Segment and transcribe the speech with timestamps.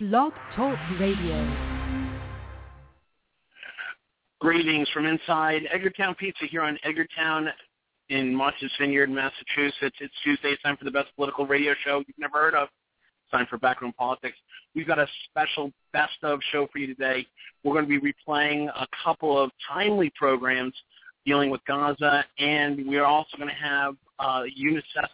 [0.00, 1.44] Blog Talk Radio.
[4.38, 7.48] Greetings from inside Edgartown Pizza here on Edgartown
[8.08, 9.96] in Martha's Vineyard, Massachusetts.
[10.00, 10.50] It's Tuesday.
[10.50, 12.68] It's time for the best political radio show you've never heard of.
[13.24, 14.36] It's time for Backroom Politics.
[14.72, 17.26] We've got a special best of show for you today.
[17.64, 20.74] We're going to be replaying a couple of timely programs
[21.26, 25.08] dealing with Gaza, and we are also going to have uh, UNICEF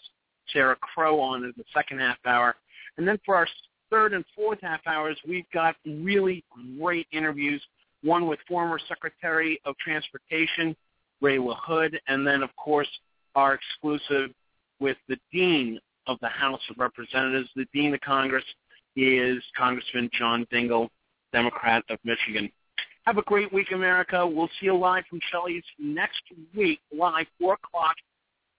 [0.53, 2.55] Sarah Crowe on in the second half hour.
[2.99, 3.49] And then for our
[3.95, 6.45] third and fourth half hours, we've got really
[6.79, 7.63] great interviews,
[8.03, 10.75] one with former Secretary of Transportation,
[11.21, 12.89] Ray LaHood, and then, of course,
[13.35, 14.31] our exclusive
[14.81, 18.45] with the Dean of the House of Representatives, the Dean of Congress.
[18.97, 20.89] Is Congressman John Dingell,
[21.33, 22.49] Democrat of Michigan.
[23.07, 24.25] Have a great week, America.
[24.25, 26.23] We'll see you live from Shelley's next
[26.57, 27.97] week, live, 4 o'clock.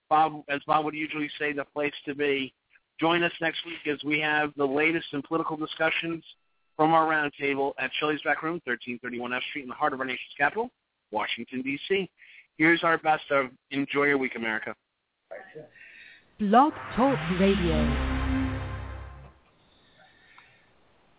[0.10, 2.54] Bob, as Bob would usually say, the place to be.
[3.00, 6.24] Join us next week as we have the latest in political discussions
[6.78, 10.06] from our roundtable at Shelley's Back Room, 1331 F Street in the heart of our
[10.06, 10.70] nation's capital,
[11.12, 12.10] Washington, D.C.
[12.58, 14.74] Here's our best of Enjoy Your Week, America.
[16.40, 18.24] Blog Talk Radio.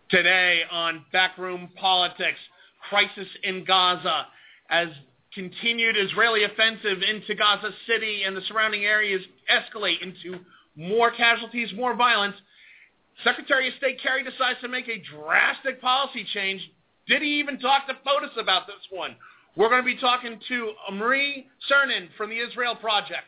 [0.09, 2.39] Today on Backroom Politics,
[2.89, 4.27] crisis in Gaza
[4.69, 4.87] as
[5.33, 10.39] continued Israeli offensive into Gaza City and the surrounding areas escalate into
[10.77, 12.35] more casualties, more violence.
[13.23, 16.61] Secretary of State Kerry decides to make a drastic policy change.
[17.07, 19.15] Did he even talk to POTUS about this one?
[19.55, 23.25] We're going to be talking to Omri Ceren from the Israel Project.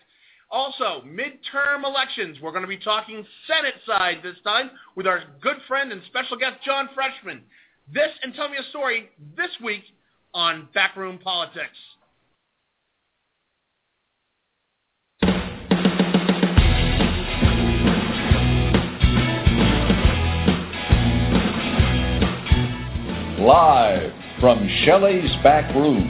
[0.52, 2.38] Also, midterm elections.
[2.42, 6.38] We're going to be talking Senate side this time with our good friend and special
[6.38, 7.42] guest, John Freshman.
[7.92, 9.84] This and Tell Me a Story this week
[10.34, 11.78] on Backroom Politics.
[23.40, 24.12] Live
[24.42, 26.10] from Shelley's Back Room,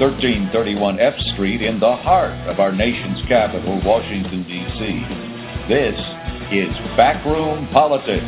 [0.00, 5.04] 1331 F Street in the heart of our nation's capital, Washington, D.C.
[5.68, 6.00] This
[6.50, 8.24] is Backroom Politics.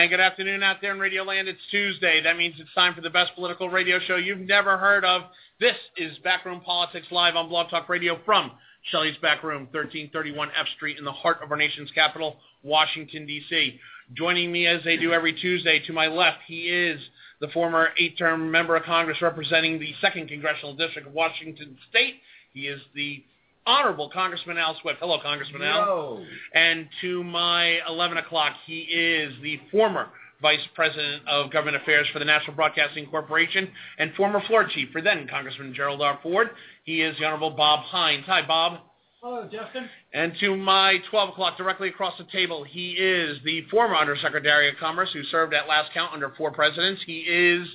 [0.00, 1.46] And good afternoon out there in Radio Land.
[1.46, 2.22] It's Tuesday.
[2.22, 5.24] That means it's time for the best political radio show you've never heard of.
[5.60, 8.50] This is Backroom Politics live on Blog Talk Radio from
[8.84, 13.78] Shelley's Back Room, 1331 F Street in the heart of our nation's capital, Washington, D.C.
[14.14, 16.98] Joining me as they do every Tuesday, to my left, he is
[17.42, 22.14] the former eight-term member of Congress representing the 2nd Congressional District of Washington State.
[22.54, 23.22] He is the
[23.70, 24.98] Honorable Congressman Al Swift.
[24.98, 25.84] Hello, Congressman Al.
[25.84, 26.24] Hello.
[26.54, 30.08] And to my 11 o'clock, he is the former
[30.42, 35.00] Vice President of Government Affairs for the National Broadcasting Corporation and former floor chief for
[35.00, 36.18] then Congressman Gerald R.
[36.20, 36.48] Ford.
[36.82, 38.24] He is the Honorable Bob Hines.
[38.26, 38.80] Hi, Bob.
[39.22, 39.88] Hello, Justin.
[40.12, 44.74] And to my 12 o'clock, directly across the table, he is the former Undersecretary of
[44.80, 47.02] Commerce who served at last count under four presidents.
[47.06, 47.68] He is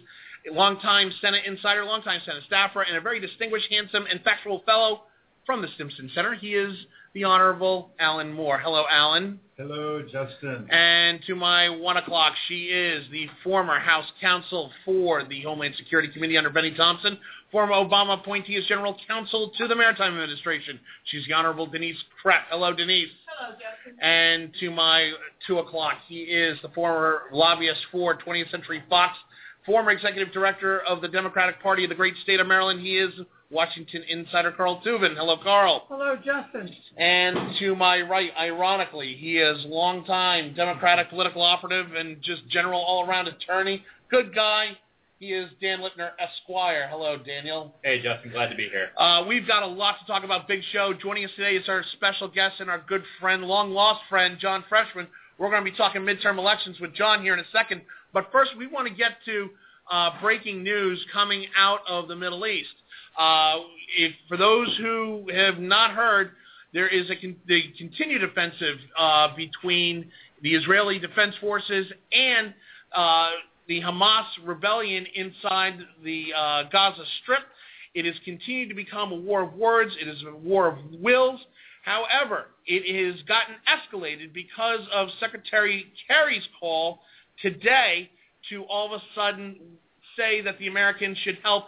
[0.50, 5.04] a longtime Senate insider, longtime Senate staffer, and a very distinguished, handsome, and factual fellow
[5.46, 6.34] from the Stimson Center.
[6.34, 6.76] He is
[7.14, 8.60] the Honorable Alan Moore.
[8.60, 9.40] Hello, Alan.
[9.58, 10.68] Hello, Justin.
[10.70, 16.12] And to my one o'clock, she is the former House counsel for the Homeland Security
[16.12, 17.18] Committee under Benny Thompson,
[17.52, 20.80] former Obama appointee as general counsel to the Maritime Administration.
[21.06, 22.42] She's the Honorable Denise Krepp.
[22.50, 23.10] Hello, Denise.
[23.28, 23.98] Hello, Justin.
[24.02, 25.14] And to my
[25.48, 29.16] two o'clock, he is the former lobbyist for 20th Century Fox,
[29.66, 32.82] former executive director of the Democratic Party of the great state of Maryland.
[32.82, 33.14] He is
[33.50, 35.16] Washington insider Carl Tubin.
[35.16, 35.86] Hello, Carl.
[35.88, 36.74] Hello, Justin.
[36.98, 43.28] And to my right, ironically, he is longtime Democratic political operative and just general all-around
[43.28, 43.84] attorney.
[44.10, 44.78] Good guy.
[45.20, 46.88] He is Dan Lipner, Esquire.
[46.92, 47.74] Hello, Daniel.
[47.84, 48.32] Hey, Justin.
[48.32, 48.90] Glad to be here.
[48.98, 50.48] Uh, we've got a lot to talk about.
[50.48, 50.94] Big show.
[50.94, 54.66] Joining us today is our special guest and our good friend, long lost friend, John
[54.68, 55.08] Freshman.
[55.38, 57.82] We're going to be talking midterm elections with John here in a second.
[58.16, 59.50] But first, we want to get to
[59.92, 62.70] uh, breaking news coming out of the Middle East.
[63.20, 63.58] Uh,
[63.98, 66.32] if for those who have not heard,
[66.74, 70.10] there is a con- the continued offensive uh, between
[70.42, 72.54] the Israeli Defense Forces and
[72.96, 73.32] uh,
[73.68, 77.44] the Hamas rebellion inside the uh, Gaza Strip.
[77.96, 79.92] It has continued to become a war of words.
[80.02, 81.42] It is a war of wills.
[81.84, 87.02] However, it has gotten escalated because of Secretary Kerry's call
[87.42, 88.10] today
[88.50, 89.56] to all of a sudden
[90.18, 91.66] say that the Americans should help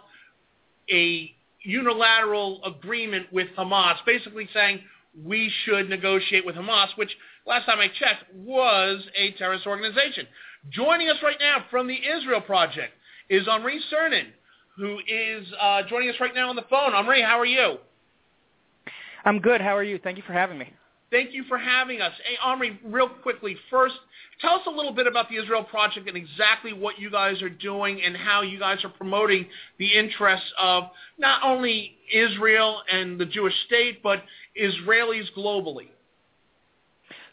[0.90, 4.80] a unilateral agreement with Hamas, basically saying
[5.24, 7.10] we should negotiate with Hamas, which
[7.46, 10.26] last time I checked was a terrorist organization.
[10.70, 12.92] Joining us right now from the Israel Project
[13.28, 14.26] is Omri Ceren,
[14.76, 16.94] who is uh, joining us right now on the phone.
[16.94, 17.78] Omri, how are you?
[19.24, 19.60] I'm good.
[19.60, 19.98] How are you?
[19.98, 20.72] Thank you for having me.
[21.10, 22.12] Thank you for having us.
[22.24, 23.94] Hey, Omri, real quickly, first,
[24.40, 27.48] tell us a little bit about the Israel Project and exactly what you guys are
[27.48, 29.46] doing and how you guys are promoting
[29.78, 30.84] the interests of
[31.18, 34.22] not only Israel and the Jewish state, but
[34.60, 35.88] Israelis globally.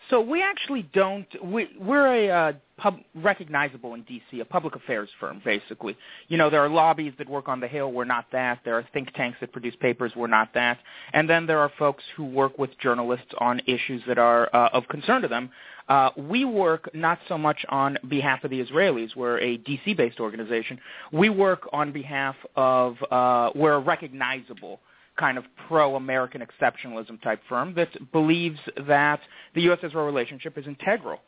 [0.10, 1.28] So we actually don't.
[1.44, 5.95] We, we're a uh, pub, recognizable in DC, a public affairs firm, basically.
[6.27, 7.92] You know, there are lobbies that work on the Hill.
[7.92, 8.60] We're not that.
[8.66, 10.12] There are think tanks that produce papers.
[10.16, 10.80] We're not that.
[11.13, 14.88] And then there are folks who work with journalists on issues that are uh, of
[14.88, 15.50] concern to them.
[15.88, 19.16] Uh, we work not so much on behalf of the Israelis.
[19.16, 20.80] We're a DC-based organization.
[21.12, 22.98] We work on behalf of.
[23.12, 24.80] Uh, we're a recognizable
[25.18, 29.21] kind of pro-American exceptionalism type firm that believes that
[29.54, 31.19] the U.S.-Israel relationship is integral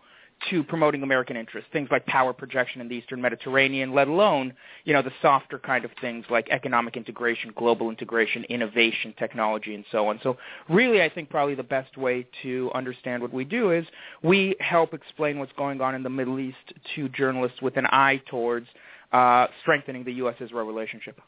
[0.50, 4.54] to promoting American interests, things like power projection in the Eastern Mediterranean, let alone,
[4.86, 9.84] you know, the softer kind of things like economic integration, global integration, innovation, technology, and
[9.92, 10.19] so on.
[10.24, 10.38] So
[10.69, 13.86] really, I think probably the best way to understand what we do is
[14.24, 16.57] we help explain what's going on in the Middle East
[16.95, 18.68] to journalists with an eye towards
[19.12, 21.19] uh, strengthening the U.S.-Israel relationship.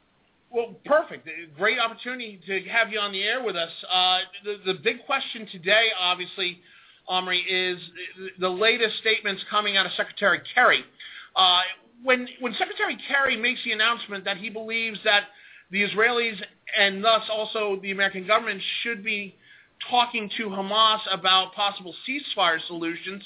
[0.52, 1.28] Well, perfect.
[1.58, 3.70] Great opportunity to have you on the air with us.
[3.92, 6.60] Uh, the, the big question today, obviously,
[7.10, 7.80] Omri, is
[8.40, 10.84] the latest statements coming out of Secretary Kerry.
[11.36, 11.62] Uh,
[12.04, 15.24] when, when Secretary Kerry makes the announcement that he believes that
[15.72, 16.40] the Israelis
[16.78, 19.36] and thus also the American government should be
[19.90, 23.24] talking to Hamas about possible ceasefire solutions,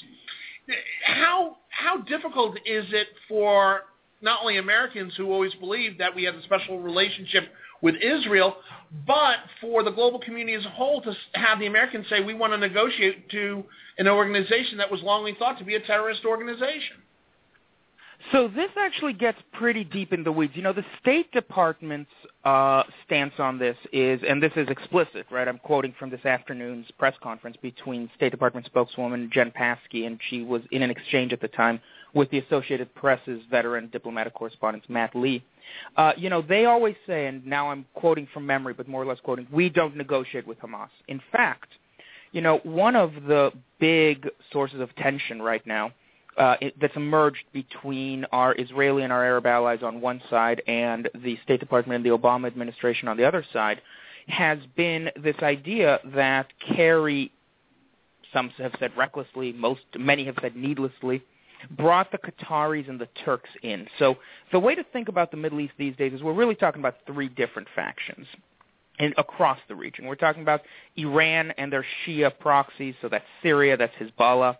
[1.04, 3.82] how, how difficult is it for
[4.20, 7.44] not only Americans who always believed that we had a special relationship
[7.82, 8.56] with Israel,
[9.06, 12.52] but for the global community as a whole to have the Americans say we want
[12.52, 13.64] to negotiate to
[13.98, 16.96] an organization that was longly thought to be a terrorist organization.
[18.32, 20.54] So this actually gets pretty deep in the weeds.
[20.56, 22.10] You know, the State Department's
[22.44, 25.46] uh, stance on this is, and this is explicit, right?
[25.46, 30.42] I'm quoting from this afternoon's press conference between State Department spokeswoman Jen Psaki, and she
[30.42, 31.80] was in an exchange at the time
[32.14, 35.44] with the Associated Press's veteran diplomatic correspondent Matt Lee.
[35.96, 39.06] Uh, you know, they always say, and now I'm quoting from memory, but more or
[39.06, 40.88] less quoting, we don't negotiate with Hamas.
[41.08, 41.68] In fact,
[42.32, 45.92] you know, one of the big sources of tension right now
[46.36, 51.08] uh, it, that's emerged between our Israeli and our Arab allies on one side and
[51.22, 53.80] the State Department and the Obama administration on the other side
[54.26, 57.30] has been this idea that Kerry,
[58.32, 61.22] some have said recklessly, most many have said needlessly,
[61.70, 63.86] brought the Qataris and the Turks in.
[63.98, 64.16] So
[64.52, 66.96] the way to think about the Middle East these days is we're really talking about
[67.06, 68.26] three different factions
[68.98, 70.06] in, across the region.
[70.06, 70.62] We're talking about
[70.96, 74.56] Iran and their Shia proxies, so that's Syria, that's Hezbollah.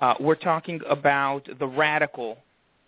[0.00, 2.38] Uh, we're talking about the radical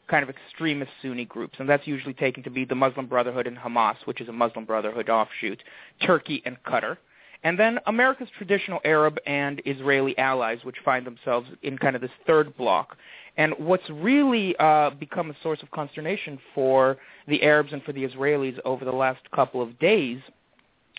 [0.09, 3.57] kind of extremist Sunni groups, and that's usually taken to be the Muslim Brotherhood and
[3.57, 5.63] Hamas, which is a Muslim Brotherhood offshoot,
[6.05, 6.97] Turkey and Qatar.
[7.43, 12.11] And then America's traditional Arab and Israeli allies, which find themselves in kind of this
[12.27, 12.97] third block.
[13.37, 16.97] And what's really uh, become a source of consternation for
[17.29, 20.21] the Arabs and for the Israelis over the last couple of days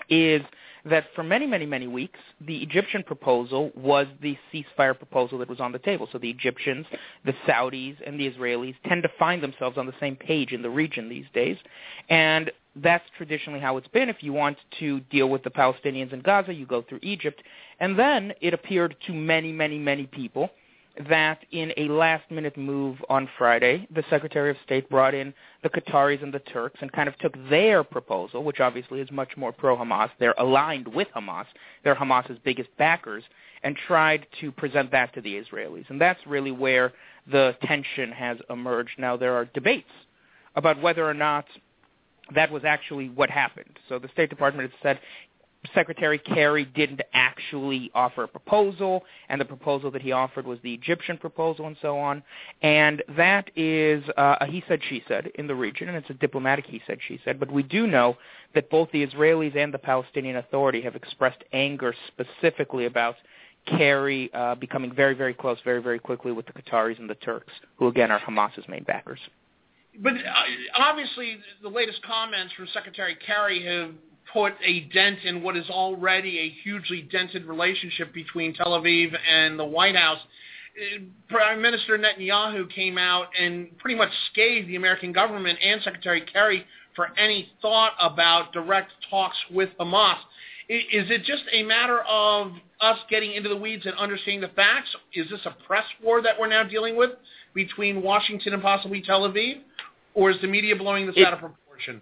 [0.09, 0.41] is
[0.85, 5.59] that for many, many, many weeks, the Egyptian proposal was the ceasefire proposal that was
[5.59, 6.07] on the table.
[6.11, 6.85] So the Egyptians,
[7.25, 10.69] the Saudis, and the Israelis tend to find themselves on the same page in the
[10.69, 11.57] region these days.
[12.09, 14.07] And that's traditionally how it's been.
[14.07, 17.41] If you want to deal with the Palestinians in Gaza, you go through Egypt.
[17.79, 20.51] And then it appeared to many, many, many people
[21.09, 26.23] that in a last-minute move on Friday, the Secretary of State brought in the Qataris
[26.23, 30.09] and the Turks and kind of took their proposal, which obviously is much more pro-Hamas.
[30.19, 31.45] They're aligned with Hamas.
[31.83, 33.23] They're Hamas's biggest backers,
[33.63, 35.89] and tried to present that to the Israelis.
[35.89, 36.93] And that's really where
[37.31, 38.97] the tension has emerged.
[38.97, 39.89] Now, there are debates
[40.55, 41.45] about whether or not
[42.35, 43.79] that was actually what happened.
[43.87, 44.99] So the State Department has said
[45.73, 50.73] Secretary Kerry didn't actually offer a proposal, and the proposal that he offered was the
[50.73, 52.23] Egyptian proposal, and so on.
[52.61, 56.15] And that is uh, a he said, she said in the region, and it's a
[56.15, 57.39] diplomatic he said, she said.
[57.39, 58.17] But we do know
[58.55, 63.15] that both the Israelis and the Palestinian Authority have expressed anger specifically about
[63.65, 67.53] Kerry uh, becoming very, very close, very, very quickly with the Qataris and the Turks,
[67.77, 69.19] who again are Hamas's main backers.
[69.99, 70.19] But uh,
[70.75, 73.91] obviously, the latest comments from Secretary Kerry have
[74.33, 79.57] put a dent in what is already a hugely dented relationship between Tel Aviv and
[79.57, 80.19] the White House.
[80.77, 86.21] Uh, Prime Minister Netanyahu came out and pretty much scathed the American government and Secretary
[86.21, 86.65] Kerry
[86.95, 90.17] for any thought about direct talks with Hamas.
[90.69, 94.89] Is it just a matter of us getting into the weeds and understanding the facts?
[95.13, 97.11] Is this a press war that we're now dealing with
[97.53, 99.61] between Washington and possibly Tel Aviv?
[100.13, 102.01] Or is the media blowing this it, out of proportion?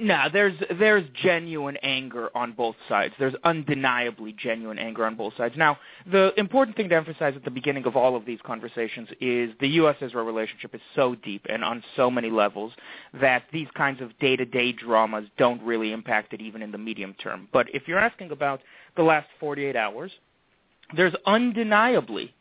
[0.00, 3.14] No, there's there's genuine anger on both sides.
[3.18, 5.56] There's undeniably genuine anger on both sides.
[5.56, 5.76] Now,
[6.10, 9.66] the important thing to emphasize at the beginning of all of these conversations is the
[9.66, 12.72] U.S.-Israel relationship is so deep and on so many levels
[13.20, 17.48] that these kinds of day-to-day dramas don't really impact it even in the medium term.
[17.52, 18.60] But if you're asking about
[18.96, 20.12] the last 48 hours,
[20.96, 22.32] there's undeniably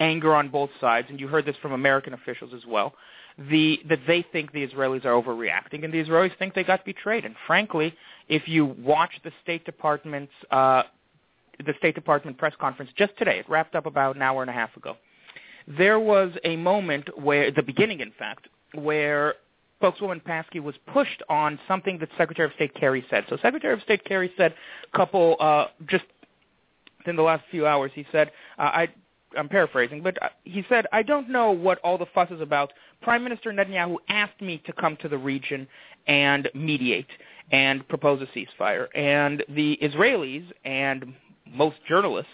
[0.00, 2.92] anger on both sides, and you heard this from American officials as well
[3.38, 7.24] the that they think the Israelis are overreacting, and the Israelis think they got betrayed.
[7.24, 7.94] And frankly,
[8.28, 10.84] if you watch the State Department's uh,
[11.64, 14.54] the State Department press conference just today, it wrapped up about an hour and a
[14.54, 14.96] half ago.
[15.66, 19.34] There was a moment where, the beginning, in fact, where
[19.78, 23.24] spokeswoman Paskey was pushed on something that Secretary of State Kerry said.
[23.28, 24.54] So Secretary of State Kerry said
[24.92, 26.04] a couple, uh, just
[27.06, 28.88] in the last few hours, he said, uh, I
[29.36, 32.72] I'm paraphrasing, but uh, he said, I don't know what all the fuss is about.
[33.02, 35.66] Prime Minister Netanyahu asked me to come to the region
[36.06, 37.08] and mediate
[37.52, 38.86] and propose a ceasefire.
[38.94, 41.14] And the Israelis and
[41.50, 42.30] most journalists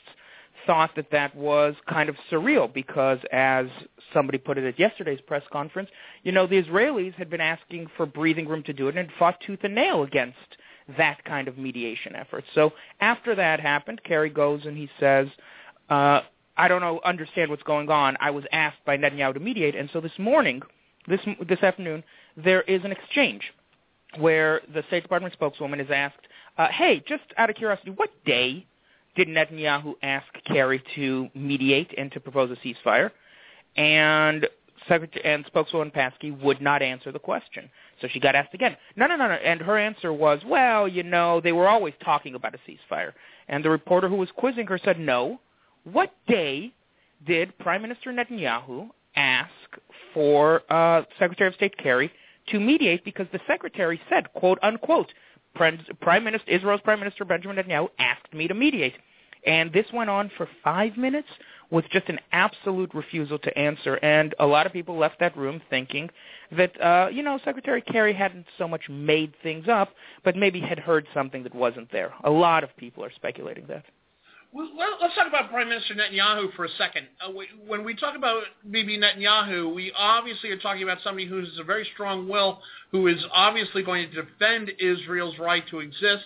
[0.67, 3.67] thought that that was kind of surreal because, as
[4.13, 5.89] somebody put it at yesterday's press conference,
[6.23, 9.41] you know, the Israelis had been asking for breathing room to do it and fought
[9.47, 10.37] tooth and nail against
[10.99, 12.45] that kind of mediation effort.
[12.55, 15.29] So after that happened, Kerry goes and he says,
[15.89, 16.21] uh,
[16.61, 18.19] I don't know understand what's going on.
[18.21, 20.61] I was asked by Netanyahu to mediate, and so this morning,
[21.09, 22.05] this this afternoon,
[22.37, 23.43] there is an exchange
[24.19, 26.27] where the State Department spokeswoman is asked,
[26.59, 28.67] uh, "Hey, just out of curiosity, what day
[29.17, 33.11] did Netanyahu ask Kerry to mediate and to propose a ceasefire?"
[33.77, 34.47] And
[34.87, 37.71] Secretary and spokeswoman Paskey would not answer the question.
[38.03, 38.77] So she got asked again.
[38.97, 39.35] No, no, no, no.
[39.35, 43.13] And her answer was, well, you know, they were always talking about a ceasefire.
[43.49, 45.39] And the reporter who was quizzing her said, no,
[45.85, 46.73] what day
[47.27, 49.51] did Prime Minister Netanyahu ask
[50.15, 52.11] for uh, Secretary of State Kerry
[52.49, 55.13] to mediate because the secretary said, quote unquote,
[55.55, 58.95] Prime Minister Israel's Prime Minister Benjamin Netanyahu asked me to mediate.
[59.47, 61.29] And this went on for five minutes
[61.71, 63.95] with just an absolute refusal to answer.
[63.97, 66.11] And a lot of people left that room thinking
[66.53, 69.95] that, uh, you know, Secretary Kerry hadn't so much made things up,
[70.25, 72.13] but maybe had heard something that wasn't there.
[72.25, 73.85] A lot of people are speculating that.
[74.53, 77.07] Let's talk about Prime Minister Netanyahu for a second.
[77.25, 77.31] Uh,
[77.67, 81.63] when we talk about Bibi Netanyahu, we obviously are talking about somebody who has a
[81.63, 82.59] very strong will,
[82.91, 86.25] who is obviously going to defend Israel's right to exist.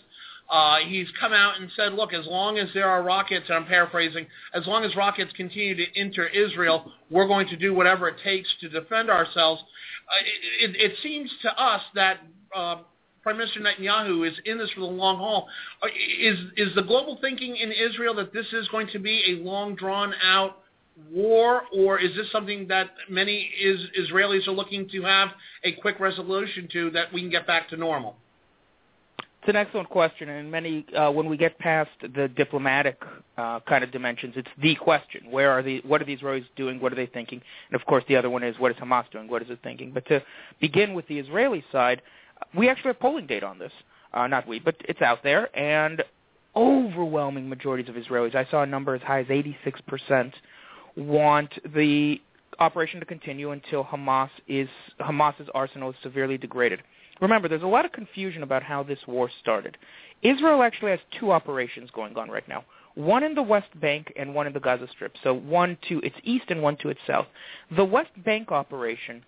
[0.48, 3.66] Uh, he's come out and said, look, as long as there are rockets, and I'm
[3.66, 8.16] paraphrasing, as long as rockets continue to enter Israel, we're going to do whatever it
[8.24, 9.62] takes to defend ourselves.
[9.62, 12.20] Uh, it, it, it seems to us that
[12.56, 12.76] uh,
[13.24, 15.48] Prime Minister Netanyahu is in this for the long haul.
[15.82, 15.86] Uh,
[16.20, 19.74] is is the global thinking in Israel that this is going to be a long
[19.74, 20.58] drawn out
[21.10, 25.30] war, or is this something that many is, Israelis are looking to have
[25.64, 28.14] a quick resolution to that we can get back to normal?
[29.18, 32.98] It's an excellent question, and many uh, when we get past the diplomatic
[33.38, 36.78] uh, kind of dimensions, it's the question: Where are the what are the Israelis doing?
[36.78, 37.40] What are they thinking?
[37.70, 39.28] And of course, the other one is what is Hamas doing?
[39.28, 39.92] What is it thinking?
[39.92, 40.22] But to
[40.60, 42.00] begin with the Israeli side,
[42.56, 43.72] we actually have polling data on this.
[44.12, 46.02] Uh, not we, but it's out there, and
[46.56, 50.32] overwhelming majorities of Israelis, I saw a number as high as 86%,
[50.96, 52.20] want the
[52.60, 54.68] operation to continue until Hamas is
[55.00, 56.80] Hamas's arsenal is severely degraded.
[57.20, 59.76] Remember, there's a lot of confusion about how this war started.
[60.22, 62.64] Israel actually has two operations going on right now.
[62.94, 65.14] One in the West Bank and one in the Gaza Strip.
[65.22, 67.26] So one to its east and one to its south.
[67.76, 69.24] The West Bank operation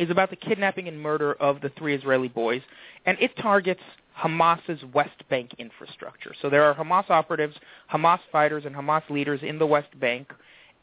[0.00, 2.62] is about the kidnapping and murder of the three Israeli boys,
[3.04, 3.82] and it targets
[4.18, 6.34] Hamas's West Bank infrastructure.
[6.40, 7.54] So there are Hamas operatives,
[7.92, 10.32] Hamas fighters, and Hamas leaders in the West Bank,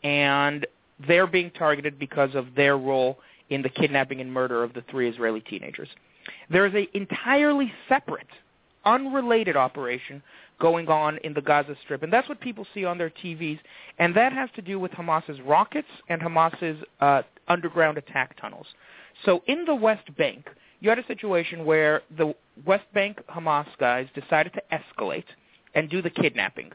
[0.04, 0.68] and
[1.08, 3.18] they're being targeted because of their role
[3.50, 5.90] in the kidnapping and murder of the three Israeli teenagers.
[6.52, 8.28] There is an entirely separate,
[8.86, 10.22] unrelated operation
[10.60, 13.60] going on in the Gaza Strip, and that's what people see on their TVs,
[13.98, 18.68] and that has to do with Hamas's rockets and Hamas's uh, underground attack tunnels.
[19.26, 24.08] So in the West Bank, you had a situation where the West Bank Hamas guys
[24.14, 25.26] decided to escalate
[25.74, 26.72] and do the kidnapping,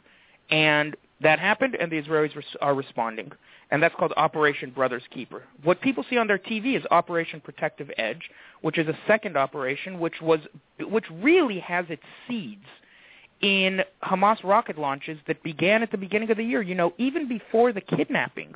[0.51, 3.31] and that happened, and the Israelis are responding,
[3.71, 5.45] and that's called Operation Brothers Keeper.
[5.63, 8.29] What people see on their TV is Operation Protective Edge,
[8.61, 10.41] which is a second operation, which was
[10.81, 12.65] which really has its seeds
[13.41, 16.61] in Hamas rocket launches that began at the beginning of the year.
[16.61, 18.55] You know, even before the kidnapping,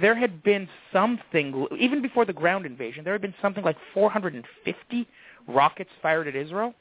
[0.00, 5.08] there had been something, even before the ground invasion, there had been something like 450
[5.48, 6.74] rockets fired at Israel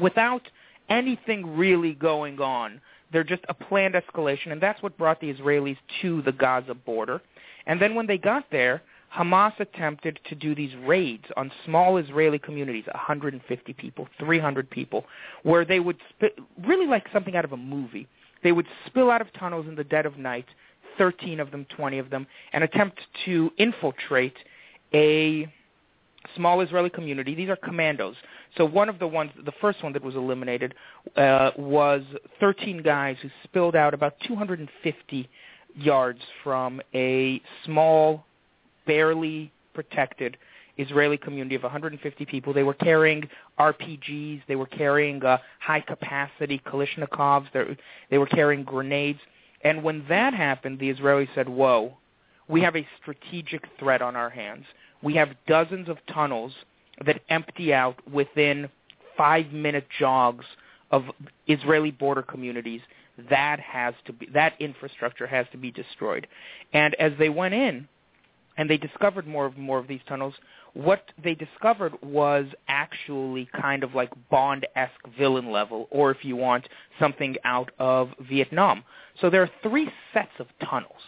[0.00, 0.42] without
[0.88, 2.80] anything really going on.
[3.12, 7.20] They're just a planned escalation, and that's what brought the Israelis to the Gaza border.
[7.66, 8.82] And then when they got there,
[9.14, 15.04] Hamas attempted to do these raids on small Israeli communities, 150 people, 300 people,
[15.42, 18.06] where they would, sp- really like something out of a movie,
[18.42, 20.46] they would spill out of tunnels in the dead of night,
[21.00, 24.36] 13 of them, 20 of them, and attempt to infiltrate
[24.92, 25.50] a
[26.36, 27.34] small Israeli community.
[27.34, 28.16] These are commandos.
[28.58, 30.74] So one of the ones, the first one that was eliminated,
[31.16, 32.02] uh, was
[32.38, 35.26] 13 guys who spilled out about 250
[35.74, 38.26] yards from a small
[38.86, 40.36] barely protected
[40.76, 42.52] Israeli community of 150 people.
[42.52, 43.26] They were carrying
[43.58, 44.42] RPGs.
[44.48, 47.46] They were carrying uh, high-capacity Kalashnikovs.
[47.54, 47.78] They,
[48.10, 49.20] they were carrying grenades.
[49.62, 51.96] And when that happened, the Israelis said, whoa,
[52.48, 54.64] we have a strategic threat on our hands.
[55.02, 56.52] We have dozens of tunnels
[57.04, 58.68] that empty out within
[59.16, 60.44] five-minute jogs
[60.90, 61.04] of
[61.46, 62.80] Israeli border communities.
[63.28, 66.26] That has to be that infrastructure has to be destroyed.
[66.72, 67.86] And as they went in,
[68.56, 70.34] and they discovered more of more of these tunnels.
[70.74, 76.68] What they discovered was actually kind of like Bond-esque villain level, or if you want,
[76.98, 78.84] something out of Vietnam.
[79.20, 81.00] So there are three sets of tunnels.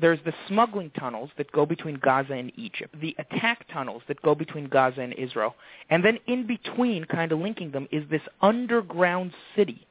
[0.00, 4.34] There's the smuggling tunnels that go between Gaza and Egypt, the attack tunnels that go
[4.34, 5.54] between Gaza and Israel,
[5.90, 9.86] and then in between, kind of linking them, is this underground city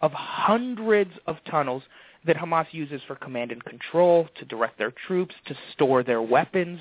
[0.00, 1.82] of hundreds of tunnels
[2.26, 6.80] that Hamas uses for command and control, to direct their troops, to store their weapons.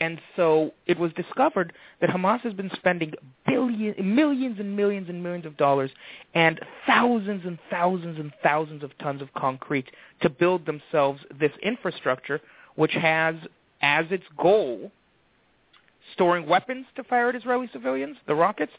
[0.00, 3.12] And so it was discovered that Hamas has been spending
[3.46, 5.90] billion, millions and millions and millions of dollars
[6.34, 9.86] and thousands and thousands and thousands of tons of concrete
[10.22, 12.40] to build themselves this infrastructure,
[12.74, 13.36] which has
[13.82, 14.90] as its goal
[16.12, 18.72] storing weapons to fire at Israeli civilians, the rockets,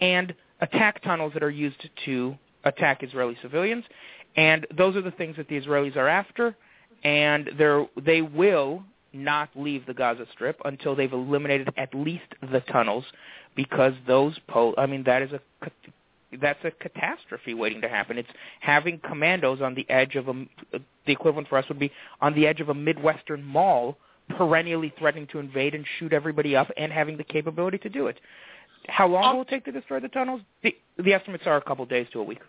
[0.00, 3.84] and attack tunnels that are used to attack Israeli civilians.
[4.36, 6.56] And those are the things that the Israelis are after,
[7.04, 7.50] and
[8.04, 13.04] they will not leave the Gaza Strip until they've eliminated at least the tunnels,
[13.56, 15.40] because those po- I mean that is a
[16.40, 18.18] that's a catastrophe waiting to happen.
[18.18, 18.28] It's
[18.60, 22.46] having commandos on the edge of a the equivalent for us would be on the
[22.46, 23.96] edge of a midwestern mall,
[24.36, 28.20] perennially threatening to invade and shoot everybody up, and having the capability to do it.
[28.88, 29.34] How long oh.
[29.36, 30.42] will it take to destroy the tunnels?
[30.62, 32.40] The, the estimates are a couple days to a week.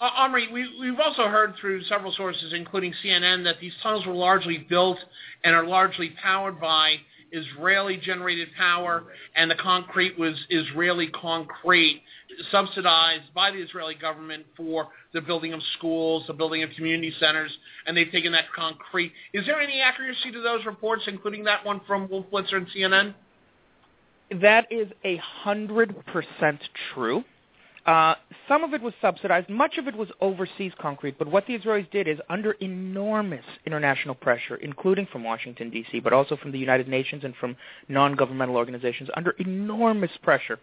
[0.00, 4.14] Uh, Omri, we, we've also heard through several sources, including CNN, that these tunnels were
[4.14, 4.98] largely built
[5.44, 6.96] and are largely powered by
[7.32, 9.04] Israeli-generated power,
[9.36, 12.02] and the concrete was Israeli concrete,
[12.50, 17.52] subsidized by the Israeli government for the building of schools, the building of community centers,
[17.86, 19.12] and they've taken that concrete.
[19.34, 23.14] Is there any accuracy to those reports, including that one from Wolf Blitzer and CNN?
[24.40, 26.60] That is a hundred percent
[26.94, 27.22] true.
[27.86, 28.14] Uh,
[28.46, 29.48] some of it was subsidized.
[29.48, 31.18] Much of it was overseas concrete.
[31.18, 36.12] But what the Israelis did is, under enormous international pressure, including from Washington, D.C., but
[36.12, 37.56] also from the United Nations and from
[37.88, 40.58] non-governmental organizations, under enormous pressure,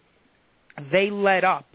[0.91, 1.65] they let up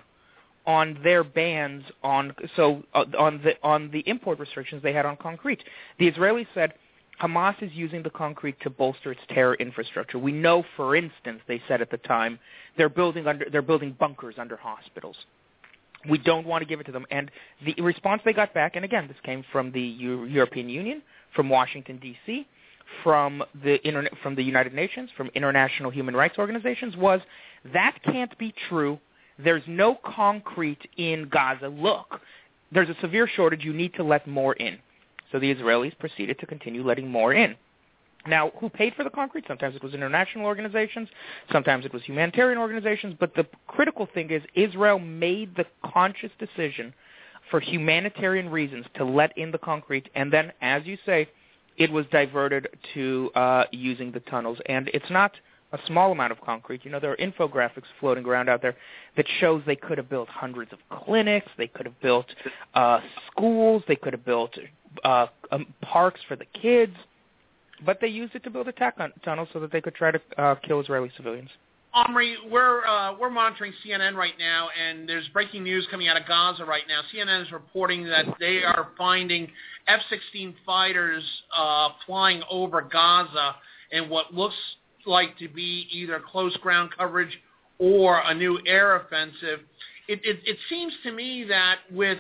[0.65, 5.17] on their bans on so uh, on the on the import restrictions they had on
[5.17, 5.61] concrete.
[5.99, 6.75] The Israelis said
[7.21, 10.19] Hamas is using the concrete to bolster its terror infrastructure.
[10.19, 12.39] We know, for instance, they said at the time,
[12.77, 15.17] they're building under they're building bunkers under hospitals.
[16.09, 17.07] We don't want to give it to them.
[17.11, 17.31] And
[17.65, 21.01] the response they got back, and again, this came from the Euro- European Union,
[21.35, 22.47] from Washington D.C.,
[23.03, 23.79] from the
[24.23, 27.21] from the United Nations, from international human rights organizations, was
[27.73, 28.99] that can't be true.
[29.39, 31.69] There's no concrete in Gaza.
[31.69, 32.21] Look,
[32.71, 33.65] there's a severe shortage.
[33.65, 34.79] You need to let more in.
[35.33, 37.57] So the Israelis proceeded to continue letting more in.
[38.27, 39.45] Now, who paid for the concrete?
[39.49, 41.09] Sometimes it was international organizations,
[41.51, 46.95] sometimes it was humanitarian organizations, but the critical thing is Israel made the conscious decision
[47.51, 51.29] for humanitarian reasons to let in the concrete, and then, as you say,
[51.79, 54.59] it was diverted to uh, using the tunnels.
[54.67, 55.33] And it's not
[55.73, 56.85] a small amount of concrete.
[56.85, 58.77] You know, there are infographics floating around out there
[59.17, 62.27] that shows they could have built hundreds of clinics, they could have built
[62.75, 64.57] uh, schools, they could have built
[65.05, 66.95] uh, um, parks for the kids,
[67.85, 70.55] but they used it to build attack tunnels so that they could try to uh,
[70.57, 71.51] kill Israeli civilians.
[71.95, 76.27] Omri, we're uh, we're monitoring CNN right now, and there's breaking news coming out of
[76.27, 77.03] Gaza right now.
[77.15, 79.47] CNN is reporting that they are finding
[79.87, 81.23] F-16 fighters
[81.55, 83.57] uh, flying over Gaza
[83.91, 84.55] in what looks
[85.05, 87.39] like to be either close ground coverage
[87.79, 89.61] or a new air offensive.
[90.09, 92.19] It, it, it seems to me that with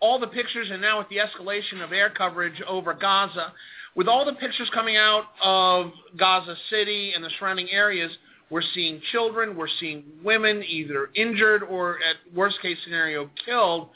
[0.00, 3.52] all the pictures and now with the escalation of air coverage over Gaza,
[3.94, 8.10] with all the pictures coming out of Gaza City and the surrounding areas,
[8.50, 13.88] we're seeing children, we're seeing women either injured or at worst case scenario killed.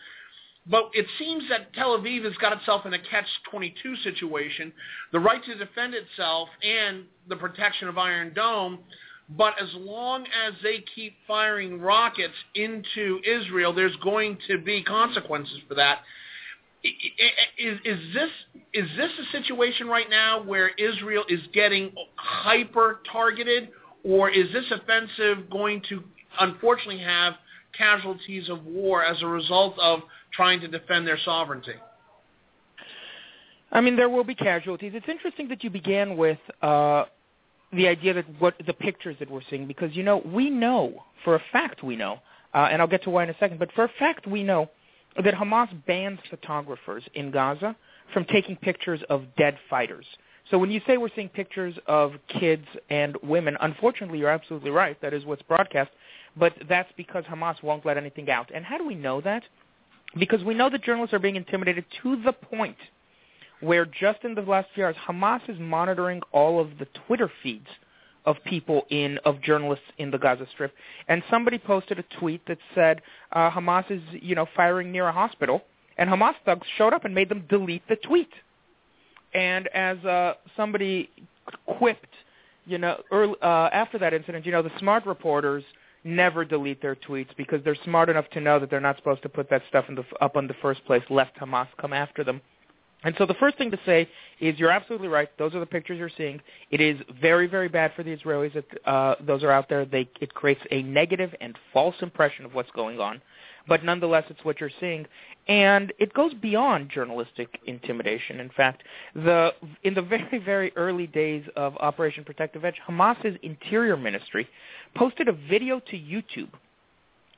[0.67, 4.73] But it seems that Tel Aviv has got itself in a catch-22 situation,
[5.13, 8.81] the right to defend itself and the protection of Iron Dome.
[9.37, 15.59] But as long as they keep firing rockets into Israel, there's going to be consequences
[15.69, 16.01] for that.
[16.83, 18.31] Is, is this
[18.73, 23.69] is this a situation right now where Israel is getting hyper targeted,
[24.03, 26.03] or is this offensive going to
[26.41, 27.35] unfortunately have
[27.77, 30.01] casualties of war as a result of
[30.33, 31.75] trying to defend their sovereignty?
[33.71, 34.93] I mean, there will be casualties.
[34.95, 37.05] It's interesting that you began with uh,
[37.73, 41.35] the idea that what the pictures that we're seeing, because you know we know for
[41.37, 42.19] a fact we know,
[42.55, 43.59] uh, and I'll get to why in a second.
[43.59, 44.71] But for a fact we know
[45.23, 47.77] that Hamas bans photographers in Gaza
[48.13, 50.07] from taking pictures of dead fighters.
[50.51, 55.01] So when you say we're seeing pictures of kids and women, unfortunately, you're absolutely right.
[55.01, 55.91] That is what's broadcast.
[56.37, 58.51] But that's because Hamas won't let anything out.
[58.53, 59.43] And how do we know that?
[60.19, 62.77] Because we know that journalists are being intimidated to the point
[63.61, 67.67] where just in the last few hours, Hamas is monitoring all of the Twitter feeds
[68.27, 70.73] of people in of journalists in the Gaza Strip.
[71.09, 73.01] And somebody posted a tweet that said
[73.33, 75.63] uh, Hamas is you know firing near a hospital,
[75.99, 78.31] and Hamas thugs showed up and made them delete the tweet.
[79.33, 81.09] And as uh, somebody
[81.79, 82.15] quipped,
[82.67, 85.63] you know, early, uh, after that incident, you know, the smart reporters
[86.03, 89.29] never delete their tweets because they're smart enough to know that they're not supposed to
[89.29, 92.41] put that stuff in the, up on the first place, lest Hamas come after them.
[93.03, 94.09] And so the first thing to say
[94.41, 95.29] is you're absolutely right.
[95.39, 96.41] Those are the pictures you're seeing.
[96.71, 99.85] It is very, very bad for the Israelis that uh, those are out there.
[99.85, 103.23] They, it creates a negative and false impression of what's going on.
[103.69, 105.07] But nonetheless, it's what you're seeing.
[105.49, 108.41] And it goes beyond journalistic intimidation.
[108.41, 108.83] In fact,
[109.15, 114.47] the, in the very, very early days of Operation Protective Edge, Hamas's interior ministry
[114.95, 116.51] posted a video to YouTube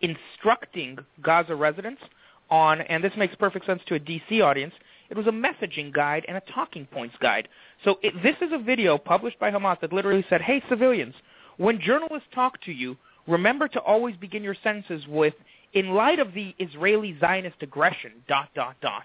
[0.01, 2.03] instructing Gaza residents
[2.51, 4.75] on, and this makes perfect sense to a DC audience,
[5.13, 7.47] it was a messaging guide and a talking points guide.
[7.85, 11.15] So it, this is a video published by Hamas that literally said, hey, civilians,
[11.59, 12.97] when journalists talk to you,
[13.29, 15.35] remember to always begin your sentences with,
[15.75, 19.05] in light of the Israeli Zionist aggression, dot, dot, dot.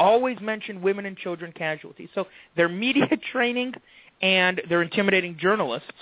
[0.00, 2.08] Always mention women and children casualties.
[2.16, 3.72] So they're media training
[4.20, 5.92] and they're intimidating journalists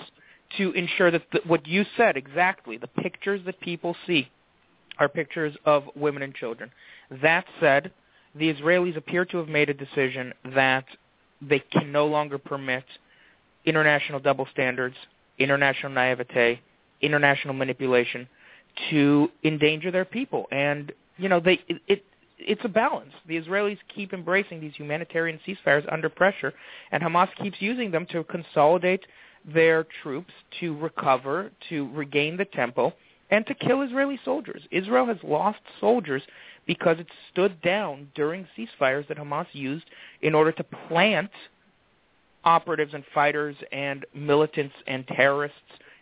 [0.57, 4.27] to ensure that the, what you said exactly, the pictures that people see
[4.97, 6.71] are pictures of women and children.
[7.21, 7.91] That said,
[8.35, 10.85] the Israelis appear to have made a decision that
[11.41, 12.83] they can no longer permit
[13.65, 14.95] international double standards,
[15.39, 16.61] international naivete,
[17.01, 18.27] international manipulation
[18.89, 20.47] to endanger their people.
[20.51, 22.05] And you know, they it, it
[22.37, 23.13] it's a balance.
[23.27, 26.53] The Israelis keep embracing these humanitarian ceasefires under pressure,
[26.91, 29.05] and Hamas keeps using them to consolidate
[29.45, 32.93] their troops, to recover, to regain the tempo,
[33.29, 34.61] and to kill Israeli soldiers.
[34.71, 36.21] Israel has lost soldiers
[36.67, 39.85] because it stood down during ceasefires that Hamas used
[40.21, 41.31] in order to plant
[42.43, 45.57] operatives and fighters and militants and terrorists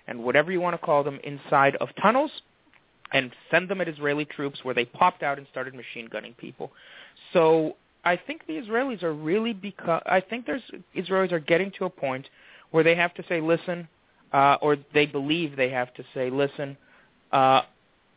[0.07, 2.31] and whatever you want to call them inside of tunnels
[3.13, 6.71] and send them at Israeli troops where they popped out and started machine gunning people.
[7.31, 10.63] So I think the Israelis are really because I think there's
[10.95, 12.27] Israelis are getting to a point
[12.71, 13.87] where they have to say, listen,
[14.33, 16.75] uh, or they believe they have to say, listen,
[17.31, 17.61] uh,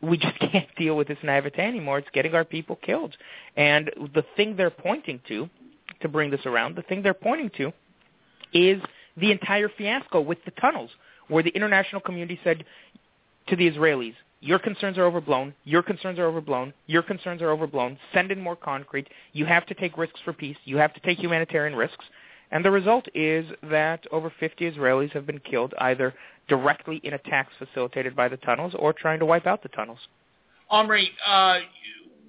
[0.01, 1.99] we just can't deal with this naivete anymore.
[1.99, 3.15] It's getting our people killed.
[3.55, 5.49] And the thing they're pointing to,
[6.01, 7.73] to bring this around, the thing they're pointing to
[8.53, 8.81] is
[9.17, 10.91] the entire fiasco with the tunnels,
[11.27, 12.63] where the international community said
[13.47, 17.97] to the Israelis, your concerns are overblown, your concerns are overblown, your concerns are overblown,
[18.13, 21.17] send in more concrete, you have to take risks for peace, you have to take
[21.17, 22.05] humanitarian risks.
[22.51, 26.13] And the result is that over 50 Israelis have been killed either
[26.47, 29.99] directly in attacks facilitated by the tunnels or trying to wipe out the tunnels.
[30.69, 31.59] Omri, uh,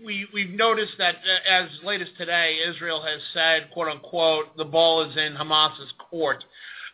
[0.04, 4.64] we, we've noticed that uh, as late as today, Israel has said, quote unquote, the
[4.64, 6.44] ball is in Hamas's court.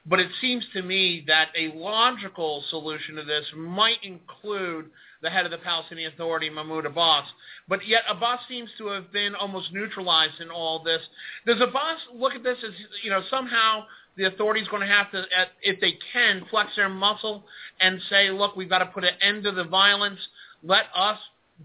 [0.07, 4.91] But it seems to me that a logical solution to this might include
[5.25, 7.25] the head of the Palestinian Authority, Mahmoud Abbas.
[7.67, 11.01] But yet Abbas seems to have been almost neutralized in all this.
[11.47, 13.87] Does Abbas look at this as, you know, somehow
[14.19, 15.25] the authorities going to have to,
[15.63, 17.43] if they can, flex their muscle
[17.81, 20.21] and say, look, we've got to put an end to the violence.
[20.63, 21.19] Let us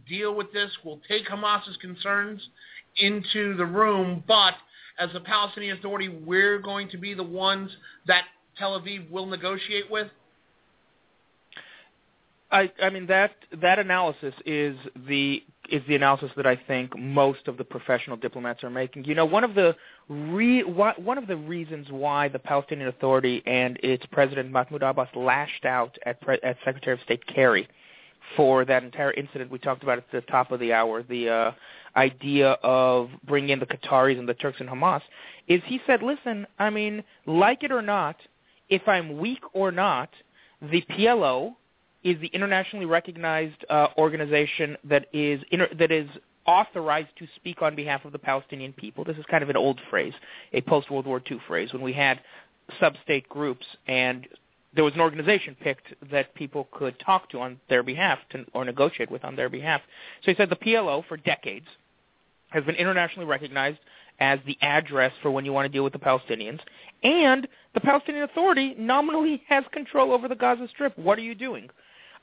[0.07, 0.71] deal with this.
[0.85, 2.47] We'll take Hamas's concerns
[2.95, 4.53] into the room, but
[4.97, 7.71] as the Palestinian Authority, we're going to be the ones
[8.07, 8.23] that
[8.57, 10.07] Tel Aviv will negotiate with?
[12.51, 13.31] I, I mean that
[13.61, 14.75] that analysis is
[15.07, 19.05] the is the analysis that I think most of the professional diplomats are making.
[19.05, 19.75] You know, one of the
[20.07, 25.65] re, one of the reasons why the Palestinian Authority and its president Mahmoud Abbas lashed
[25.65, 27.67] out at, at Secretary of State Kerry
[28.35, 31.51] for that entire incident we talked about at the top of the hour, the uh,
[31.95, 35.01] idea of bringing in the Qataris and the Turks and Hamas,
[35.47, 38.15] is he said, listen, I mean, like it or not,
[38.69, 40.09] if I'm weak or not,
[40.61, 41.55] the PLO
[42.03, 46.07] is the internationally recognized uh, organization that is inter- that is
[46.45, 49.03] authorized to speak on behalf of the Palestinian people.
[49.03, 50.13] This is kind of an old phrase,
[50.53, 52.19] a post-World War II phrase, when we had
[52.79, 54.27] sub-state groups and
[54.73, 58.63] there was an organization picked that people could talk to on their behalf to, or
[58.63, 59.81] negotiate with on their behalf.
[60.23, 61.65] So he said the PLO for decades
[62.49, 63.79] has been internationally recognized
[64.19, 66.59] as the address for when you want to deal with the Palestinians.
[67.03, 70.97] And the Palestinian Authority nominally has control over the Gaza Strip.
[70.97, 71.69] What are you doing?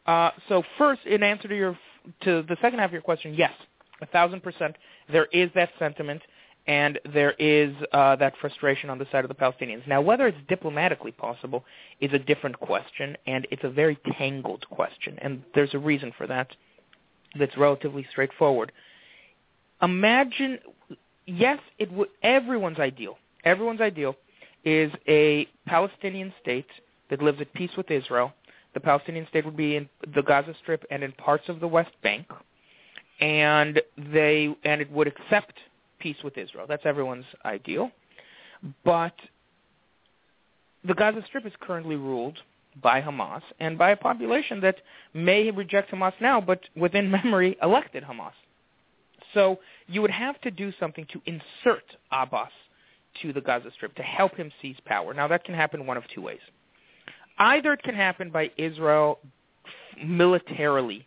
[0.06, 1.78] Uh, so first, in answer to your
[2.22, 3.52] to the second half of your question, yes,
[4.00, 4.76] a thousand percent,
[5.10, 6.22] there is that sentiment
[6.66, 9.86] and there is uh, that frustration on the side of the Palestinians.
[9.86, 11.64] Now, whether it's diplomatically possible
[12.00, 16.26] is a different question, and it's a very tangled question, and there's a reason for
[16.26, 16.48] that
[17.38, 18.72] that's relatively straightforward.
[19.82, 20.58] Imagine,
[21.26, 22.08] yes, it would.
[22.22, 23.18] Everyone's ideal.
[23.44, 24.16] Everyone's ideal
[24.64, 26.66] is a Palestinian state
[27.10, 28.32] that lives at peace with Israel.
[28.76, 31.92] The Palestinian state would be in the Gaza Strip and in parts of the West
[32.02, 32.26] Bank,
[33.22, 35.54] and they and it would accept
[35.98, 36.66] peace with Israel.
[36.68, 37.90] That's everyone's ideal.
[38.84, 39.14] But
[40.86, 42.36] the Gaza Strip is currently ruled
[42.82, 44.76] by Hamas and by a population that
[45.14, 48.32] may reject Hamas now, but within memory elected Hamas.
[49.32, 52.52] So you would have to do something to insert Abbas
[53.22, 55.14] to the Gaza Strip to help him seize power.
[55.14, 56.40] Now that can happen one of two ways.
[57.38, 59.18] Either it can happen by Israel
[60.02, 61.06] militarily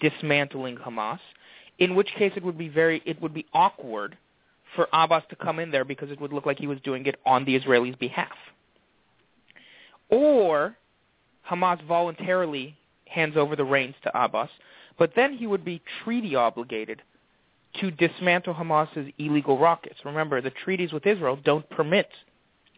[0.00, 1.18] dismantling Hamas,
[1.78, 4.16] in which case it would be very it would be awkward
[4.74, 7.16] for Abbas to come in there because it would look like he was doing it
[7.26, 8.28] on the Israelis' behalf.
[10.08, 10.76] Or
[11.50, 14.48] Hamas voluntarily hands over the reins to Abbas,
[14.98, 17.02] but then he would be treaty obligated
[17.80, 19.96] to dismantle Hamas's illegal rockets.
[20.04, 22.08] Remember, the treaties with Israel don't permit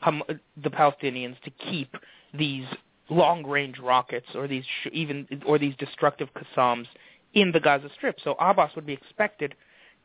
[0.05, 1.97] the Palestinians to keep
[2.37, 2.67] these
[3.11, 6.87] long-range rockets or these sh- even or these destructive Qassams
[7.35, 8.19] in the Gaza Strip.
[8.23, 9.55] So Abbas would be expected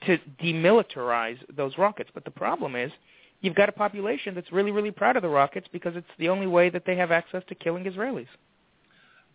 [0.06, 2.10] to demilitarize those rockets.
[2.14, 2.92] But the problem is
[3.42, 6.48] you've got a population that's really, really proud of the rockets because it's the only
[6.48, 8.28] way that they have access to killing Israelis.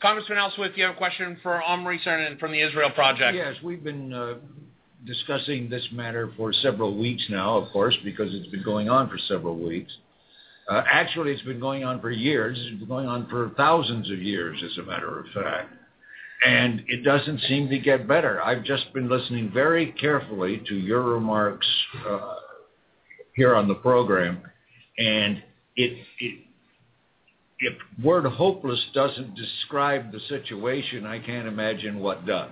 [0.00, 3.37] Congressman Al Swift, you have a question for Omri Ceren from the Israel Project.
[3.37, 4.35] Yes, we've been uh,
[5.07, 9.18] discussing this matter for several weeks now, of course, because it's been going on for
[9.18, 9.92] several weeks.
[10.68, 12.59] Uh, actually, it's been going on for years.
[12.59, 15.74] It's been going on for thousands of years, as a matter of fact
[16.44, 18.42] and it doesn't seem to get better.
[18.42, 21.66] I've just been listening very carefully to your remarks
[22.07, 22.35] uh,
[23.35, 24.42] here on the program,
[24.98, 25.42] and
[25.77, 26.40] it, it
[27.61, 32.50] if word hopeless doesn't describe the situation, I can't imagine what does.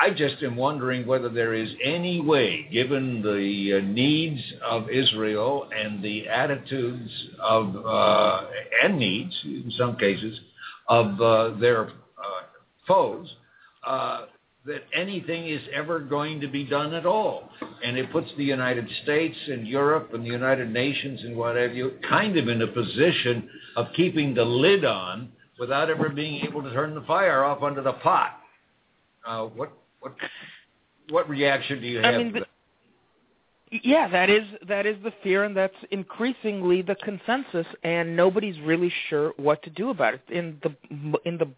[0.00, 5.68] I just am wondering whether there is any way, given the uh, needs of Israel
[5.76, 8.46] and the attitudes of uh,
[8.82, 10.38] and needs in some cases
[10.88, 11.90] of uh, their
[12.86, 13.28] foes,
[13.86, 14.26] uh,
[14.66, 17.48] that anything is ever going to be done at all.
[17.84, 21.74] And it puts the United States and Europe and the United Nations and what have
[21.74, 26.62] you kind of in a position of keeping the lid on without ever being able
[26.62, 28.40] to turn the fire off under the pot.
[29.24, 30.14] Uh, what what
[31.10, 32.14] what reaction do you have?
[32.14, 32.44] I mean,
[33.82, 38.92] yeah, that is that is the fear, and that's increasingly the consensus, and nobody's really
[39.08, 40.22] sure what to do about it.
[40.28, 41.48] In the in the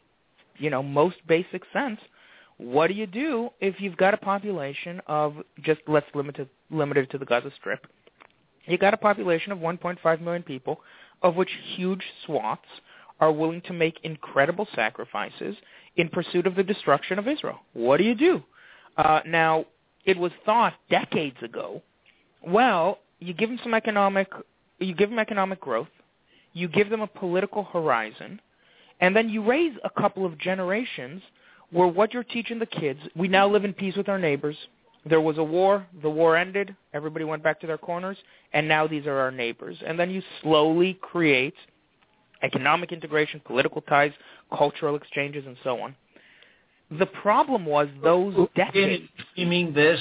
[0.57, 2.01] you know most basic sense,
[2.57, 6.96] what do you do if you've got a population of just let's limit it limit
[6.96, 7.87] it to the Gaza Strip?
[8.64, 10.81] You got a population of 1.5 million people,
[11.22, 12.68] of which huge swaths
[13.20, 15.57] are willing to make incredible sacrifices
[15.96, 17.59] in pursuit of the destruction of Israel.
[17.72, 18.42] What do you do?
[18.96, 19.64] Uh, now,
[20.04, 21.83] it was thought decades ago.
[22.42, 24.28] Well, you give them some economic,
[24.78, 25.88] you give them economic growth,
[26.52, 28.40] you give them a political horizon,
[29.00, 31.22] and then you raise a couple of generations
[31.70, 34.57] where what you're teaching the kids, we now live in peace with our neighbors.
[35.04, 38.16] There was a war, the war ended, everybody went back to their corners,
[38.52, 39.76] and now these are our neighbors.
[39.87, 41.54] And then you slowly create
[42.42, 44.12] economic integration, political ties,
[44.57, 45.94] cultural exchanges, and so on.
[46.98, 49.05] The problem was those decades.
[49.35, 50.01] You mean this?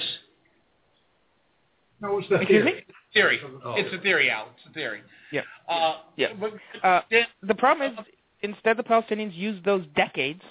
[2.02, 2.76] No, it's the Excuse theory.
[2.76, 2.84] me?
[3.14, 3.40] Theory.
[3.66, 3.74] Oh.
[3.76, 4.50] It's a theory, Al.
[4.58, 5.02] It's a theory.
[5.32, 5.42] Yeah.
[5.68, 6.34] Uh, Yeah.
[6.40, 7.02] But, Uh,
[7.42, 8.06] the problem is,
[8.42, 10.42] instead, the Palestinians used those decades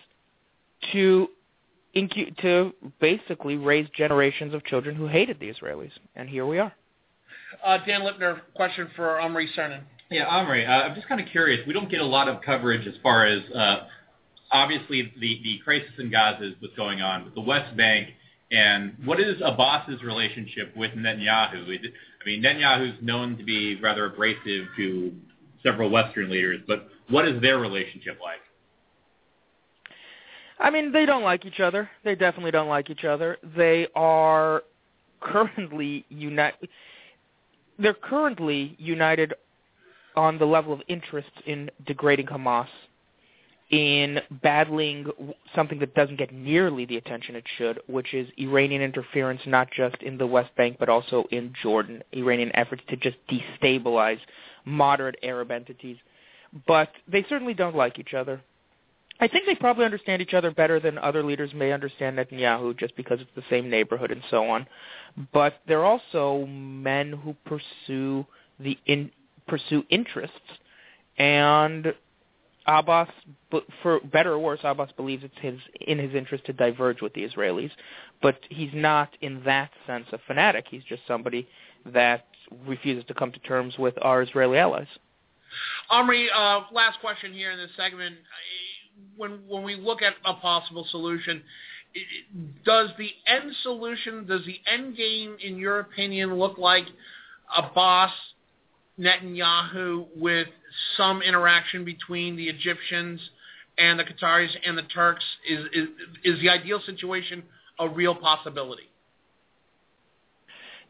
[0.92, 1.30] to
[1.94, 6.72] incu- to basically raise generations of children who hated the Israelis, and here we are.
[7.64, 9.80] uh, Dan Lipner, question for Omri Ceren.
[10.10, 11.66] Yeah, Omri, uh, I'm just kind of curious.
[11.66, 13.86] We don't get a lot of coverage as far as uh,
[14.52, 18.10] obviously the, the crisis in Gaza is what's going on, but the West Bank
[18.50, 21.64] and what is Abbas's relationship with Netanyahu?
[21.64, 25.12] I mean, Netanyahu's known to be rather abrasive to
[25.64, 28.38] several Western leaders, but what is their relationship like?
[30.58, 31.90] I mean, they don't like each other.
[32.04, 33.36] They definitely don't like each other.
[33.56, 34.62] They are
[35.20, 36.68] currently united.
[37.78, 39.34] They're currently united
[40.16, 42.68] on the level of interest in degrading Hamas,
[43.70, 45.06] in battling
[45.54, 49.96] something that doesn't get nearly the attention it should, which is Iranian interference not just
[50.02, 52.02] in the West Bank but also in Jordan.
[52.12, 54.20] Iranian efforts to just destabilize
[54.64, 55.96] moderate Arab entities.
[56.66, 58.40] But they certainly don't like each other.
[59.18, 62.94] I think they probably understand each other better than other leaders may understand Netanyahu just
[62.96, 64.66] because it's the same neighborhood and so on.
[65.32, 68.26] But they're also men who pursue
[68.60, 69.10] the in,
[69.46, 70.36] pursue interests
[71.18, 71.94] and
[72.66, 73.08] Abbas
[73.82, 77.22] for better or worse Abbas believes it's his in his interest to diverge with the
[77.22, 77.70] Israelis,
[78.22, 80.66] but he's not in that sense a fanatic.
[80.68, 81.46] He's just somebody
[81.86, 82.26] that
[82.66, 84.88] refuses to come to terms with our Israeli allies.
[85.90, 88.16] Omri, uh, last question here in this segment.
[89.16, 91.42] When when we look at a possible solution,
[92.64, 96.86] does the end solution, does the end game, in your opinion, look like
[97.56, 98.10] Abbas,
[98.98, 100.48] Netanyahu, with
[100.96, 103.20] some interaction between the Egyptians
[103.78, 105.24] and the Qataris and the Turks?
[105.48, 105.88] Is is,
[106.24, 107.42] is the ideal situation
[107.78, 108.88] a real possibility?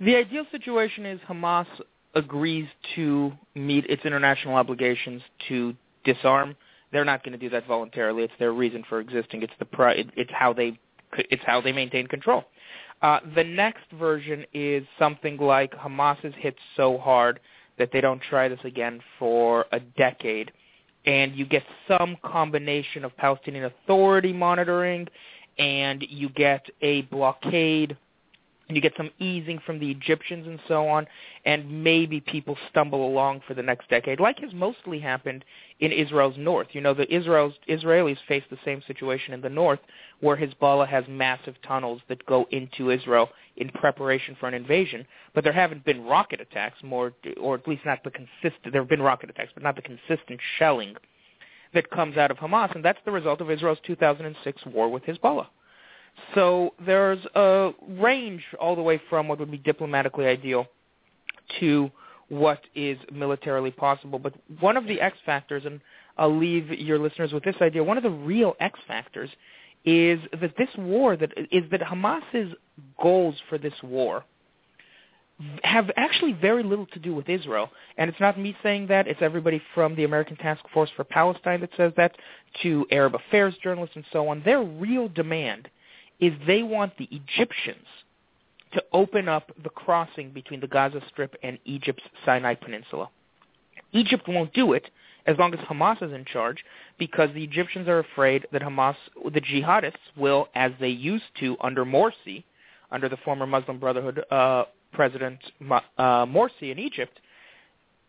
[0.01, 1.67] The ideal situation is Hamas
[2.15, 6.57] agrees to meet its international obligations to disarm.
[6.93, 8.23] They're not going to do that voluntarily.
[8.23, 9.43] It's their reason for existing.
[9.43, 9.67] It's the
[10.17, 10.79] it's how they
[11.19, 12.45] it's how they maintain control.
[13.03, 17.41] Uh, the next version is something like Hamas is hit so hard
[17.79, 20.53] that they don't try this again for a decade,
[21.05, 25.07] and you get some combination of Palestinian Authority monitoring,
[25.59, 27.97] and you get a blockade
[28.75, 31.07] you get some easing from the Egyptians and so on,
[31.45, 35.45] and maybe people stumble along for the next decade, like has mostly happened
[35.79, 36.69] in Israel's north.
[36.73, 39.79] You know, the Israel's, Israelis face the same situation in the north,
[40.21, 45.45] where Hezbollah has massive tunnels that go into Israel in preparation for an invasion, but
[45.45, 48.73] there haven't been rocket attacks, more, or at least not the consistent.
[48.73, 50.97] There have been rocket attacks, but not the consistent shelling
[51.73, 55.47] that comes out of Hamas, and that's the result of Israel's 2006 war with Hezbollah.
[56.35, 60.67] So there's a range all the way from what would be diplomatically ideal
[61.61, 61.91] to
[62.29, 64.19] what is militarily possible.
[64.19, 65.81] But one of the X factors, and
[66.19, 69.31] I'll leave your listeners with this idea, one of the real X factors
[69.85, 72.53] is that this war, that is that Hamas's
[73.01, 74.25] goals for this war
[75.63, 77.71] have actually very little to do with Israel.
[77.99, 79.07] And it's not me saying that.
[79.07, 82.17] It's everybody from the American Task Force for Palestine that says that,
[82.63, 84.43] to Arab affairs journalists and so on.
[84.45, 85.69] Their real demand
[86.21, 87.87] is they want the Egyptians
[88.73, 93.09] to open up the crossing between the Gaza Strip and Egypt's Sinai Peninsula.
[93.93, 94.91] Egypt won't do it
[95.27, 96.65] as long as Hamas is in charge
[96.99, 98.97] because the Egyptians are afraid that Hamas,
[99.33, 102.45] the jihadists, will, as they used to under Morsi,
[102.91, 105.39] under the former Muslim Brotherhood uh, President
[105.71, 105.81] uh,
[106.27, 107.21] Morsi in Egypt,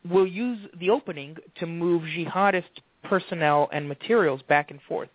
[0.10, 2.64] will use the opening to move jihadist
[3.04, 5.10] personnel and materials back and forth.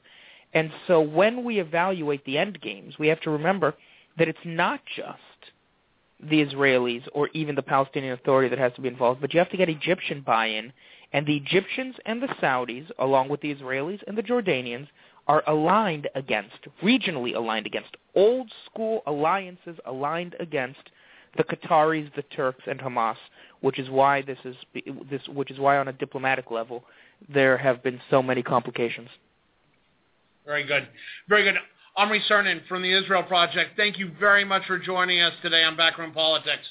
[0.54, 3.74] And so when we evaluate the end games, we have to remember
[4.18, 5.18] that it's not just
[6.20, 9.50] the Israelis or even the Palestinian Authority that has to be involved, but you have
[9.50, 10.72] to get Egyptian buy-in.
[11.14, 14.88] And the Egyptians and the Saudis, along with the Israelis and the Jordanians,
[15.26, 20.80] are aligned against, regionally aligned against, old school alliances aligned against
[21.36, 23.16] the Qataris, the Turks, and Hamas,
[23.60, 24.56] which is why this is
[25.10, 26.84] this, which is why on a diplomatic level
[27.32, 29.08] there have been so many complications.
[30.46, 30.88] Very good.
[31.28, 31.54] Very good.
[31.96, 35.76] Omri Ceren from the Israel Project, thank you very much for joining us today on
[35.76, 36.64] Backroom Politics.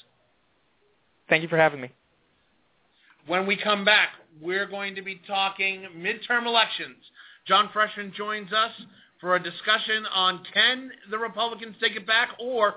[1.28, 1.90] Thank you for having me.
[3.26, 4.08] When we come back,
[4.40, 6.96] we're going to be talking midterm elections.
[7.46, 8.72] John Freshman joins us
[9.20, 12.74] for a discussion on can the Republicans take it back or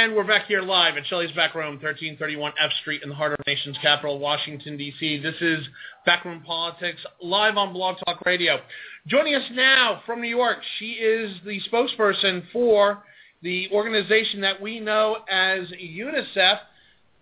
[0.00, 3.32] And we're back here live at Shelley's Back Room, 1331 F Street in the heart
[3.32, 5.18] of the nation's capital, Washington, D.C.
[5.18, 5.68] This is
[6.06, 8.60] Backroom Politics live on Blog Talk Radio.
[9.06, 13.02] Joining us now from New York, she is the spokesperson for
[13.42, 16.60] the organization that we know as UNICEF,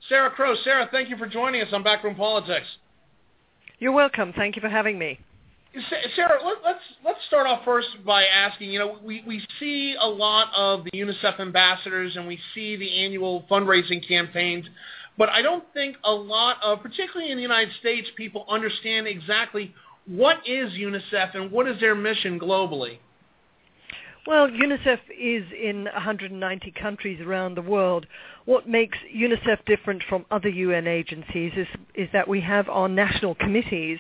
[0.09, 0.55] Sarah Crowe.
[0.63, 2.69] Sarah, thank you for joining us on Backroom Politics.
[3.81, 4.33] You're welcome.
[4.37, 5.19] Thank you for having me.
[6.17, 8.71] Sarah, let, let's let's start off first by asking.
[8.71, 13.05] You know, we we see a lot of the UNICEF ambassadors, and we see the
[13.05, 14.67] annual fundraising campaigns,
[15.17, 19.75] but I don't think a lot of, particularly in the United States, people understand exactly
[20.07, 22.99] what is UNICEF and what is their mission globally.
[24.29, 28.05] Well, UNICEF is in 190 countries around the world.
[28.45, 33.37] What makes UNICEF different from other UN agencies is, is that we have our national
[33.37, 33.99] committees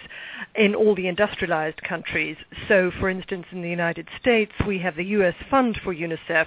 [0.55, 2.37] in all the industrialized countries.
[2.69, 5.35] So, for instance, in the United States, we have the U.S.
[5.49, 6.47] Fund for UNICEF,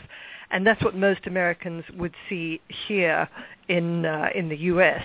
[0.51, 3.27] and that's what most Americans would see here
[3.71, 5.03] in uh, in the U.S.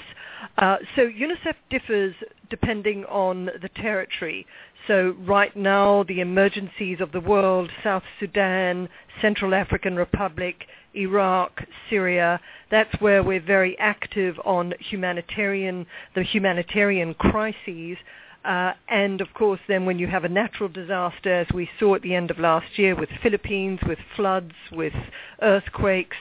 [0.59, 2.15] Uh, so UNICEF differs
[2.51, 4.47] depending on the territory.
[4.87, 8.89] So right now, the emergencies of the world, South Sudan,
[9.21, 12.41] Central African Republic, Iraq, Syria,
[12.71, 17.99] that's where we're very active on humanitarian, the humanitarian crises.
[18.45, 22.03] Uh, and of course, then when you have a natural disaster, as we saw at
[22.03, 24.95] the end of last year with Philippines, with floods, with
[25.43, 26.17] earthquakes,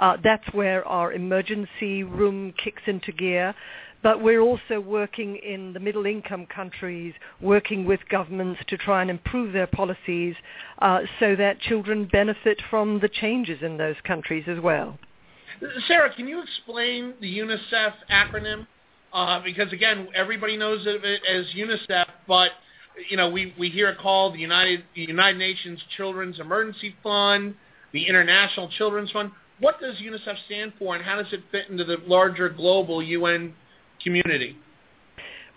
[0.00, 3.54] uh, that's where our emergency room kicks into gear
[4.02, 9.10] but we're also working in the middle income countries, working with governments to try and
[9.10, 10.36] improve their policies
[10.80, 14.98] uh, so that children benefit from the changes in those countries as well.
[15.88, 18.66] Sarah, can you explain the UNICEF acronym?
[19.12, 22.50] Uh, because again, everybody knows of it as UNICEF, but
[23.08, 27.54] you know we, we hear it called the United the United Nations Children's Emergency Fund,
[27.92, 29.32] the International Children's Fund.
[29.60, 33.54] What does UNICEF stand for, and how does it fit into the larger global UN
[34.02, 34.56] community?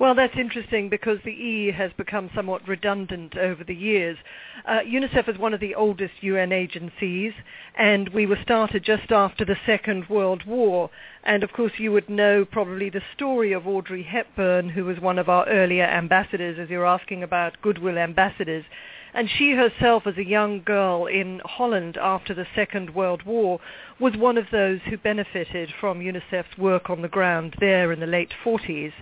[0.02, 4.18] Well, that's interesting because the E has become somewhat redundant over the years.
[4.66, 7.34] Uh, UNICEF is one of the oldest UN agencies,
[7.78, 10.89] and we were started just after the Second World War.
[11.24, 15.20] And of course, you would know probably the story of Audrey Hepburn, who was one
[15.20, 18.66] of our earlier ambassadors, as you're asking about goodwill ambassadors.
[19.14, 23.59] And she herself, as a young girl in Holland after the Second World War,
[23.99, 28.07] was one of those who benefited from UNICEF's work on the ground there in the
[28.07, 28.93] late 40s.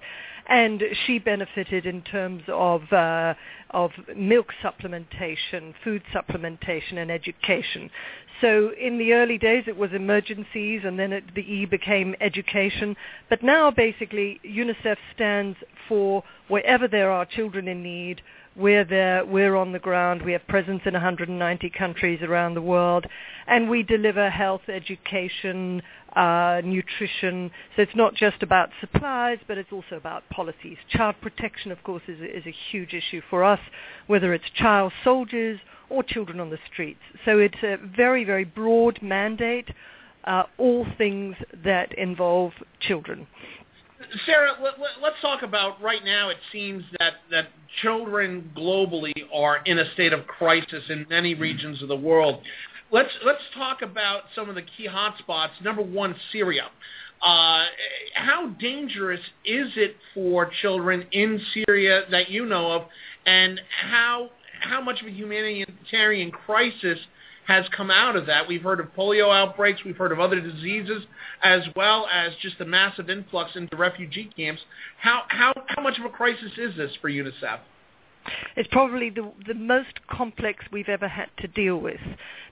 [0.47, 3.35] And she benefited in terms of uh,
[3.69, 7.91] of milk supplementation, food supplementation, and education.
[8.41, 12.95] So in the early days, it was emergencies, and then it, the E became education.
[13.29, 15.57] But now, basically, UNICEF stands
[15.87, 18.21] for wherever there are children in need,
[18.59, 23.05] we're there, we're on the ground, we have presence in 190 countries around the world,
[23.47, 25.81] and we deliver health, education,
[26.15, 27.51] uh, nutrition.
[27.75, 30.77] So it's not just about supplies, but it's also about policies.
[30.89, 33.59] Child protection, of course, is, is a huge issue for us,
[34.07, 36.99] whether it's child soldiers or children on the streets.
[37.25, 39.69] So it's a very, very broad mandate,
[40.25, 42.51] uh, all things that involve
[42.81, 43.25] children.
[44.25, 46.29] Sarah, let, us talk about right now.
[46.29, 47.47] It seems that that
[47.81, 52.41] children globally are in a state of crisis in many regions of the world.
[52.91, 55.61] Let's let's talk about some of the key hotspots.
[55.63, 56.69] Number one, Syria.
[57.21, 57.65] Uh,
[58.13, 62.83] how dangerous is it for children in Syria that you know of,
[63.25, 63.59] and
[63.91, 64.29] how
[64.61, 66.97] how much of a humanitarian crisis
[67.49, 68.47] has come out of that.
[68.47, 69.81] We've heard of polio outbreaks.
[69.83, 71.03] We've heard of other diseases,
[71.43, 74.61] as well as just a massive influx into refugee camps.
[74.99, 77.59] How how how much of a crisis is this for UNICEF?
[78.55, 82.01] It's probably the, the most complex we've ever had to deal with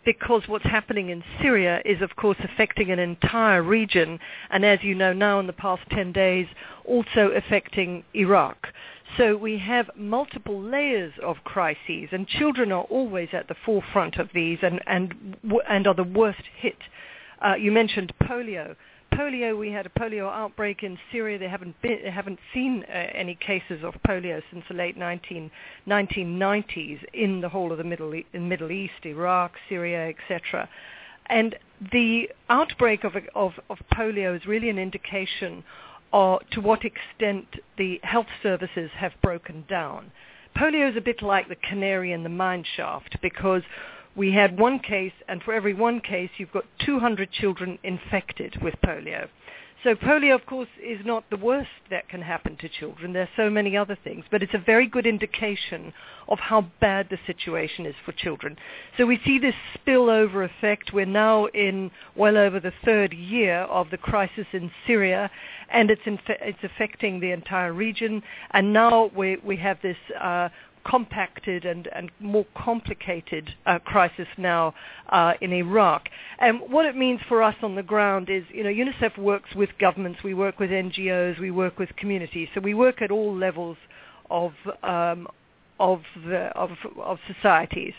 [0.04, 4.18] because what's happening in Syria is, of course, affecting an entire region,
[4.50, 6.48] and as you know now in the past 10 days,
[6.86, 8.68] also affecting Iraq.
[9.16, 14.30] So we have multiple layers of crises, and children are always at the forefront of
[14.34, 15.38] these and, and,
[15.70, 16.78] and are the worst hit.
[17.44, 18.76] Uh, you mentioned polio.
[19.14, 21.40] Polio, we had a polio outbreak in Syria.
[21.40, 25.50] They haven't, been, they haven't seen uh, any cases of polio since the late 19,
[25.88, 30.68] 1990s in the whole of the Middle, e- Middle East, Iraq, Syria, etc.
[31.28, 31.56] And
[31.92, 35.64] the outbreak of, of, of polio is really an indication
[36.12, 37.46] or to what extent
[37.78, 40.12] the health services have broken down.
[40.56, 43.62] Polio is a bit like the canary in the mine shaft because
[44.16, 48.74] we had one case, and for every one case, you've got 200 children infected with
[48.84, 49.28] polio.
[49.88, 53.14] So polio, of course, is not the worst that can happen to children.
[53.14, 55.94] There are so many other things, but it's a very good indication
[56.28, 58.58] of how bad the situation is for children.
[58.98, 60.92] So we see this spillover effect.
[60.92, 65.32] We're now in well over the third year of the crisis in Syria,
[65.70, 68.24] and it's, inf- it's affecting the entire region.
[68.52, 70.50] And now we, we have this uh,
[70.90, 74.74] compacted and, and more complicated uh, crisis now
[75.10, 76.10] uh, in Iraq.
[76.40, 79.70] And what it means for us on the ground is, you know, UNICEF works with
[79.80, 82.48] governments, we work with NGOs, we work with communities.
[82.54, 83.78] So we work at all levels
[84.30, 85.28] of um,
[85.80, 87.94] of the of, of societies.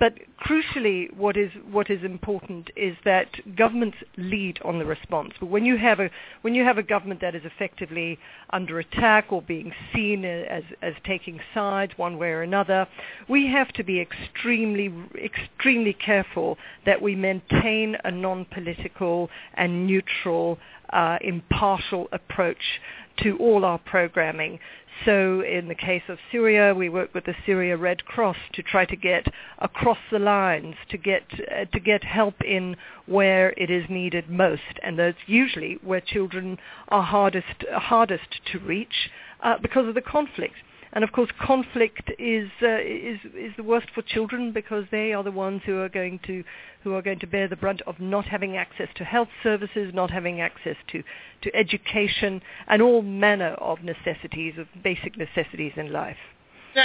[0.00, 5.34] But crucially, what is what is important is that governments lead on the response.
[5.38, 6.08] But when you have a
[6.40, 10.94] when you have a government that is effectively under attack or being seen as as
[11.04, 12.88] taking sides one way or another,
[13.28, 14.90] we have to be extremely
[15.22, 20.58] extremely careful that we maintain a non-political and neutral,
[20.94, 22.80] uh, impartial approach
[23.22, 24.58] to all our programming
[25.04, 28.84] so in the case of Syria, we work with the Syria Red Cross to try
[28.84, 29.26] to get
[29.58, 32.76] across the lines, to get uh, to get help in
[33.06, 39.10] where it is needed most, and that's usually where children are hardest hardest to reach
[39.42, 40.54] uh, because of the conflict.
[40.92, 45.22] And of course, conflict is uh, is is the worst for children because they are
[45.22, 46.42] the ones who are going to
[46.82, 50.10] who are going to bear the brunt of not having access to health services, not
[50.10, 51.02] having access to
[51.42, 56.18] to education, and all manner of necessities, of basic necessities in life.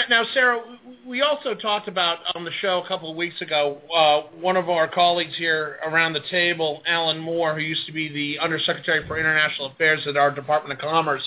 [0.10, 0.62] Now, Sarah,
[1.06, 3.78] we also talked about on the show a couple of weeks ago.
[3.96, 8.12] Uh, one of our colleagues here around the table, Alan Moore, who used to be
[8.12, 11.22] the Undersecretary for International Affairs at our Department of Commerce,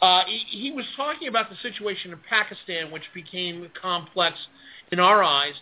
[0.00, 4.36] uh, he, he was talking about the situation in Pakistan, which became complex
[4.92, 5.54] in our eyes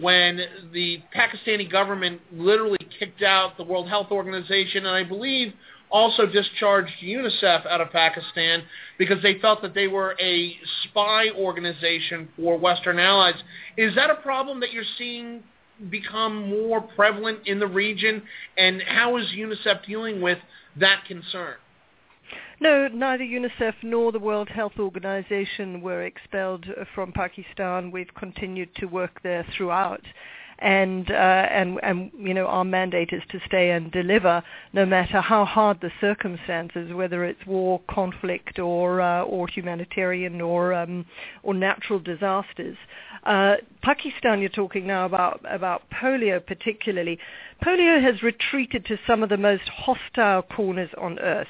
[0.00, 0.40] when
[0.72, 5.52] the Pakistani government literally kicked out the World Health Organization and I believe
[5.90, 8.64] also discharged UNICEF out of Pakistan
[8.98, 13.36] because they felt that they were a spy organization for Western allies.
[13.76, 15.44] Is that a problem that you're seeing
[15.90, 18.22] become more prevalent in the region?
[18.58, 20.38] And how is UNICEF dealing with
[20.76, 21.54] that concern?
[22.60, 27.90] No, neither UNICEF nor the World Health Organization were expelled from Pakistan.
[27.90, 30.02] We've continued to work there throughout.
[30.60, 34.42] And, uh, and, and, you know, our mandate is to stay and deliver
[34.72, 40.72] no matter how hard the circumstances, whether it's war, conflict, or, uh, or humanitarian or,
[40.72, 41.06] um,
[41.42, 42.76] or natural disasters.
[43.24, 47.18] Uh, Pakistan, you're talking now about, about polio particularly.
[47.62, 51.48] Polio has retreated to some of the most hostile corners on earth.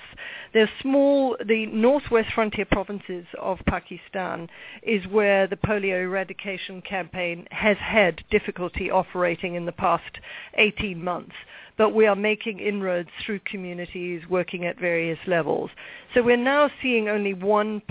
[0.55, 4.49] They're small, the northwest frontier provinces of Pakistan
[4.83, 10.19] is where the polio eradication campaign has had difficulty operating in the past
[10.55, 11.35] 18 months
[11.77, 15.71] but we are making inroads through communities working at various levels.
[16.15, 17.83] So we're now seeing only 1%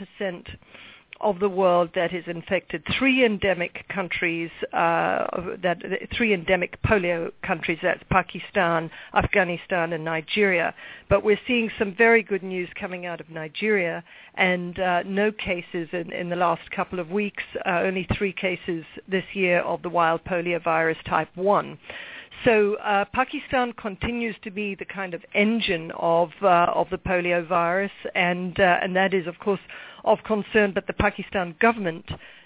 [1.22, 2.84] of the world that is infected.
[2.98, 5.26] Three endemic countries, uh,
[5.62, 5.78] that
[6.16, 7.80] three endemic polio countries.
[7.82, 10.74] That's Pakistan, Afghanistan, and Nigeria.
[11.10, 14.04] But we're seeing some very good news coming out of Nigeria,
[14.36, 17.44] and uh, no cases in, in, the last couple of weeks.
[17.66, 21.78] Uh, only three cases this year of the wild polio virus type one.
[22.46, 27.48] So uh, Pakistan continues to be the kind of engine of uh, of the polio
[27.48, 29.62] virus, and uh, and that is of course
[30.04, 30.72] of concern.
[30.74, 32.06] But the Pakistan government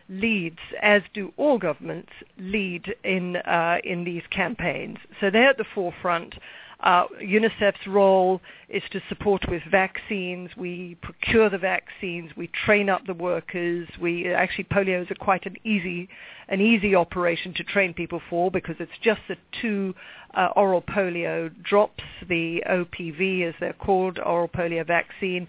[0.10, 4.98] leads, as do all governments, lead in uh, in these campaigns.
[5.20, 6.36] So they're at the forefront.
[6.80, 10.52] Uh, UNICEF's role is to support with vaccines.
[10.56, 12.32] We procure the vaccines.
[12.38, 13.88] We train up the workers.
[14.00, 16.08] We actually polio is quite an easy
[16.50, 19.94] an easy operation to train people for because it's just the two
[20.34, 25.48] uh, oral polio drops, the OPV as they're called, oral polio vaccine.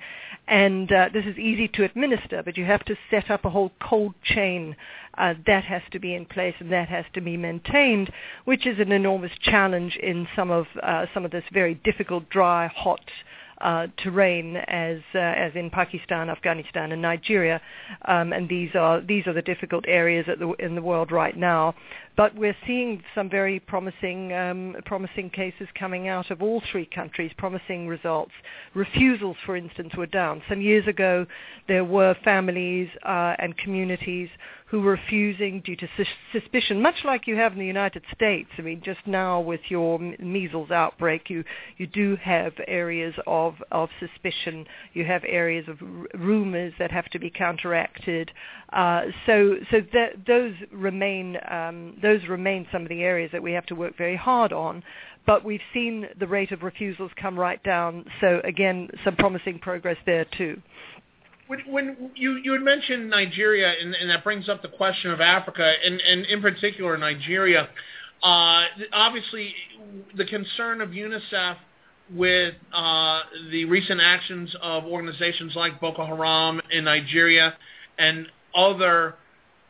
[0.48, 3.70] And uh, this is easy to administer, but you have to set up a whole
[3.80, 4.74] cold chain.
[5.18, 8.10] Uh, that has to be in place and that has to be maintained,
[8.44, 12.68] which is an enormous challenge in some of uh, some of this very difficult, dry,
[12.68, 13.00] hot
[13.60, 17.60] uh, terrain as uh, as in Pakistan, Afghanistan, and Nigeria,
[18.06, 21.74] um, and these are these are the difficult areas the, in the world right now.
[22.18, 27.30] But we're seeing some very promising um, promising cases coming out of all three countries,
[27.38, 28.32] promising results.
[28.74, 30.42] Refusals, for instance, were down.
[30.48, 31.26] Some years ago,
[31.68, 34.30] there were families uh, and communities
[34.66, 35.88] who were refusing due to
[36.32, 38.50] suspicion, much like you have in the United States.
[38.58, 41.42] I mean, just now with your measles outbreak, you
[41.78, 44.66] you do have areas of of suspicion.
[44.92, 48.30] You have areas of r- rumors that have to be counteracted.
[48.72, 53.52] Uh, so so that, those remain um, those remain some of the areas that we
[53.52, 54.82] have to work very hard on
[55.28, 58.02] but we've seen the rate of refusals come right down.
[58.22, 60.62] So again, some promising progress there too.
[61.48, 65.20] When, when you you had mentioned Nigeria, and, and, that brings up the question of
[65.20, 67.68] Africa, and, and in particular Nigeria.
[68.22, 69.54] Uh, obviously,
[70.16, 71.56] the concern of UNICEF
[72.14, 77.54] with uh, the recent actions of organizations like Boko Haram in Nigeria
[77.98, 79.14] and other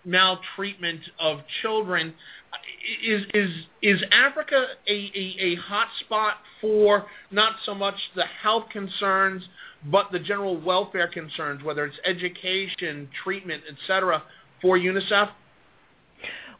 [0.09, 2.15] maltreatment of children
[3.05, 3.51] is is
[3.83, 9.43] is Africa a, a, a hot spot for not so much the health concerns
[9.91, 14.23] but the general welfare concerns, whether it's education, treatment, etc.,
[14.61, 15.31] for UNICEF?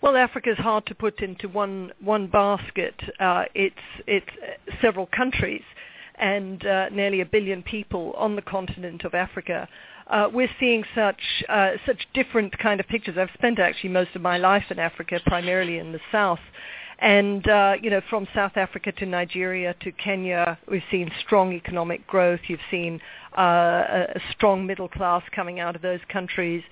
[0.01, 2.95] Well, Africa is hard to put into one one basket.
[3.19, 3.75] Uh, it's
[4.07, 4.31] it's
[4.81, 5.65] several countries
[6.15, 9.69] and uh, nearly a billion people on the continent of Africa
[10.09, 13.17] uh, we're seeing such uh, such different kind of pictures.
[13.19, 16.41] I've spent actually most of my life in Africa, primarily in the south.
[17.01, 22.05] And uh, you know, from South Africa to Nigeria to Kenya, we've seen strong economic
[22.09, 22.41] growth.
[22.49, 23.01] You've seen
[23.37, 23.43] uh,
[24.17, 26.63] a strong middle class coming out of those countries.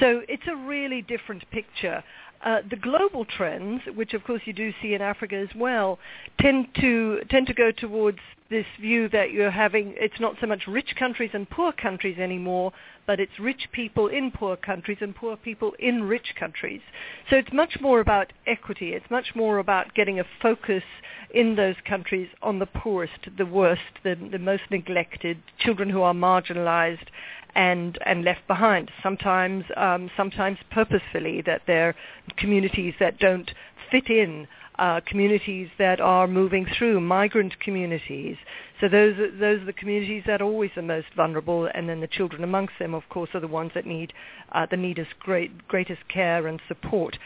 [0.00, 2.02] So it's a really different picture.
[2.44, 5.98] Uh, the global trends, which of course you do see in Africa as well,
[6.38, 8.18] tend to tend to go towards
[8.50, 9.94] this view that you're having.
[9.96, 12.72] It's not so much rich countries and poor countries anymore,
[13.06, 16.82] but it's rich people in poor countries and poor people in rich countries.
[17.30, 18.92] So it's much more about equity.
[18.92, 20.84] It's much more about getting a focus
[21.32, 26.14] in those countries on the poorest, the worst, the, the most neglected, children who are
[26.14, 27.06] marginalized,
[27.54, 28.90] and and left behind.
[29.02, 31.94] Sometimes um, sometimes purposefully that they're
[32.36, 33.50] communities that don't
[33.90, 34.46] fit in.
[34.76, 38.36] Uh, communities that are moving through, migrant communities.
[38.80, 42.00] So those are, those are the communities that are always the most vulnerable, and then
[42.00, 44.12] the children amongst them, of course, are the ones that need
[44.50, 47.16] uh, the great, greatest care and support.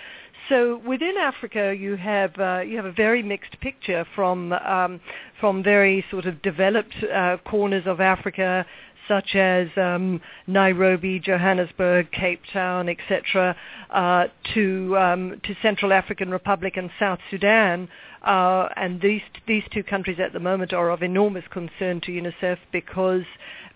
[0.48, 5.00] So within Africa, you have uh, you have a very mixed picture from um,
[5.40, 8.64] from very sort of developed uh, corners of Africa
[9.08, 13.56] such as um, Nairobi, Johannesburg, Cape Town, etc.,
[13.90, 17.88] uh, to um, to Central African Republic and South Sudan.
[18.22, 22.58] Uh, and these these two countries at the moment are of enormous concern to UNICEF
[22.72, 23.24] because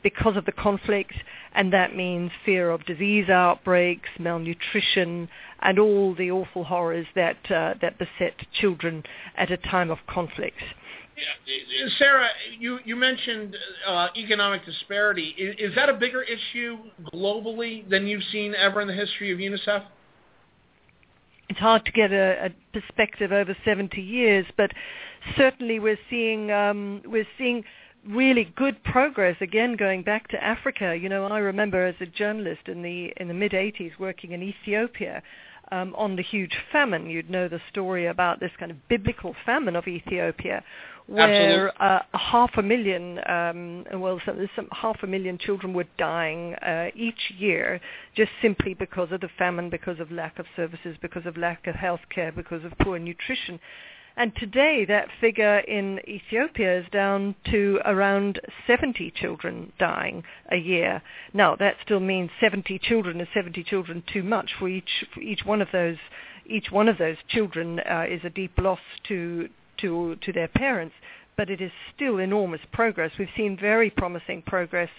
[0.03, 1.15] because of the conflict,
[1.55, 5.29] and that means fear of disease outbreaks, malnutrition,
[5.61, 9.03] and all the awful horrors that uh, that beset children
[9.37, 10.61] at a time of conflict.
[11.99, 13.57] Sarah, you, you mentioned
[13.87, 15.35] uh, economic disparity.
[15.39, 16.79] Is, is, that a bigger issue
[17.15, 19.85] globally than you've seen ever in the history of UNICEF?
[21.49, 24.71] It's hard to get a, a perspective over 70 years, but
[25.37, 27.65] certainly we're seeing um, we're seeing
[28.09, 30.97] really good progress again going back to Africa.
[30.97, 34.43] You know, I remember as a journalist in the in the mid 80s working in
[34.43, 35.23] Ethiopia
[35.73, 37.09] um, on the huge famine.
[37.09, 40.63] You'd know the story about this kind of biblical famine of Ethiopia,
[41.07, 46.55] where uh, half a million, um, well, some, some, half a million children were dying
[46.55, 47.81] uh, each year
[48.17, 51.75] just simply because of the famine, because of lack of services, because of lack of
[51.75, 53.59] health care, because of poor nutrition.
[54.17, 61.03] And today that figure in Ethiopia is down to around 70 children dying a year.
[61.33, 65.45] Now that still means 70 children is 70 children too much for each for each
[65.45, 65.97] one of those
[66.45, 69.49] each one of those children uh, is a deep loss to
[69.83, 70.95] to to their parents
[71.35, 73.11] but it is still enormous progress.
[73.19, 74.91] We've seen very promising progress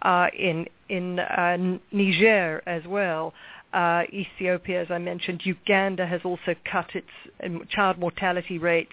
[0.00, 1.56] uh, in in uh,
[1.92, 3.34] Niger as well
[3.72, 7.08] uh, Ethiopia, as I mentioned, Uganda has also cut its
[7.42, 8.92] um, child mortality rates.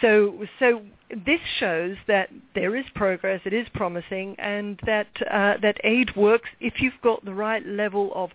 [0.00, 5.78] So, so this shows that there is progress, it is promising, and that uh, that
[5.84, 8.30] aid works if you've got the right level of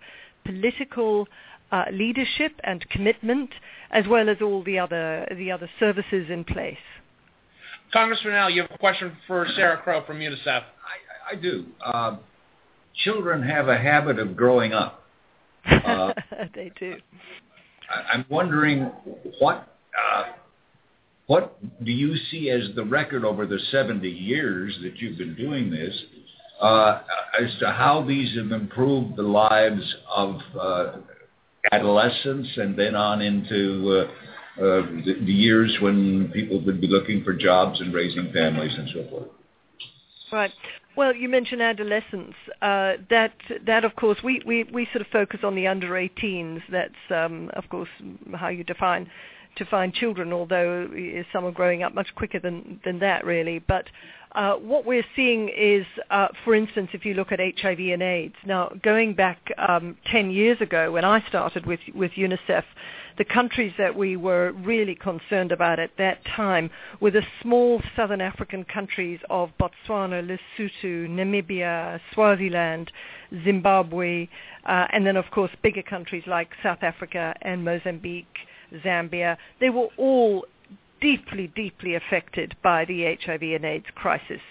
[0.46, 1.28] political
[1.72, 3.50] uh, leadership and commitment,
[3.92, 6.78] as well as all the other the other services in place.
[7.94, 10.48] Congressman Al, you have a question for Sarah Crowe from UNICEF.
[10.48, 11.66] I, I do.
[11.84, 12.18] Uh,
[13.04, 15.00] children have a habit of growing up.
[15.72, 16.14] Uh,
[16.56, 16.96] they do.
[17.90, 18.92] I, I'm wondering
[19.40, 20.24] what uh,
[21.28, 25.70] what do you see as the record over the 70 years that you've been doing
[25.70, 25.98] this
[26.60, 27.02] uh,
[27.40, 30.92] as to how these have improved the lives of uh,
[31.72, 37.24] adolescents and then on into uh, uh, the, the years when people would be looking
[37.24, 39.28] for jobs and raising families and so forth?
[40.32, 40.52] Right.
[40.96, 42.34] Well, you mentioned adolescence.
[42.62, 43.34] Uh, that
[43.66, 46.62] that of course we, we, we sort of focus on the under 18s.
[46.70, 47.90] That's um, of course
[48.36, 49.10] how you define
[49.56, 50.34] define children.
[50.34, 50.90] Although
[51.32, 53.60] some are growing up much quicker than than that, really.
[53.60, 53.86] But
[54.34, 58.36] uh, what we're seeing is, uh, for instance, if you look at HIV and AIDS.
[58.46, 62.64] Now, going back um, 10 years ago when I started with with UNICEF,
[63.18, 66.70] the countries that we were really concerned about at that time
[67.02, 72.92] were the small southern African countries of Botswana, Lesotho, Namibia, Swaziland,
[73.44, 74.30] Zimbabwe,
[74.66, 78.38] uh, and then of course bigger countries like South Africa and Mozambique,
[78.84, 79.36] Zambia.
[79.60, 80.46] They were all
[81.02, 84.42] deeply, deeply affected by the HIV and AIDS crisis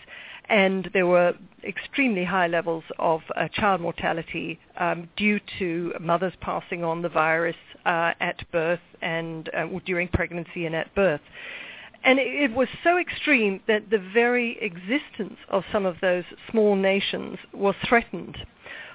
[0.51, 1.33] and there were
[1.65, 7.57] extremely high levels of uh, child mortality um, due to mothers passing on the virus
[7.87, 11.21] uh, at birth and uh, during pregnancy and at birth.
[12.03, 16.75] And it, it was so extreme that the very existence of some of those small
[16.75, 18.37] nations was threatened.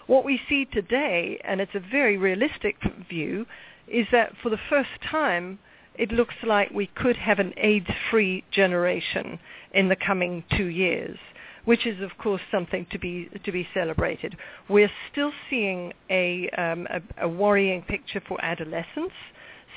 [0.08, 2.76] What we see today, and it's a very realistic
[3.10, 3.46] view,
[3.88, 5.60] is that for the first time,
[5.98, 9.40] it looks like we could have an AIDS-free generation
[9.74, 11.18] in the coming two years
[11.66, 14.38] which is of course something to be to be celebrated.
[14.70, 19.16] We're still seeing a, um, a, a worrying picture for adolescents.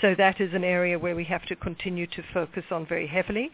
[0.00, 3.50] So that is an area where we have to continue to focus on very heavily.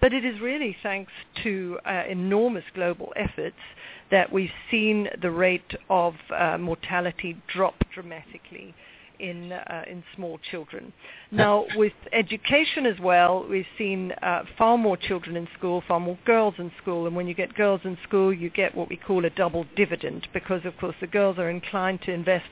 [0.00, 1.10] But it is really thanks
[1.42, 3.56] to uh, enormous global efforts
[4.12, 8.74] that we've seen the rate of uh, mortality drop dramatically
[9.18, 10.92] in uh, in small children.
[11.30, 16.18] Now, with education as well, we've seen uh, far more children in school, far more
[16.24, 19.26] girls in school, and when you get girls in school, you get what we call
[19.26, 22.46] a double dividend because, of course, the girls are inclined to invest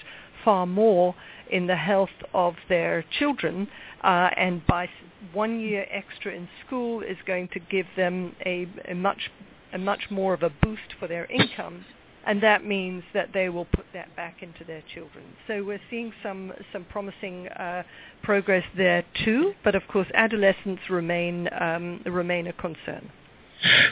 [0.45, 1.15] far more
[1.51, 3.67] in the health of their children,
[4.05, 4.89] uh, and by
[5.33, 9.31] one year extra in school is going to give them a, a much
[9.73, 11.85] a much more of a boost for their income
[12.27, 15.25] and that means that they will put that back into their children.
[15.47, 17.85] So we're seeing some some promising uh,
[18.23, 23.11] progress there too, but of course adolescents remain um, remain a concern.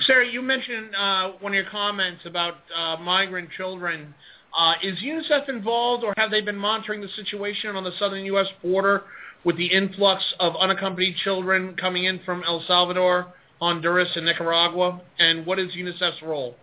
[0.06, 4.14] Sarah, you mentioned uh, one of your comments about uh, migrant children.
[4.56, 8.46] Uh, is UNICEF involved, or have they been monitoring the situation on the southern U.S.
[8.62, 9.02] border
[9.42, 15.00] with the influx of unaccompanied children coming in from El Salvador, Honduras, and Nicaragua?
[15.18, 16.54] And what is UNICEF's role?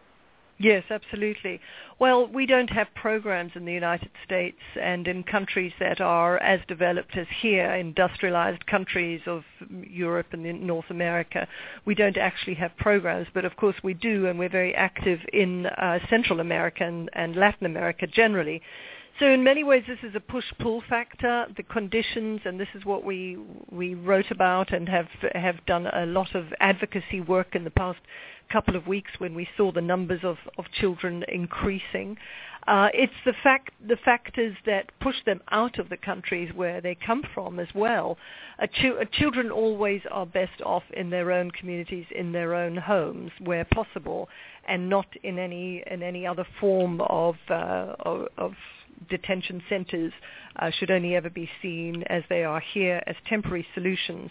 [0.62, 1.60] Yes, absolutely.
[1.98, 6.60] Well, we don't have programs in the United States and in countries that are as
[6.68, 9.44] developed as here, industrialized countries of
[9.84, 11.48] Europe and North America.
[11.86, 15.66] We don't actually have programs, but of course we do, and we're very active in
[15.66, 18.62] uh, Central America and, and Latin America generally.
[19.20, 21.46] So in many ways, this is a push-pull factor.
[21.56, 23.38] The conditions, and this is what we
[23.70, 28.00] we wrote about and have have done a lot of advocacy work in the past
[28.52, 32.18] couple of weeks when we saw the numbers of, of children increasing.
[32.68, 36.96] Uh, it's the fact the factors that push them out of the countries where they
[36.96, 38.18] come from as well.
[38.74, 43.66] Ch- children always are best off in their own communities, in their own homes, where
[43.66, 44.30] possible,
[44.68, 48.54] and not in any in any other form of uh, of, of
[49.10, 50.14] detention centres.
[50.56, 54.30] Uh, should only ever be seen as they are here as temporary solutions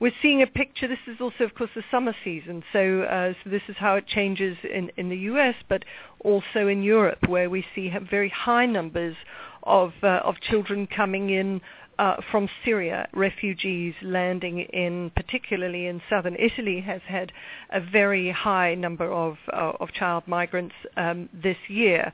[0.00, 0.88] we're seeing a picture.
[0.88, 2.62] This is also, of course, the summer season.
[2.72, 5.84] So, uh, so this is how it changes in, in the U.S., but
[6.20, 9.16] also in Europe, where we see very high numbers
[9.62, 11.60] of uh, of children coming in
[11.98, 17.32] uh, from Syria, refugees landing in, particularly in southern Italy, has had
[17.70, 22.12] a very high number of uh, of child migrants um, this year.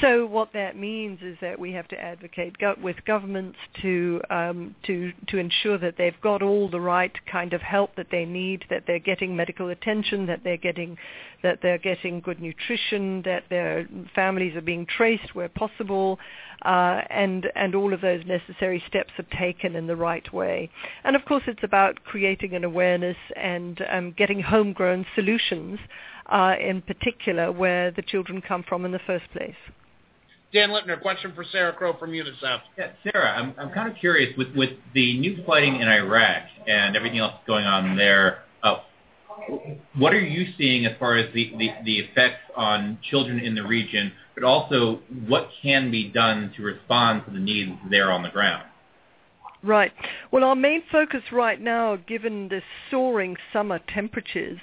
[0.00, 4.76] So what that means is that we have to advocate go- with governments to um,
[4.84, 8.64] to to ensure that they've got all the right kind of help that they need,
[8.70, 10.98] that they're getting medical attention, that they're getting
[11.42, 16.18] that they're getting good nutrition, that their families are being traced where possible,
[16.64, 20.70] uh, and and all of those necessary steps are taken in the right way.
[21.02, 25.80] And of course, it's about creating an awareness and um, getting homegrown solutions,
[26.26, 29.56] uh, in particular, where the children come from in the first place.
[30.52, 32.60] Dan Lipner, question for Sarah Crowe from UNICEF.
[32.78, 36.96] Yeah, Sarah, I'm, I'm kind of curious with, with the new fighting in Iraq and
[36.96, 38.44] everything else going on there.
[38.62, 38.76] Uh,
[39.96, 43.62] what are you seeing as far as the, the, the effects on children in the
[43.62, 48.30] region, but also what can be done to respond to the needs there on the
[48.30, 48.64] ground?
[49.62, 49.92] Right.
[50.30, 54.58] Well, our main focus right now, given the soaring summer temperatures,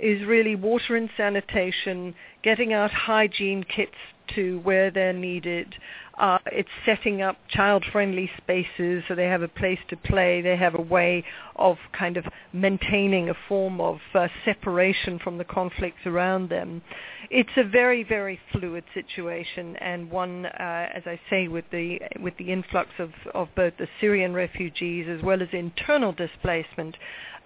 [0.00, 3.94] is really water and sanitation, getting out hygiene kits
[4.34, 5.74] to where they're needed.
[6.18, 10.42] Uh, it's setting up child-friendly spaces so they have a place to play.
[10.42, 11.24] They have a way
[11.56, 16.82] of kind of maintaining a form of uh, separation from the conflicts around them.
[17.30, 22.36] It's a very, very fluid situation, and one, uh, as I say, with the with
[22.38, 26.96] the influx of, of both the Syrian refugees as well as internal displacement,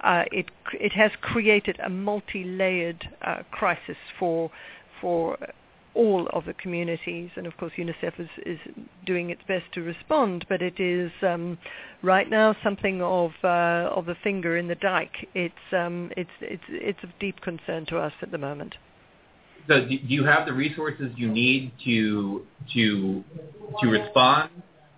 [0.02, 4.50] uh, it it has created a multi-layered uh, crisis for
[5.00, 5.36] for
[5.94, 8.58] all of the communities, and of course UNICEF is, is
[9.06, 11.58] doing its best to respond, but it is um,
[12.02, 15.28] right now something of uh, of a finger in the dike.
[15.34, 18.74] It's um, it's it's it's of deep concern to us at the moment.
[19.68, 23.24] So, do you have the resources you need to to
[23.80, 24.50] to respond,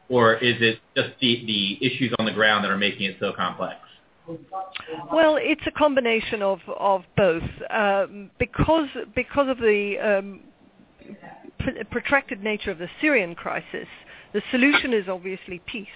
[0.09, 3.33] or is it just the the issues on the ground that are making it so
[3.33, 3.77] complex?
[5.13, 7.45] Well, it's a combination of of both.
[7.71, 10.41] Um, because because of the um,
[11.91, 13.89] protracted nature of the Syrian crisis,
[14.33, 15.89] the solution is obviously peace.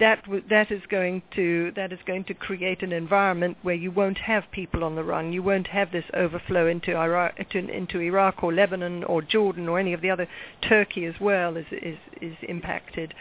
[0.00, 4.18] That that is going to that is going to create an environment where you won't
[4.18, 5.32] have people on the run.
[5.32, 9.92] You won't have this overflow into Iraq, into, Iraq or Lebanon or Jordan or any
[9.92, 10.26] of the other.
[10.68, 13.14] Turkey as well is is is impacted.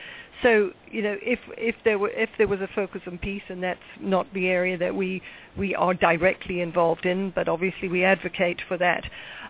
[0.43, 3.63] So you know, if if there were if there was a focus on peace, and
[3.63, 5.21] that's not the area that we
[5.57, 9.03] we are directly involved in, but obviously we advocate for that.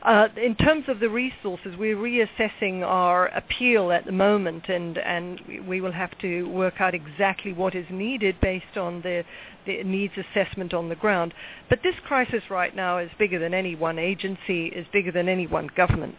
[0.04, 5.40] Uh, in terms of the resources, we're reassessing our appeal at the moment, and and
[5.66, 9.24] we will have to work out exactly what is needed based on the
[9.66, 11.34] the needs assessment on the ground.
[11.70, 15.48] But this crisis right now is bigger than any one agency, is bigger than any
[15.48, 16.18] one government.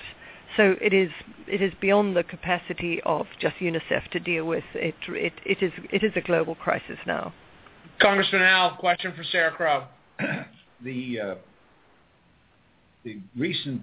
[0.56, 1.10] So it is
[1.46, 4.64] it is beyond the capacity of just UNICEF to deal with.
[4.72, 7.34] It it it is it is a global crisis now.
[8.00, 9.88] Congressman Al, question for Sarah Crowe.
[10.82, 11.34] the uh,
[13.04, 13.82] the recent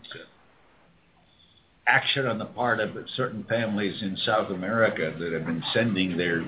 [1.87, 6.43] action on the part of certain families in South America that have been sending their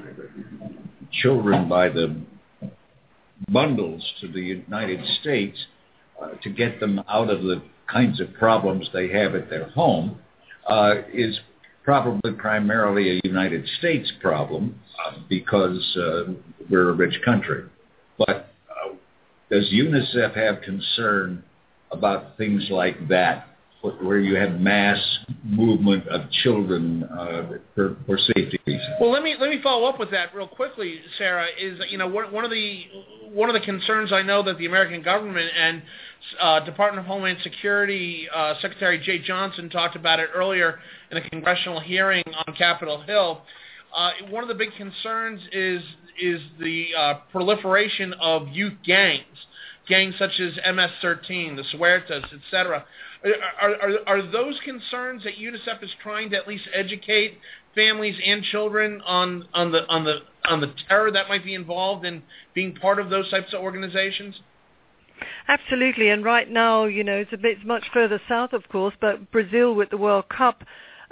[1.12, 2.20] children by the
[3.50, 5.58] bundles to the United States
[6.22, 7.62] uh, to get them out of the
[7.92, 10.18] kinds of problems they have at their home
[10.68, 11.40] uh, is
[11.84, 16.32] probably primarily a United States problem uh, because uh,
[16.72, 17.66] we're a rich country.
[18.18, 18.96] But uh,
[19.52, 21.44] does UNICEF have concern
[21.94, 23.48] about things like that
[24.02, 24.98] where you have mass
[25.44, 28.88] movement of children uh, for, for safety reasons.
[29.00, 31.48] Well, let me let me follow up with that real quickly, Sarah.
[31.60, 32.84] Is you know one, of the
[33.30, 35.82] one of the concerns I know that the American government and
[36.40, 40.80] uh, Department of Homeland Security uh, Secretary Jeh Johnson talked about it earlier
[41.12, 43.42] in a congressional hearing on Capitol Hill.
[43.94, 45.84] Uh, one of the big concerns is
[46.22, 49.26] is the uh, proliferation of youth gangs,
[49.88, 52.86] gangs such as MS-13, the Suertas, etc.
[53.62, 57.38] Are, are, are those concerns that UNICEF is trying to at least educate
[57.76, 62.06] families and children on, on the on the on the terror that might be involved
[62.06, 62.22] in
[62.54, 64.40] being part of those types of organizations?
[65.48, 69.32] Absolutely, and right now, you know, it's a bit much further south, of course, but
[69.32, 70.64] Brazil with the World Cup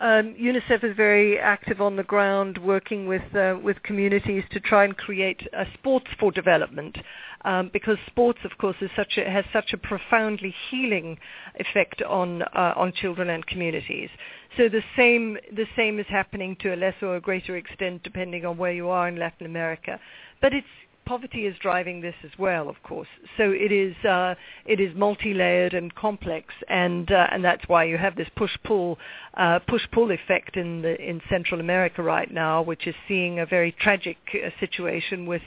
[0.01, 4.83] um, UNICEF is very active on the ground, working with uh, with communities to try
[4.83, 6.97] and create a sports for development,
[7.45, 11.19] um, because sports, of course, is such a, has such a profoundly healing
[11.59, 14.09] effect on uh, on children and communities.
[14.57, 18.43] So the same the same is happening to a lesser or a greater extent, depending
[18.43, 19.99] on where you are in Latin America.
[20.41, 20.67] But it's
[21.11, 23.09] poverty is driving this as well, of course.
[23.35, 24.33] So it is uh,
[24.65, 28.97] it is multi-layered and complex, and uh, and that's why you have this push-pull
[29.33, 33.73] uh, push-pull effect in the in Central America right now, which is seeing a very
[33.73, 35.41] tragic uh, situation with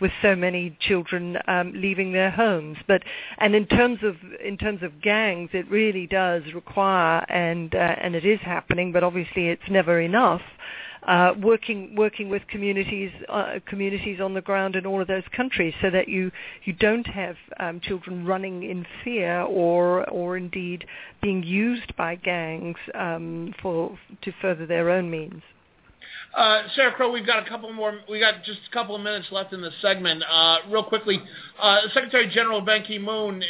[0.00, 2.76] with so many children um, leaving their homes.
[2.86, 3.02] But
[3.38, 4.14] and in terms of
[4.50, 9.02] in terms of gangs, it really does require and uh, and it is happening, but
[9.02, 10.42] obviously it's never enough
[11.06, 15.74] uh, working working with communities uh, communities on the ground in all of those countries,
[15.80, 16.30] so that you
[16.64, 20.84] you don't have um, children running in fear or or indeed
[21.22, 25.42] being used by gangs um, for to further their own means.
[26.34, 27.98] Uh, Sarah Crowe, we've got a couple more.
[28.08, 30.22] We got just a couple of minutes left in this segment.
[30.30, 31.20] Uh, real quickly,
[31.60, 33.42] uh, Secretary General Ban Ki-moon,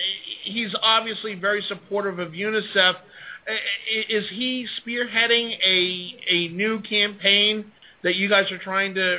[0.44, 2.94] he's obviously very supportive of UNICEF
[4.08, 7.72] is he spearheading a a new campaign
[8.02, 9.18] that you guys are trying to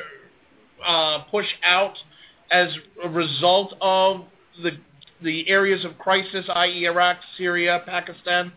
[0.86, 1.98] uh, push out
[2.52, 2.70] as
[3.04, 4.26] a result of
[4.62, 4.72] the
[5.22, 8.54] the areas of crisis, i.e., Iraq, Syria, Pakistan?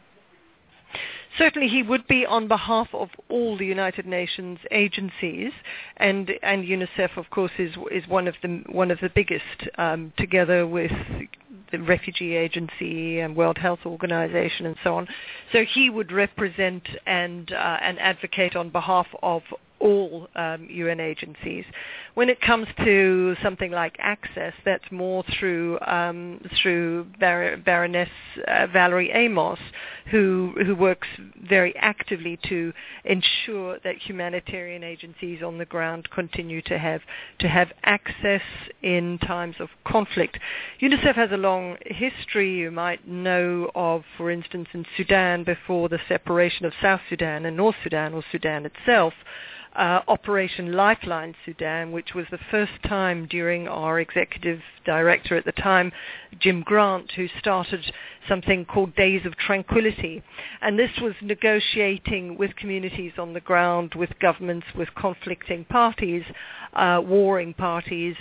[1.38, 5.52] Certainly, he would be on behalf of all the United Nations agencies,
[5.96, 10.12] and and UNICEF, of course, is is one of the one of the biggest, um,
[10.18, 10.92] together with
[11.72, 15.08] the Refugee Agency and World Health Organization and so on.
[15.52, 19.42] So he would represent and uh, and advocate on behalf of
[19.82, 21.64] all um, UN agencies.
[22.14, 28.08] When it comes to something like access, that's more through um, through Bar- Baroness
[28.46, 29.58] uh, Valerie Amos,
[30.10, 31.08] who who works
[31.48, 32.72] very actively to
[33.04, 37.00] ensure that humanitarian agencies on the ground continue to have
[37.40, 38.42] to have access
[38.82, 40.38] in times of conflict.
[40.80, 42.58] UNICEF has a long history.
[42.58, 47.56] You might know of, for instance, in Sudan before the separation of South Sudan and
[47.56, 49.14] North Sudan or Sudan itself
[49.74, 55.52] uh, Operation Lifeline Sudan, which was the first time during our executive director at the
[55.52, 55.92] time,
[56.38, 57.80] Jim Grant, who started
[58.28, 60.22] something called Days of Tranquility.
[60.60, 66.24] And this was negotiating with communities on the ground, with governments, with conflicting parties,
[66.74, 68.16] uh, warring parties,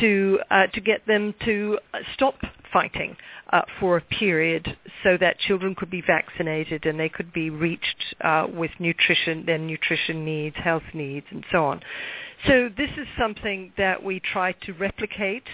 [0.00, 1.78] to uh, to get them to
[2.14, 2.34] stop
[2.74, 3.16] fighting
[3.52, 8.16] uh, for a period so that children could be vaccinated and they could be reached
[8.20, 11.80] uh, with nutrition, their nutrition needs, health needs, and so on.
[12.46, 15.44] So this is something that we try to replicate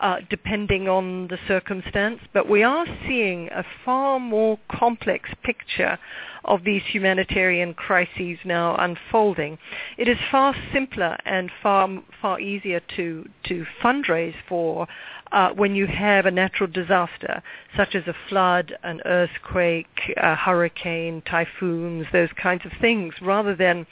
[0.00, 5.96] uh, depending on the circumstance, but we are seeing a far more complex picture
[6.44, 9.58] of these humanitarian crises now unfolding.
[9.96, 11.88] It is far simpler and far
[12.20, 14.88] far easier to to fundraise for
[15.32, 17.42] uh, when you have a natural disaster,
[17.76, 23.86] such as a flood, an earthquake, a hurricane, typhoons, those kinds of things, rather than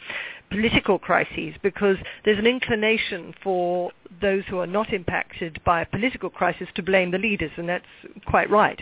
[0.51, 3.91] political crises, because there's an inclination for
[4.21, 7.85] those who are not impacted by a political crisis to blame the leaders, and that's
[8.27, 8.81] quite right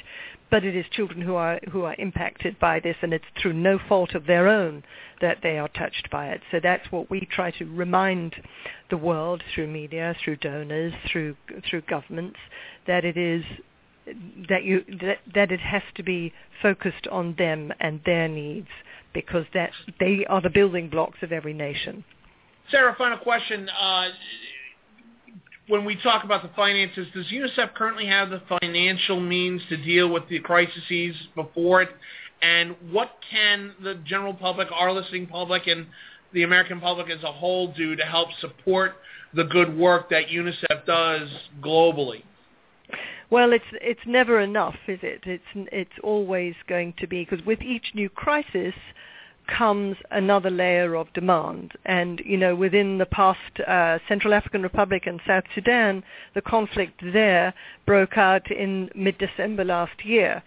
[0.51, 3.79] but it is children who are who are impacted by this, and it's through no
[3.89, 4.83] fault of their own
[5.21, 6.41] that they are touched by it.
[6.51, 8.37] So that's what we try to remind
[8.91, 11.37] the world through media, through donors, through
[11.69, 12.39] through governments,
[12.87, 13.45] that it is
[14.49, 18.69] that you that, that it has to be focused on them and their needs
[19.17, 22.05] because that they are the building blocks of every nation.
[22.71, 23.67] Sarah, final question.
[23.71, 24.09] Uh,
[25.69, 30.12] when we talk about the finances, does UNICEF currently have the financial means to deal
[30.12, 31.89] with the crises before it?
[32.43, 35.87] And what can the general public, our listening public, and
[36.35, 38.97] the American public as a whole do to help support
[39.33, 41.31] the good work that UNICEF does
[41.62, 42.23] globally?
[43.29, 45.22] Well, it's it's never enough, is it?
[45.24, 48.74] It's it's always going to be because with each new crisis,
[49.47, 51.72] comes another layer of demand.
[51.85, 56.03] And, you know, within the past uh, Central African Republic and South Sudan,
[56.35, 57.55] the conflict there
[57.85, 60.43] broke out in mid-December last year.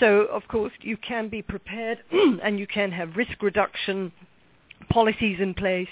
[0.00, 1.98] So, of course, you can be prepared
[2.42, 4.12] and you can have risk reduction
[4.90, 5.88] policies in place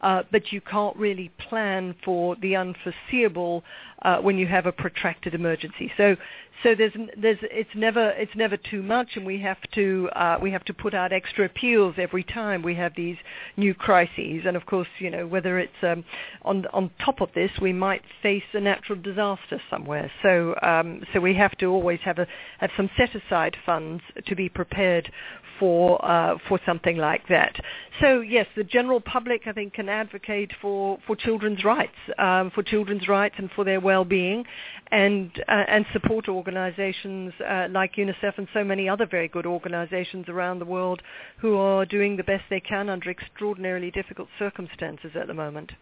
[0.00, 3.64] uh, but you can't really plan for the unforeseeable
[4.02, 5.90] uh, when you have a protracted emergency.
[5.96, 6.16] So,
[6.62, 10.50] so there's, there's, it's never, it's never too much, and we have to, uh, we
[10.50, 13.16] have to put out extra appeals every time we have these
[13.56, 14.42] new crises.
[14.44, 16.04] And of course, you know, whether it's um,
[16.42, 20.10] on on top of this, we might face a natural disaster somewhere.
[20.22, 22.26] So, um, so we have to always have a
[22.58, 25.12] have some set aside funds to be prepared
[25.58, 27.56] for uh, for something like that.
[28.00, 32.62] So yes, the general public I think can advocate for for children's rights, um, for
[32.62, 34.44] children's rights and for their well-being,
[34.90, 40.28] and uh, and support organisations uh, like UNICEF and so many other very good organisations
[40.28, 41.02] around the world
[41.38, 45.72] who are doing the best they can under extraordinarily difficult circumstances at the moment.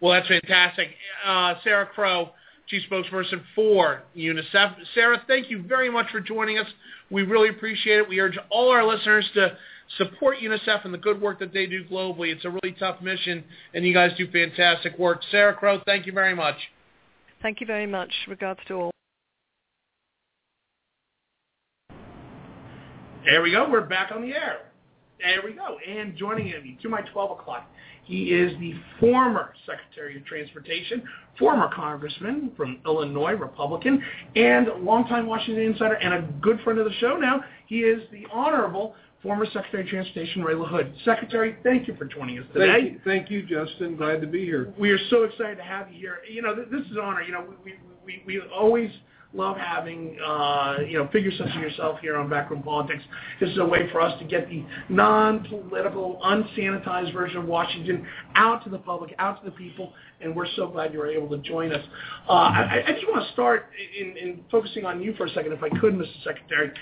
[0.00, 0.88] Well, that's fantastic,
[1.24, 2.30] uh, Sarah Crowe.
[2.68, 4.74] Chief Spokesperson for UNICEF.
[4.94, 6.66] Sarah, thank you very much for joining us.
[7.10, 8.08] We really appreciate it.
[8.08, 9.56] We urge all our listeners to
[9.98, 12.32] support UNICEF and the good work that they do globally.
[12.32, 15.20] It's a really tough mission, and you guys do fantastic work.
[15.30, 16.56] Sarah Crowe, thank you very much.
[17.40, 18.12] Thank you very much.
[18.26, 18.90] Regards to all.
[23.24, 23.68] There we go.
[23.70, 24.70] We're back on the air.
[25.18, 25.78] There we go.
[25.88, 27.68] And joining me to my 12 o'clock
[28.06, 31.02] he is the former Secretary of Transportation,
[31.38, 34.00] former Congressman from Illinois, Republican,
[34.36, 37.44] and longtime Washington insider and a good friend of the show now.
[37.66, 38.94] He is the Honorable
[39.24, 40.92] former Secretary of Transportation Ray LaHood.
[41.04, 42.66] Secretary, thank you for joining us today.
[42.72, 43.96] Thank you, thank you, Justin.
[43.96, 44.72] Glad to be here.
[44.78, 46.18] We are so excited to have you here.
[46.30, 47.22] You know, this is an honor.
[47.22, 47.72] You know, we,
[48.04, 48.90] we, we, we always–
[49.36, 53.02] love having uh, you know figures such as yourself here on Backroom Politics.
[53.40, 58.64] This is a way for us to get the non-political, unsanitized version of Washington out
[58.64, 61.38] to the public, out to the people, and we're so glad you were able to
[61.38, 61.84] join us.
[62.28, 63.66] Uh, I, I, just want to start
[63.98, 66.24] in, in, focusing on you for a second, if I could, Mr.
[66.24, 66.72] Secretary.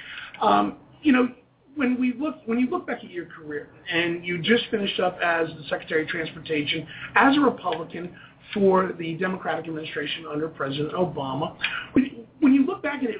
[0.40, 1.28] Um, you know,
[1.76, 5.18] when we look when you look back at your career and you just finished up
[5.22, 6.86] as the Secretary of Transportation
[7.16, 8.14] as a Republican
[8.52, 11.56] for the Democratic administration under President Obama,
[11.94, 13.16] when you look back at it,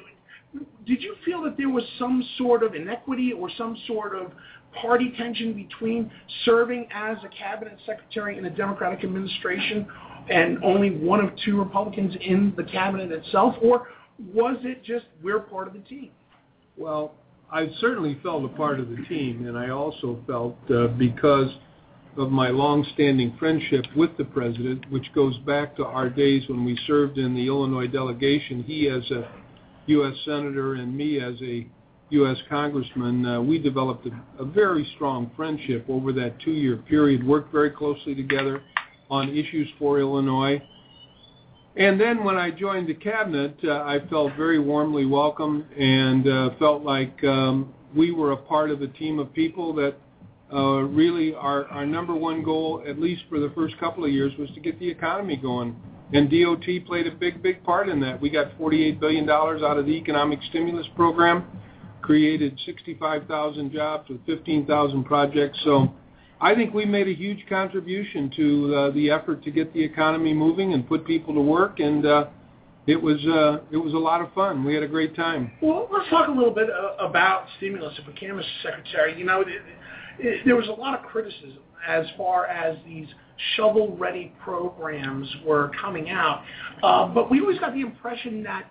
[0.85, 4.31] did you feel that there was some sort of inequity or some sort of
[4.79, 6.11] party tension between
[6.43, 9.87] serving as a cabinet secretary in a Democratic administration
[10.29, 13.87] and only one of two Republicans in the cabinet itself, or
[14.33, 16.11] was it just we're part of the team?
[16.77, 17.13] Well,
[17.51, 21.49] I certainly felt a part of the team, and I also felt uh, because
[22.17, 26.77] of my long-standing friendship with the president, which goes back to our days when we
[26.87, 29.29] served in the Illinois delegation, he as a
[29.87, 30.15] U.S.
[30.25, 31.67] senator and me as a
[32.09, 32.37] U.S.
[32.49, 37.71] congressman, uh, we developed a, a very strong friendship over that two-year period, worked very
[37.71, 38.61] closely together
[39.09, 40.61] on issues for Illinois.
[41.77, 46.49] And then when I joined the cabinet, uh, I felt very warmly welcome and uh,
[46.57, 49.95] felt like um, we were a part of a team of people that
[50.53, 54.31] uh, really our, our number one goal, at least for the first couple of years,
[54.37, 55.75] was to get the economy going.
[56.13, 58.21] And DOT played a big, big part in that.
[58.21, 61.45] We got $48 billion out of the economic stimulus program,
[62.01, 65.59] created 65,000 jobs with 15,000 projects.
[65.63, 65.91] So
[66.39, 70.33] I think we made a huge contribution to uh, the effort to get the economy
[70.33, 72.25] moving and put people to work, and uh,
[72.87, 74.63] it was uh, it was a lot of fun.
[74.63, 75.51] We had a great time.
[75.61, 77.97] Well, let's talk a little bit uh, about stimulus.
[77.97, 78.43] If we can, Mr.
[78.61, 79.43] Secretary, you know,
[80.19, 83.07] it, there was a lot of criticism as far as these
[83.55, 86.43] shovel-ready programs were coming out,
[86.83, 88.69] uh, but we always got the impression that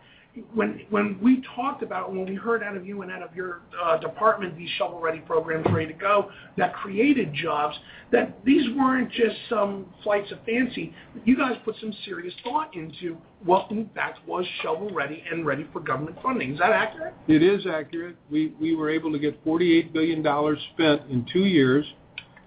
[0.53, 3.61] when when we talked about when we heard out of you and out of your
[3.82, 7.76] uh, department these shovel ready programs ready to go that created jobs
[8.11, 10.93] that these weren't just some flights of fancy.
[11.24, 15.68] You guys put some serious thought into what in fact was shovel ready and ready
[15.72, 16.55] for government funding.
[16.55, 17.14] Is that accurate?
[17.28, 18.16] It is accurate.
[18.30, 21.87] We we were able to get 48 billion dollars spent in 2 years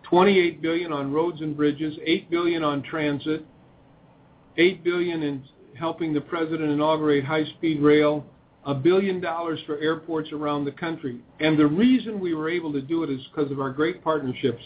[0.04, 3.46] 28 billion on roads and bridges 8 billion on transit
[4.58, 5.44] 8 billion in
[5.80, 8.26] helping the president inaugurate high-speed rail,
[8.66, 11.20] a billion dollars for airports around the country.
[11.40, 14.64] And the reason we were able to do it is because of our great partnerships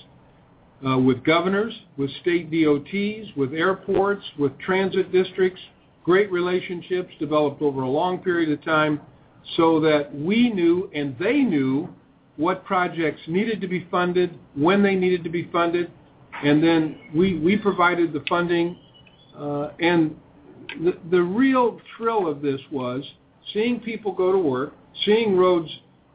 [0.86, 5.62] uh, with governors, with state DOTs, with airports, with transit districts,
[6.04, 9.00] great relationships developed over a long period of time
[9.56, 11.88] so that we knew and they knew
[12.38, 15.92] what projects needed to be funded, when they needed to be funded,
[16.44, 18.78] and then we, we provided the funding
[19.38, 20.16] uh, and
[20.84, 23.04] the, the real thrill of this was
[23.54, 24.74] seeing people go to work,
[25.06, 25.70] seeing roads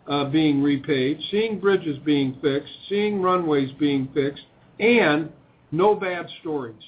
[0.09, 4.45] uh, being repaved, seeing bridges being fixed, seeing runways being fixed,
[4.79, 5.31] and
[5.73, 6.83] no bad stories.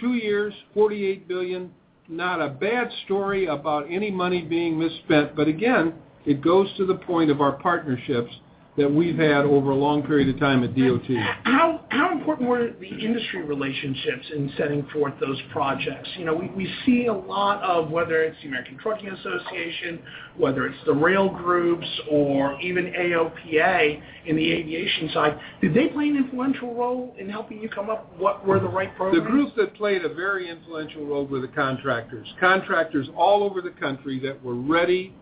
[0.00, 1.70] Two years, 48 billion,
[2.08, 5.34] not a bad story about any money being misspent.
[5.34, 5.94] But again,
[6.24, 8.32] it goes to the point of our partnerships
[8.76, 11.06] that we've had over a long period of time at DOT.
[11.44, 16.08] How how important were the industry relationships in setting forth those projects?
[16.18, 20.00] You know, we, we see a lot of whether it's the American Trucking Association,
[20.36, 25.38] whether it's the rail groups, or even AOPA in the aviation side.
[25.62, 28.94] Did they play an influential role in helping you come up what were the right
[28.96, 29.24] programs?
[29.24, 32.28] The groups that played a very influential role were the contractors.
[32.40, 35.14] Contractors all over the country that were ready,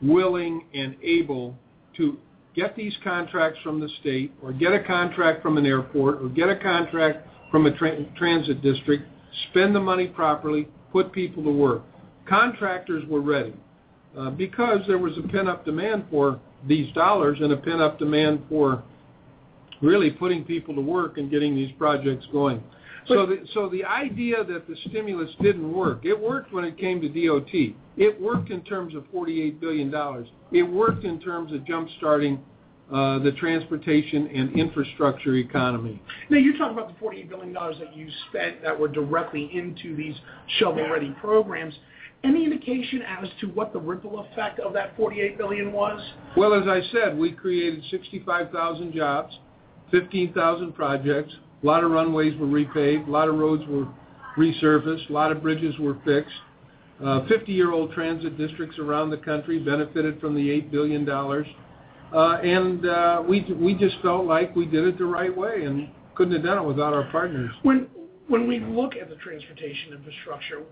[0.00, 1.58] willing, and able
[1.98, 2.18] to
[2.58, 6.48] get these contracts from the state or get a contract from an airport or get
[6.48, 9.04] a contract from a tra- transit district,
[9.50, 11.82] spend the money properly, put people to work.
[12.28, 13.54] Contractors were ready
[14.18, 18.82] uh, because there was a pent-up demand for these dollars and a pent-up demand for
[19.80, 22.60] really putting people to work and getting these projects going.
[23.08, 27.00] So the, so the idea that the stimulus didn't work, it worked when it came
[27.00, 27.74] to DOT.
[27.96, 29.92] It worked in terms of $48 billion.
[30.52, 32.38] It worked in terms of jump-starting
[32.92, 36.02] uh, the transportation and infrastructure economy.
[36.30, 40.14] Now, you talk about the $48 billion that you spent that were directly into these
[40.58, 41.74] shovel-ready programs.
[42.24, 46.00] Any indication as to what the ripple effect of that 48 billion was?
[46.36, 49.38] Well, as I said, we created 65,000 jobs,
[49.90, 53.86] 15,000 projects, a lot of runways were repaved, a lot of roads were
[54.36, 56.34] resurfaced, a lot of bridges were fixed.
[57.00, 61.08] 50-year-old uh, transit districts around the country benefited from the $8 billion.
[61.08, 65.90] Uh, and uh, we we just felt like we did it the right way and
[66.14, 67.50] couldn't have done it without our partners.
[67.62, 67.86] When
[68.28, 70.62] when we look at the transportation infrastructure,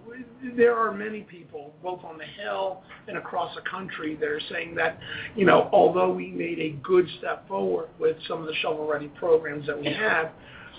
[0.57, 4.75] there are many people, both on the Hill and across the country, that are saying
[4.75, 4.99] that,
[5.35, 9.67] you know, although we made a good step forward with some of the shovel-ready programs
[9.67, 10.33] that we have,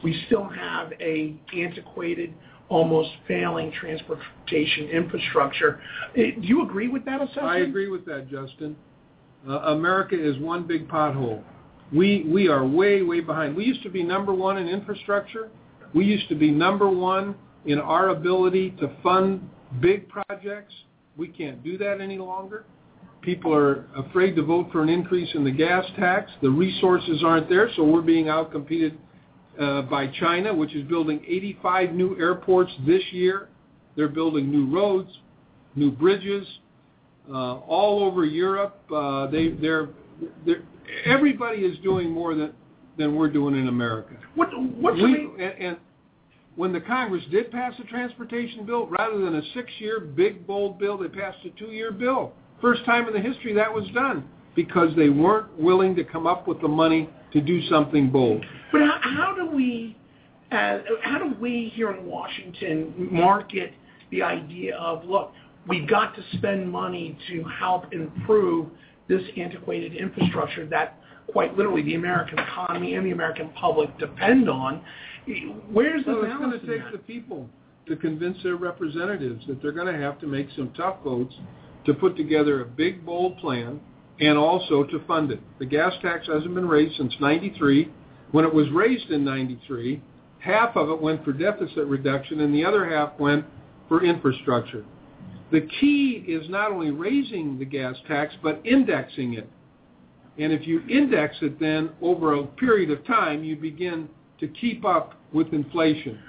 [0.03, 2.33] we still have a antiquated,
[2.69, 5.79] almost failing transportation infrastructure.
[6.15, 7.45] Eh, do you agree with that assessment?
[7.45, 8.75] I agree with that, Justin.
[9.47, 11.43] Uh, America is one big pothole.
[11.93, 13.55] We we are way way behind.
[13.55, 15.49] We used to be number one in infrastructure.
[15.93, 19.49] We used to be number one in our ability to fund
[19.81, 20.73] big projects.
[21.15, 22.65] We can't do that any longer.
[23.21, 26.31] People are afraid to vote for an increase in the gas tax.
[26.41, 28.95] The resources aren't there, so we're being outcompeted
[29.57, 33.49] by China, which is building 85 new airports this year.
[33.95, 35.09] They're building new roads,
[35.75, 36.47] new bridges,
[37.29, 38.79] uh, all over Europe.
[38.93, 39.89] Uh, they, they're,
[40.45, 40.63] they're,
[41.05, 42.53] everybody is doing more than,
[42.97, 44.15] than we're doing in America.
[44.35, 45.77] What, what's we, and, and
[46.55, 50.97] when the Congress did pass a transportation bill, rather than a six-year big bold bill,
[50.97, 52.33] they passed a two-year bill.
[52.61, 56.47] First time in the history that was done because they weren't willing to come up
[56.47, 58.43] with the money to do something bold.
[58.71, 59.97] But how, how do we,
[60.51, 63.73] uh, how do we here in Washington market
[64.11, 65.33] the idea of look,
[65.67, 68.67] we've got to spend money to help improve
[69.07, 70.99] this antiquated infrastructure that
[71.31, 74.81] quite literally the American economy and the American public depend on.
[75.71, 76.91] Where's the well, it's going to take that?
[76.93, 77.49] the people
[77.87, 81.33] to convince their representatives that they're going to have to make some tough votes
[81.85, 83.79] to put together a big, bold plan
[84.19, 85.39] and also to fund it.
[85.59, 87.91] The gas tax hasn't been raised since 93.
[88.31, 90.01] When it was raised in 93,
[90.39, 93.45] half of it went for deficit reduction and the other half went
[93.87, 94.83] for infrastructure.
[95.51, 99.49] The key is not only raising the gas tax, but indexing it.
[100.37, 104.09] And if you index it then over a period of time, you begin
[104.39, 106.19] to keep up with inflation.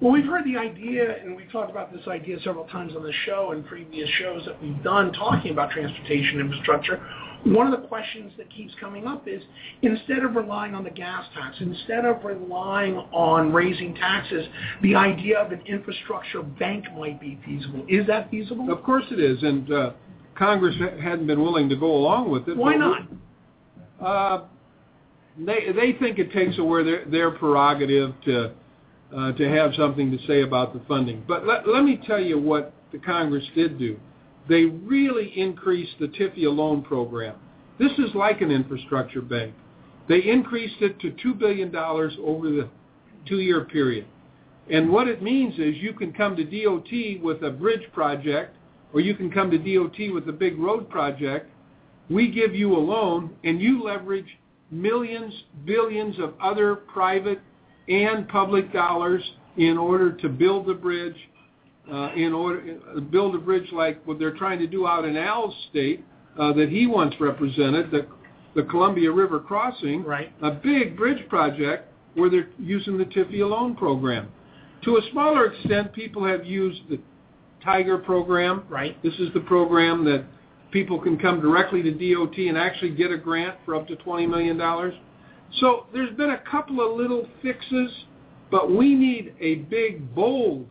[0.00, 3.12] Well, we've heard the idea, and we've talked about this idea several times on the
[3.24, 7.00] show and previous shows that we've done talking about transportation infrastructure.
[7.44, 9.42] One of the questions that keeps coming up is
[9.82, 14.46] instead of relying on the gas tax, instead of relying on raising taxes,
[14.82, 17.84] the idea of an infrastructure bank might be feasible.
[17.88, 18.72] Is that feasible?
[18.72, 19.90] Of course it is, and uh,
[20.34, 22.56] Congress hadn't been willing to go along with it.
[22.56, 23.02] Why not?
[24.00, 24.44] Uh,
[25.38, 28.52] they they think it takes away their their prerogative to
[29.14, 31.22] uh, to have something to say about the funding.
[31.26, 33.98] But let let me tell you what the Congress did do.
[34.48, 37.36] They really increased the TIFIA loan program.
[37.78, 39.54] This is like an infrastructure bank.
[40.08, 42.68] They increased it to two billion dollars over the
[43.26, 44.06] two-year period.
[44.70, 48.56] And what it means is you can come to DOT with a bridge project,
[48.92, 51.50] or you can come to DOT with a big road project.
[52.10, 54.38] We give you a loan, and you leverage
[54.70, 55.32] millions,
[55.64, 57.40] billions of other private
[57.88, 59.22] and public dollars
[59.56, 61.16] in order to build the bridge,
[61.92, 65.16] uh, in order uh, build a bridge like what they're trying to do out in
[65.16, 66.04] Al's state
[66.38, 68.06] uh, that he once represented, the
[68.54, 70.32] the Columbia River crossing, right.
[70.42, 74.28] a big bridge project where they're using the TIFIA loan program.
[74.84, 77.00] To a smaller extent, people have used the
[77.64, 78.64] Tiger program.
[78.68, 79.02] Right.
[79.02, 80.24] This is the program that
[80.70, 84.28] people can come directly to DOT and actually get a grant for up to $20
[84.28, 84.58] million.
[85.60, 87.90] So there's been a couple of little fixes,
[88.50, 90.66] but we need a big, bold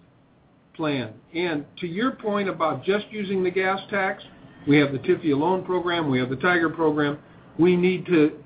[0.76, 1.14] plan.
[1.34, 4.24] And to your point about just using the gas tax,
[4.68, 7.20] we have the TIFIA loan program, we have the Tiger program.
[7.60, 8.44] We need to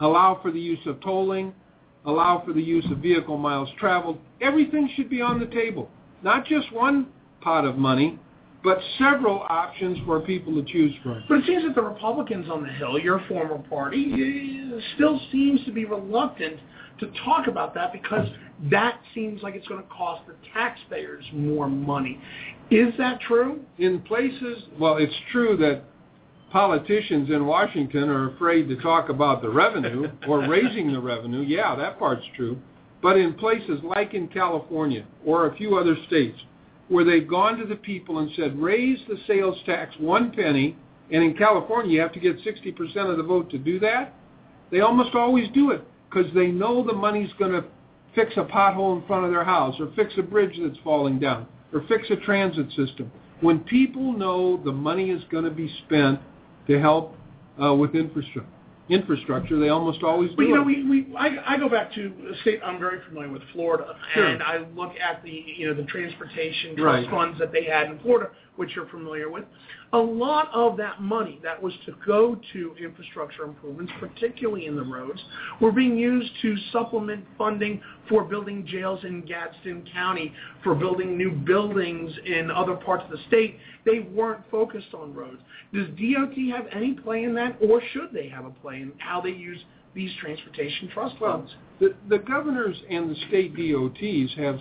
[0.00, 1.52] allow for the use of tolling,
[2.04, 4.18] allow for the use of vehicle miles traveled.
[4.40, 5.90] Everything should be on the table.
[6.22, 7.08] Not just one
[7.40, 8.18] pot of money,
[8.62, 11.22] but several options for people to choose from.
[11.28, 15.62] But it seems that the Republicans on the Hill, your former party, eh, still seems
[15.66, 16.58] to be reluctant
[17.00, 18.28] to talk about that because
[18.70, 22.20] that seems like it's going to cost the taxpayers more money.
[22.70, 23.60] Is that true?
[23.78, 25.82] In places, well, it's true that
[26.50, 31.42] politicians in Washington are afraid to talk about the revenue or raising the revenue.
[31.42, 32.58] Yeah, that part's true.
[33.02, 36.38] But in places like in California or a few other states
[36.88, 40.76] where they've gone to the people and said, raise the sales tax one penny,
[41.10, 44.14] and in California you have to get 60% of the vote to do that,
[44.70, 45.84] they almost always do it
[46.14, 47.64] because they know the money's going to
[48.14, 51.46] fix a pothole in front of their house or fix a bridge that's falling down
[51.72, 53.10] or fix a transit system.
[53.40, 56.20] When people know the money is going to be spent
[56.68, 57.16] to help
[57.62, 58.48] uh, with infrastructure,
[58.88, 62.12] infrastructure, they almost always do But you know, we, we I, I go back to
[62.32, 64.26] a state I'm very familiar with, Florida, Sure.
[64.26, 67.10] and I look at the you know the transportation trust Right.
[67.10, 69.44] funds that they had in Florida, which you're familiar with.
[69.92, 74.82] A lot of that money that was to go to infrastructure improvements, particularly in the
[74.82, 75.20] roads,
[75.60, 80.32] were being used to supplement funding for building jails in Gadsden County,
[80.62, 83.58] for building new buildings in other parts of the state.
[83.84, 85.40] They weren't focused on roads.
[85.72, 89.20] Does DOT have any play in that, or should they have a play in how
[89.20, 89.58] they use
[89.94, 91.54] these transportation trust Well, funds?
[91.80, 94.58] the, the governors and the state DOTs have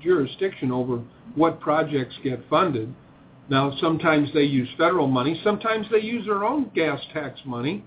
[0.00, 1.02] jurisdiction over
[1.34, 2.94] what projects get funded.
[3.48, 5.40] Now, sometimes they use federal money.
[5.44, 7.84] Sometimes they use their own gas tax money.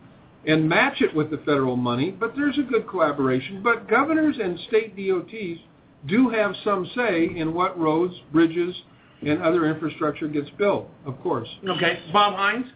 [0.47, 3.61] and match it with the federal money, but there's a good collaboration.
[3.61, 5.59] But governors and state DOTs
[6.07, 8.73] do have some say in what roads, bridges,
[9.21, 11.49] and other infrastructure gets built, of course.
[11.67, 12.67] Okay, Bob Hines?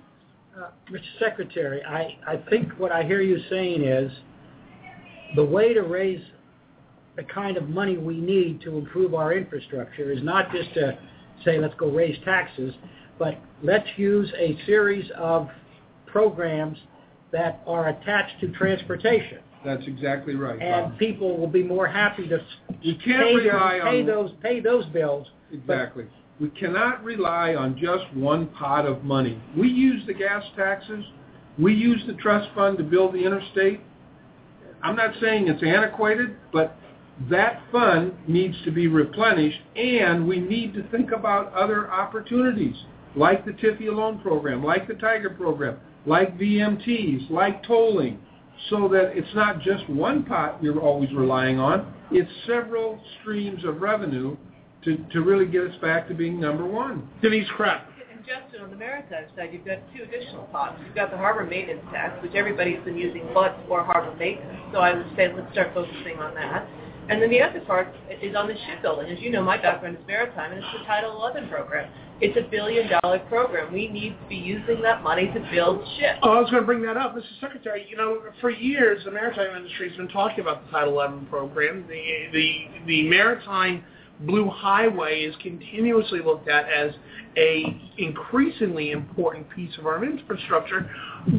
[0.57, 0.99] Uh, Mr.
[1.19, 4.11] Secretary, I, I think what I hear you saying is
[5.35, 6.21] the way to raise
[7.15, 10.97] the kind of money we need to improve our infrastructure is not just to
[11.43, 12.73] say let's go raise taxes,
[13.19, 15.49] but let's use a series of
[16.05, 16.77] programs
[17.31, 19.39] that are attached to transportation.
[19.65, 20.61] That's exactly right.
[20.61, 20.99] And Bob.
[20.99, 22.39] people will be more happy to
[22.81, 25.27] you can't pay, rely pay on those pay those bills.
[25.51, 26.05] Exactly.
[26.39, 29.41] We cannot rely on just one pot of money.
[29.55, 31.05] We use the gas taxes.
[31.57, 33.81] We use the trust fund to build the interstate.
[34.81, 36.75] I'm not saying it's antiquated, but
[37.29, 42.75] that fund needs to be replenished, and we need to think about other opportunities,
[43.15, 48.19] like the TIFIA loan program, like the Tiger program, like VMTs, like tolling,
[48.69, 51.93] so that it's not just one pot you're always relying on.
[52.11, 54.35] It's several streams of revenue
[54.83, 57.07] to, to really get us back to being number one.
[57.21, 57.89] Denise Kraft.
[58.11, 60.79] And Justin, on the maritime side, you've got two additional pots.
[60.85, 64.59] You've got the harbor maintenance tax, which everybody's been using but for harbor maintenance.
[64.71, 66.67] So I would say let's start focusing on that.
[67.09, 69.11] And then the other part is on the shipbuilding.
[69.11, 71.91] As you know, my background is maritime, and it's the Title 11 program.
[72.21, 73.73] It's a billion dollar program.
[73.73, 76.19] We need to be using that money to build ships.
[76.23, 77.23] Oh, I was going to bring that up, Mr.
[77.41, 77.85] Secretary.
[77.89, 81.85] You know, for years, the maritime industry has been talking about the Title 11 program.
[81.89, 83.83] The the the maritime
[84.21, 86.93] Blue Highway is continuously looked at as
[87.37, 90.89] a increasingly important piece of our infrastructure,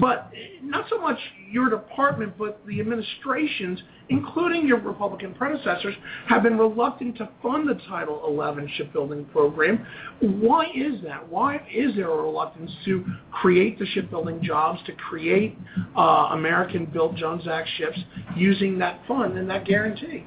[0.01, 0.31] but
[0.63, 1.19] not so much
[1.51, 5.95] your department, but the administrations, including your Republican predecessors,
[6.29, 9.87] have been reluctant to fund the Title 11 shipbuilding program.
[10.21, 11.29] Why is that?
[11.29, 15.57] Why is there a reluctance to create the shipbuilding jobs, to create
[15.97, 17.99] uh, American-built Jones Act ships
[18.37, 20.25] using that fund and that guarantee?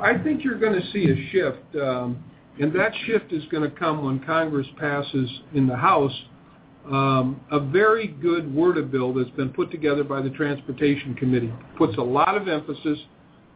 [0.00, 2.22] I think you're going to see a shift, um,
[2.60, 6.12] and that shift is going to come when Congress passes in the House
[6.86, 11.52] um, a very good WRDA bill that's been put together by the Transportation Committee.
[11.78, 12.98] Puts a lot of emphasis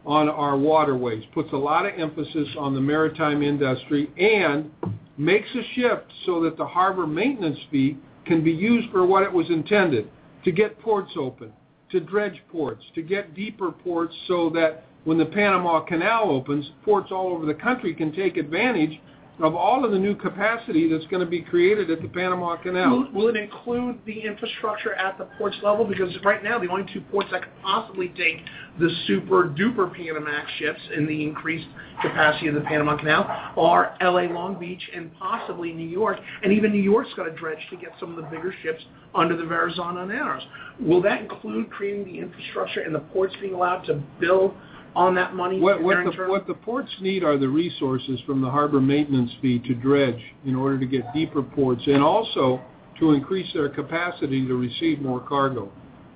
[0.05, 4.71] on our waterways, puts a lot of emphasis on the maritime industry, and
[5.17, 9.31] makes a shift so that the harbor maintenance fee can be used for what it
[9.31, 10.09] was intended,
[10.43, 11.51] to get ports open,
[11.91, 17.11] to dredge ports, to get deeper ports so that when the Panama Canal opens, ports
[17.11, 19.01] all over the country can take advantage
[19.39, 23.09] of all of the new capacity that's going to be created at the Panama Canal.
[23.11, 25.83] Will, it include the infrastructure at the ports level?
[25.83, 28.37] Because right now, the only two ports that could possibly take
[28.79, 31.67] the super duper Panamax ships and the increased
[32.03, 33.23] capacity of the Panama Canal
[33.57, 36.19] are LA Long Beach and possibly New York.
[36.43, 38.83] And even New York's got a dredge to get some of the bigger ships
[39.15, 40.43] under the Verrazano and Narrows.
[40.79, 44.53] Will that include creating the infrastructure and the ports being allowed to build
[44.95, 45.59] on that money?
[45.59, 49.59] What, what, the, what the ports need are the resources from the harbor maintenance fee
[49.59, 52.61] to dredge in order to get deeper ports and also
[52.99, 55.71] to increase their capacity to receive more cargo.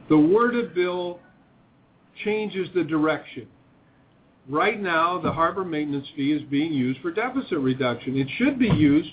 [0.10, 1.20] The WRDA bill
[2.24, 3.48] changes the direction.
[4.50, 8.18] Right now, the harbor maintenance fee is being used for deficit reduction.
[8.18, 9.10] It should be used,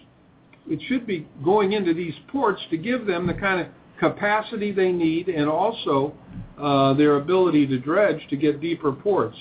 [0.69, 3.69] it should be going into these ports to give them the kind of
[4.01, 6.13] capacity they need and also
[6.59, 9.37] uh, their ability to dredge to get deeper ports.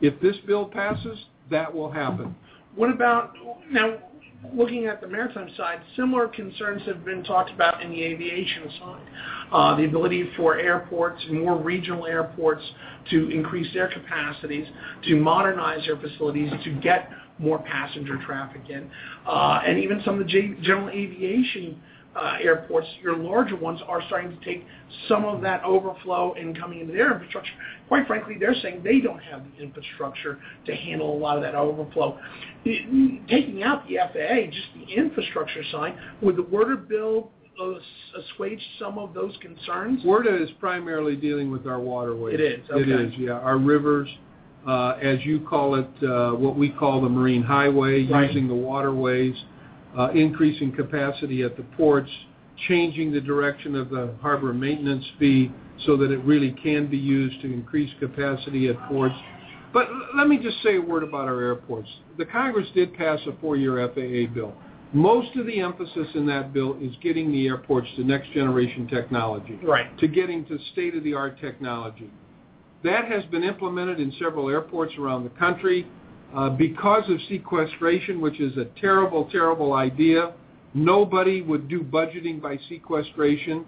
[0.00, 1.18] If this bill passes,
[1.50, 2.34] that will happen.
[2.74, 3.34] What about
[3.70, 3.98] now?
[4.54, 9.06] Looking at the maritime side, similar concerns have been talked about in the aviation side.
[9.52, 12.62] Uh, the ability for airports, more regional airports,
[13.10, 14.66] to increase their capacities,
[15.04, 18.90] to modernize their facilities, to get more passenger traffic in,
[19.26, 21.78] uh, and even some of the general aviation
[22.16, 24.66] uh, airports, your larger ones are starting to take
[25.08, 27.52] some of that overflow and coming into their infrastructure.
[27.88, 31.54] Quite frankly, they're saying they don't have the infrastructure to handle a lot of that
[31.54, 32.18] overflow.
[32.64, 37.30] It, taking out the FAA, just the infrastructure side, would the WRDA bill
[38.18, 40.02] assuage some of those concerns?
[40.02, 42.34] WRDA is primarily dealing with our waterways.
[42.34, 42.70] It is.
[42.70, 42.82] Okay.
[42.82, 43.32] It is, yeah.
[43.32, 44.08] Our rivers,
[44.66, 48.28] uh, as you call it, uh, what we call the marine highway, right.
[48.28, 49.36] using the waterways
[49.98, 52.10] Uh, increasing capacity at the ports,
[52.68, 55.50] changing the direction of the harbor maintenance fee
[55.84, 59.16] so that it really can be used to increase capacity at ports.
[59.72, 61.88] But let me just say a word about our airports.
[62.18, 64.54] The Congress did pass a four-year FAA bill.
[64.92, 69.58] Most of the emphasis in that bill is getting the airports to next generation technology,
[69.62, 69.96] right.
[69.98, 72.10] to getting to state-of-the-art technology.
[72.82, 75.86] That has been implemented in several airports around the country.
[76.34, 80.32] Uh, because of sequestration, which is a terrible, terrible idea.
[80.74, 83.64] Nobody would do budgeting by sequestration.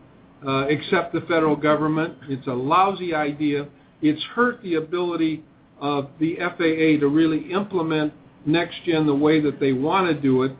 [0.46, 2.14] uh, except the federal government.
[2.28, 3.68] It's a lousy idea.
[4.00, 5.44] It's hurt the ability
[5.80, 8.12] of the FAA to really implement
[8.44, 10.52] next gen the way that they want to do it.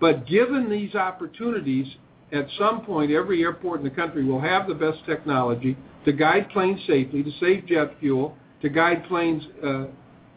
[0.00, 1.86] But given these opportunities,
[2.32, 6.48] at some point, every airport in the country will have the best technology to guide
[6.50, 9.86] planes safely, to save jet fuel, to guide planes uh,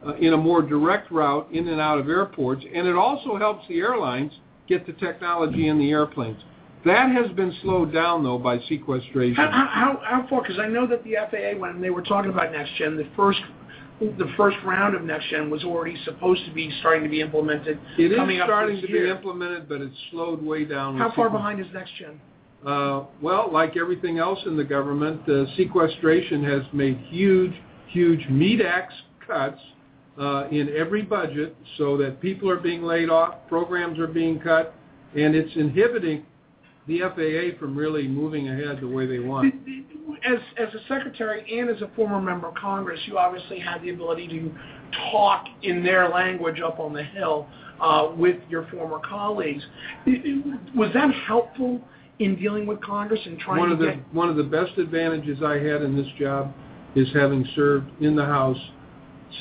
[0.08, 3.68] uh, in a more direct route in and out of airports, and it also helps
[3.68, 4.32] the airlines
[4.68, 6.42] get the technology in the airplanes.
[6.86, 9.36] That has been slowed down though by sequestration.
[9.36, 10.42] How, how, how far?
[10.42, 13.40] Because I know that the FAA, when they were talking about next gen, the first
[14.00, 17.80] the first round of next gen was already supposed to be starting to be implemented.
[17.98, 19.06] It is starting to year.
[19.06, 20.98] be implemented, but it's slowed way down.
[20.98, 22.22] How far behind is next gen?
[22.66, 27.54] Uh, well, like everything else in the government, uh, sequestration has made huge,
[27.88, 28.90] huge MEDAX
[29.26, 29.60] cuts
[30.20, 34.74] uh, in every budget so that people are being laid off, programs are being cut,
[35.16, 36.26] and it's inhibiting
[36.88, 39.54] the FAA from really moving ahead the way they want.
[40.26, 43.90] As as a secretary and as a former member of Congress, you obviously had the
[43.90, 44.52] ability to
[45.12, 47.48] talk in their language up on the Hill
[47.80, 49.64] uh, with your former colleagues.
[50.76, 51.82] Was that helpful
[52.20, 54.14] in dealing with Congress and trying One to of the get?
[54.14, 56.54] one of the best advantages I had in this job
[56.96, 58.58] is having served in the House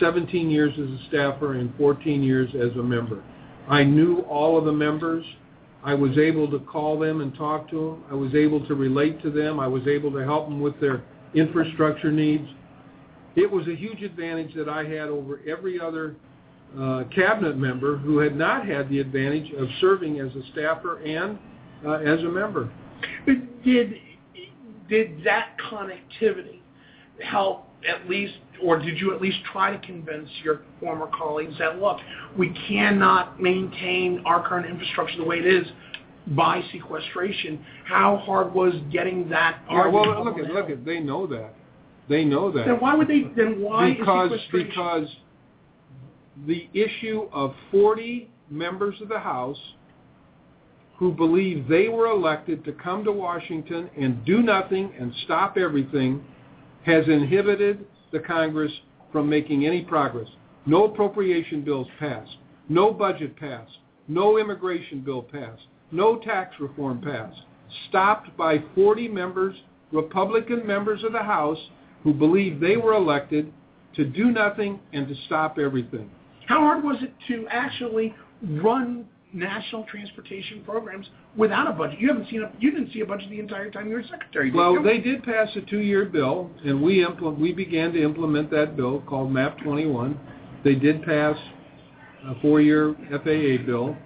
[0.00, 3.22] 17 years as a staffer and 14 years as a member.
[3.68, 5.24] I knew all of the members.
[5.82, 8.04] I was able to call them and talk to them.
[8.10, 9.60] I was able to relate to them.
[9.60, 11.02] I was able to help them with their
[11.34, 12.48] infrastructure needs.
[13.36, 16.16] It was a huge advantage that I had over every other
[16.78, 21.38] uh, cabinet member who had not had the advantage of serving as a staffer and
[21.84, 22.70] uh, as a member.
[23.64, 23.94] Did
[24.88, 26.60] did that connectivity
[27.22, 31.78] help at least, or did you at least try to convince your former colleagues that
[31.78, 31.98] look,
[32.36, 35.66] we cannot maintain our current infrastructure the way it is
[36.28, 37.64] by sequestration?
[37.84, 41.54] How hard was getting that Yeah, well, look look at they know that.
[42.08, 42.66] They know that.
[42.66, 43.24] Then why would they?
[43.36, 45.08] Then why because is because
[46.46, 49.58] the issue of 40 members of the House
[50.98, 56.24] who believe they were elected to come to Washington and do nothing and stop everything
[56.84, 57.86] has inhibited
[58.16, 58.72] the Congress
[59.12, 60.28] from making any progress.
[60.64, 62.36] No appropriation bills passed.
[62.68, 63.78] No budget passed.
[64.08, 65.62] No immigration bill passed.
[65.92, 67.42] No tax reform passed.
[67.88, 69.54] Stopped by 40 members,
[69.92, 71.58] Republican members of the House,
[72.02, 73.52] who believed they were elected
[73.96, 76.10] to do nothing and to stop everything.
[76.46, 82.00] How hard was it to actually run national transportation programs without a budget?
[82.00, 84.50] You haven't seen a, you didn't see a budget the entire time you were secretary.
[84.50, 84.82] Did Well, you?
[84.82, 89.00] they did pass a two-year bill, and we impl- we began to implement that bill
[89.06, 90.18] called MAP 21.
[90.64, 91.36] They did pass
[92.26, 93.96] a four-year FAA bill,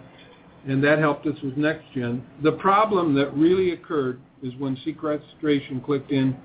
[0.66, 2.22] and that helped us with next gen.
[2.42, 6.36] The problem that really occurred is when sequestration clicked in,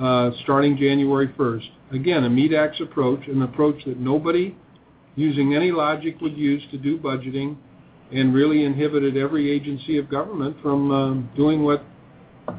[0.00, 1.68] uh, starting January 1st.
[1.92, 4.56] Again, a MEDAX approach, an approach that nobody
[5.16, 7.56] using any logic would use to do budgeting,
[8.14, 11.84] and really inhibited every agency of government from um, doing what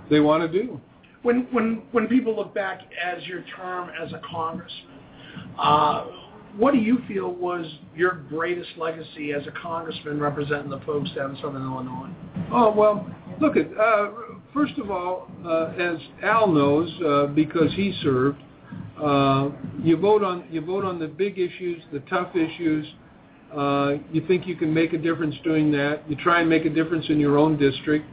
[0.10, 0.80] they want to do.
[1.24, 5.00] when when when people look back as your term as a congressman,
[5.58, 6.06] uh,
[6.58, 7.66] what do you feel was
[7.96, 12.10] your greatest legacy as a congressman representing the folks down in Southern Illinois?
[12.52, 13.08] Oh well,
[13.42, 14.12] look at uh,
[14.54, 18.40] first of all, uh, as Al knows, uh, because he served,
[19.02, 19.50] uh,
[19.82, 22.86] you vote on you vote on the big issues, the tough issues.
[23.56, 26.10] Uh, you think you can make a difference doing that.
[26.10, 28.06] You try and make a difference in your own district,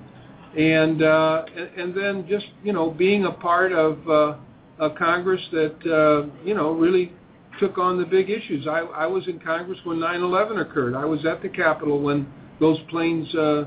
[0.57, 4.37] and uh, and, and then just you know being a part of uh,
[4.81, 7.13] a Congress that uh, you know really
[7.59, 8.67] took on the big issues.
[8.67, 10.95] I, I was in Congress when 9/11 occurred.
[10.95, 12.27] I was at the Capitol when
[12.59, 13.65] those planes uh,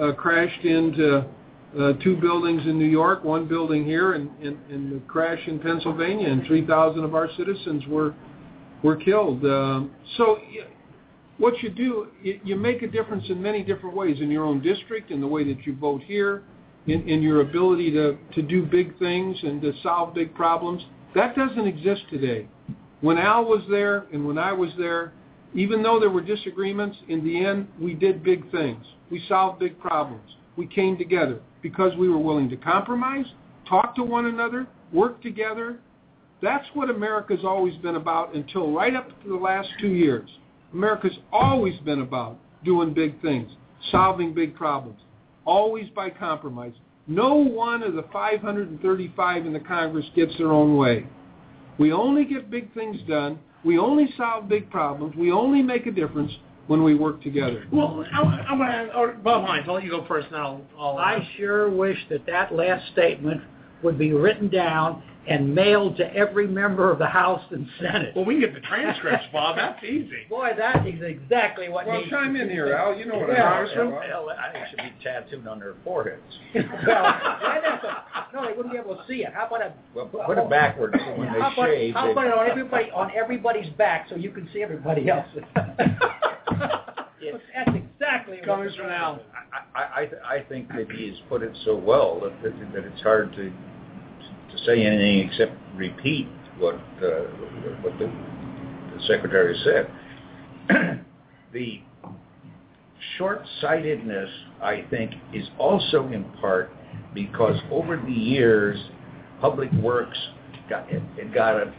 [0.00, 1.26] uh, crashed into
[1.78, 5.58] uh, two buildings in New York, one building here, and, and, and the crash in
[5.58, 8.14] Pennsylvania, and 3,000 of our citizens were
[8.84, 9.44] were killed.
[9.44, 10.38] Um, so.
[11.38, 15.12] What you do, you make a difference in many different ways in your own district,
[15.12, 16.42] in the way that you vote here,
[16.88, 20.82] in, in your ability to, to do big things and to solve big problems.
[21.14, 22.48] That doesn't exist today.
[23.02, 25.12] When Al was there and when I was there,
[25.54, 28.84] even though there were disagreements, in the end, we did big things.
[29.10, 30.28] We solved big problems.
[30.56, 33.26] We came together because we were willing to compromise,
[33.68, 35.78] talk to one another, work together.
[36.42, 40.28] That's what America's always been about until right up to the last two years.
[40.72, 43.50] America's always been about doing big things,
[43.90, 45.00] solving big problems,
[45.44, 46.72] always by compromise.
[47.06, 51.06] No one of the 535 in the Congress gets their own way.
[51.78, 53.38] We only get big things done.
[53.64, 55.16] We only solve big problems.
[55.16, 56.32] We only make a difference
[56.66, 57.66] when we work together.
[57.72, 60.36] Well, I- I'm going to, or oh, Bob Hines, I'll let you go first, and
[60.36, 60.60] I'll.
[60.78, 63.40] I'll I sure wish that that last statement
[63.82, 68.14] would be written down and mailed to every member of the House and Senate.
[68.16, 69.56] Well, we can get the transcripts, Bob.
[69.56, 70.24] That's easy.
[70.30, 72.72] Boy, that is exactly what Well, needs chime to in here.
[72.72, 72.96] Al.
[72.96, 74.38] You know what yeah, I'm talking about.
[74.38, 76.22] I think it should be tattooed on their foreheads.
[76.54, 76.64] well,
[77.02, 79.32] why no, they wouldn't be able to see it.
[79.34, 81.94] How about a Well, put it backwards so when they how about, shave.
[81.94, 85.42] how about it on everybody on everybody's back so you can see everybody else's?
[87.28, 89.20] That's exactly what Comments from Al.
[89.74, 93.02] I, I, I think that he has put it so well that, that, that it's
[93.02, 93.52] hard to
[94.50, 97.26] to say anything except repeat what uh,
[97.82, 99.90] what the, the secretary said.
[101.52, 101.80] the
[103.16, 104.30] short-sightedness,
[104.62, 106.70] I think, is also in part
[107.14, 108.78] because over the years,
[109.40, 110.18] Public Works
[110.68, 111.72] got it, it got a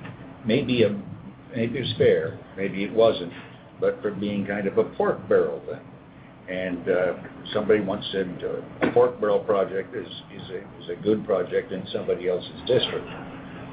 [0.45, 0.89] maybe a
[1.55, 3.33] maybe it was fair, maybe it wasn't,
[3.79, 5.79] but for being kind of a pork barrel thing.
[6.49, 7.13] And uh,
[7.53, 8.43] somebody once said
[8.81, 13.07] a pork barrel project is is a good project in somebody else's district.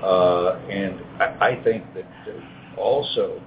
[0.03, 1.01] Uh, and
[1.41, 3.41] I, think that uh, also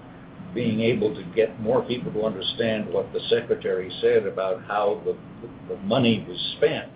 [0.56, 5.16] being able to get more people to understand what the secretary said about how the,
[5.68, 6.92] the money was spent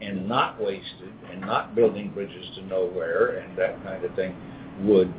[0.00, 4.36] and not wasted and not building bridges to nowhere and that kind of thing
[4.82, 5.12] would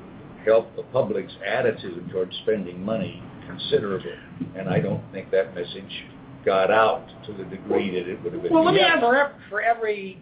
[0.46, 4.16] help the public's attitude towards spending money considerably.
[4.56, 6.06] And I don't think that message
[6.46, 8.54] got out to the degree that it would have been.
[8.54, 10.20] Well, let me yeah, ask- for, for every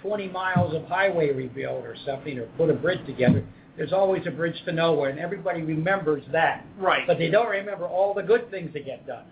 [0.00, 3.44] 20 miles of highway rebuild or something, or put a bridge together,
[3.76, 6.64] there's always a bridge to nowhere, and everybody remembers that.
[6.78, 7.06] Right.
[7.06, 9.24] But they don't remember all the good things that get done.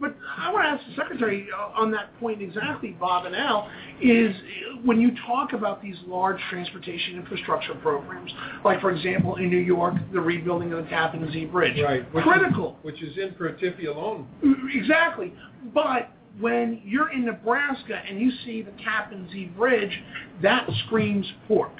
[0.00, 3.70] But I want to ask the secretary uh, on that point exactly, Bob and Al,
[4.02, 4.34] is
[4.84, 8.30] when you talk about these large transportation infrastructure programs,
[8.64, 12.12] like for example in New York, the rebuilding of the Tappan Zee Bridge, Right.
[12.14, 12.76] Which critical.
[12.80, 14.26] Is, which is in for TIFIA loan.
[14.74, 15.32] Exactly.
[15.74, 16.10] But
[16.40, 20.02] when you're in Nebraska and you see the Tappan Zee Bridge,
[20.42, 21.72] that screams pork.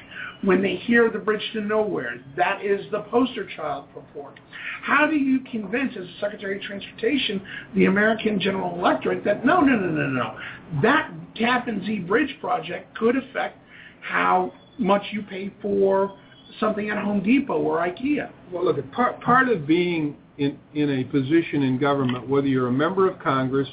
[0.42, 4.36] When they hear the bridge to nowhere, that is the poster child for pork.
[4.82, 7.40] How do you convince, as Secretary of Transportation,
[7.74, 10.38] the American general electorate that no, no, no, no, no,
[10.82, 13.58] that Tappan Zee Bridge project could affect
[14.02, 16.16] how much you pay for
[16.60, 18.30] something at Home Depot or IKEA?
[18.52, 22.72] Well, look, part part of being in in a position in government, whether you're a
[22.72, 23.68] member of Congress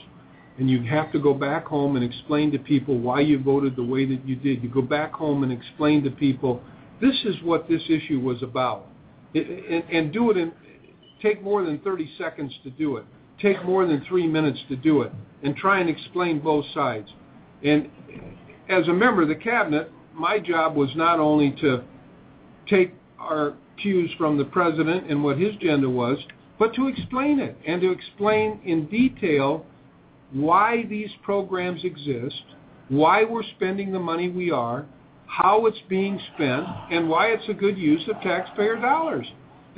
[0.59, 3.83] and you have to go back home and explain to people why you voted the
[3.83, 6.61] way that you did, you go back home and explain to people
[7.01, 8.87] this is what this issue was about,
[9.33, 10.51] it, and, and do it in
[11.21, 13.05] take more than 30 seconds to do it,
[13.41, 15.11] take more than three minutes to do it,
[15.41, 17.07] and try and explain both sides.
[17.63, 17.89] And
[18.69, 21.83] as a member of the cabinet, my job was not only to
[22.67, 26.19] take our cues from the president and what his agenda was,
[26.59, 29.65] but to explain it and to explain in detail
[30.33, 32.43] why these programs exist,
[32.89, 34.85] why we're spending the money we are,
[35.27, 39.25] how it's being spent, and why it's a good use of taxpayer dollars.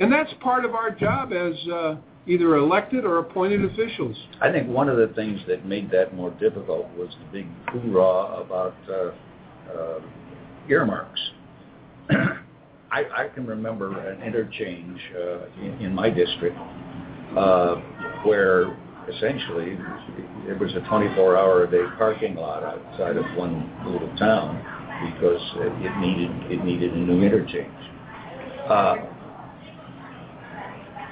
[0.00, 1.96] And that's part of our job as uh,
[2.26, 4.16] either elected or appointed officials.
[4.40, 8.42] I think one of the things that made that more difficult was the big hoorah
[8.42, 10.00] about uh, uh,
[10.68, 11.20] earmarks.
[12.10, 16.56] I, I can remember an interchange uh, in, in my district
[17.36, 17.76] uh,
[18.24, 18.76] where
[19.14, 19.78] essentially
[20.48, 24.56] it was a 24-hour-a-day parking lot outside of one little town
[25.12, 27.70] because it needed it needed a new interchange.
[28.68, 28.96] Uh,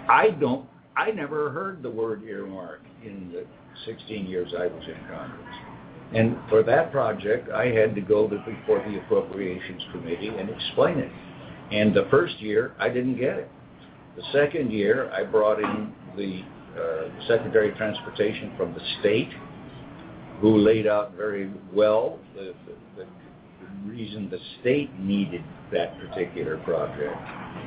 [0.08, 0.66] I don't.
[0.96, 3.44] I never heard the word earmark in the
[3.84, 5.56] 16 years I was in Congress.
[6.14, 11.10] And for that project, I had to go before the Appropriations Committee and explain it.
[11.72, 13.50] And the first year, I didn't get it.
[14.16, 16.44] The second year, I brought in the
[17.26, 19.30] Secretary of Transportation from the state,
[20.40, 23.06] who laid out very well the, the, the
[23.86, 25.42] reason the state needed
[25.72, 27.16] that particular project.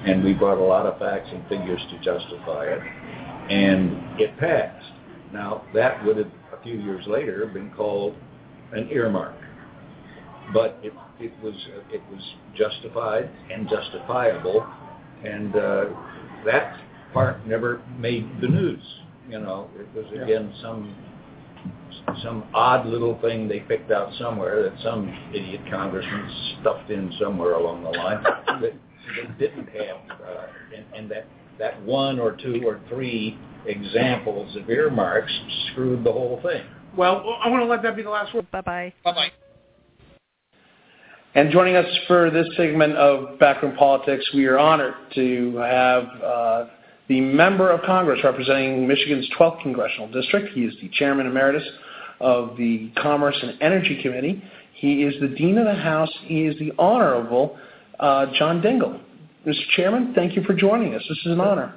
[0.05, 2.81] And we brought a lot of facts and figures to justify it.
[3.49, 4.85] And it passed.
[5.33, 8.15] Now, that would have, a few years later, been called
[8.73, 9.35] an earmark.
[10.53, 11.55] But it, it was
[11.91, 12.21] it was
[12.55, 14.65] justified and justifiable,
[15.25, 15.85] and uh,
[16.45, 16.79] that
[17.13, 18.83] part never made the news.
[19.29, 20.95] You know, it was again some
[22.23, 27.53] some odd little thing they picked out somewhere that some idiot congressman stuffed in somewhere
[27.53, 28.23] along the line
[28.61, 31.27] that they didn't have, uh, and, and that
[31.59, 35.31] that one or two or three examples of earmarks
[35.71, 36.63] screwed the whole thing.
[36.95, 38.49] Well, I want to let that be the last word.
[38.51, 38.93] Bye-bye.
[39.03, 39.31] Bye-bye.
[41.35, 46.65] And joining us for this segment of Backroom Politics, we are honored to have uh,
[47.07, 50.49] the member of Congress representing Michigan's 12th Congressional District.
[50.53, 51.67] He is the Chairman Emeritus
[52.19, 54.43] of the Commerce and Energy Committee.
[54.73, 56.11] He is the Dean of the House.
[56.25, 57.57] He is the Honorable
[57.99, 58.99] uh, John Dingell.
[59.45, 59.61] Mr.
[59.75, 61.03] Chairman, thank you for joining us.
[61.07, 61.73] This is an honor.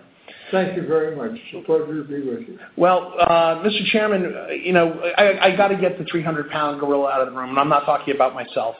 [0.51, 1.39] Thank you very much.
[1.53, 2.59] It's a pleasure to be with you.
[2.77, 3.85] Well, uh, Mr.
[3.93, 7.39] Chairman, uh, you know, I, I got to get the 300-pound gorilla out of the
[7.39, 8.75] room, and I'm not talking about myself.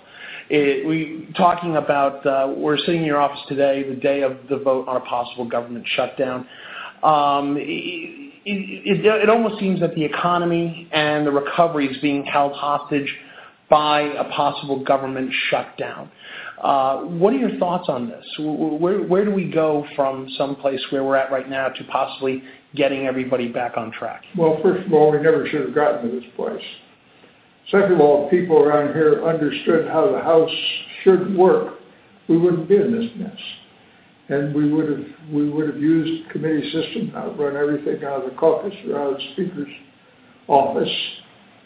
[0.51, 4.89] We talking about uh, we're sitting in your office today, the day of the vote
[4.89, 6.47] on a possible government shutdown.
[7.03, 13.15] Um, it, almost seems that the economy and the recovery is being held hostage
[13.69, 16.11] by a possible government shutdown.
[16.61, 18.25] Uh, what are your thoughts on this?
[18.39, 22.43] Where, where do we go from some place where we're at right now to possibly
[22.75, 24.25] getting everybody back on track?
[24.37, 26.63] Well, first of all, we never should have gotten to this place.
[27.71, 30.51] Second of all, people around here understood how the House
[31.05, 31.75] should work,
[32.29, 33.39] we wouldn't be in this mess.
[34.29, 38.31] And we would have we would have used committee system, not run everything out of
[38.31, 39.73] the caucus or out of the Speaker's
[40.47, 40.97] office.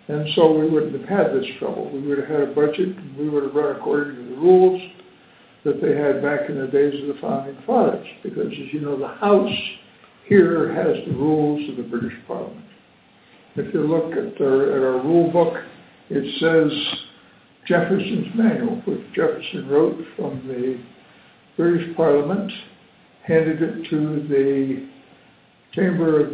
[0.09, 1.90] And so we wouldn't have had this trouble.
[1.90, 4.81] We would have had a budget and we would have run according to the rules
[5.64, 8.06] that they had back in the days of the founding fathers.
[8.22, 9.59] Because as you know, the House
[10.26, 12.64] here has the rules of the British Parliament.
[13.56, 15.55] If you look at our, at our rule book,
[16.10, 16.98] it says
[17.66, 20.78] Jefferson's Manual, which Jefferson wrote from the
[21.56, 22.51] British Parliament,
[23.26, 24.89] handed it to the
[25.72, 26.32] Chamber of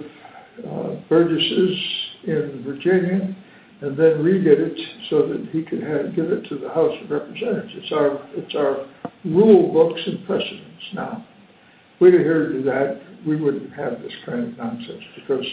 [0.59, 1.79] uh, Burgesses
[2.27, 3.35] in Virginia,
[3.83, 4.79] and then redid it
[5.09, 7.73] so that he could have, give it to the House of Representatives.
[7.77, 8.87] It's our, it's our
[9.25, 11.27] rule books and precedents now.
[11.95, 15.47] If we'd adhered to that, we wouldn't have this kind of nonsense because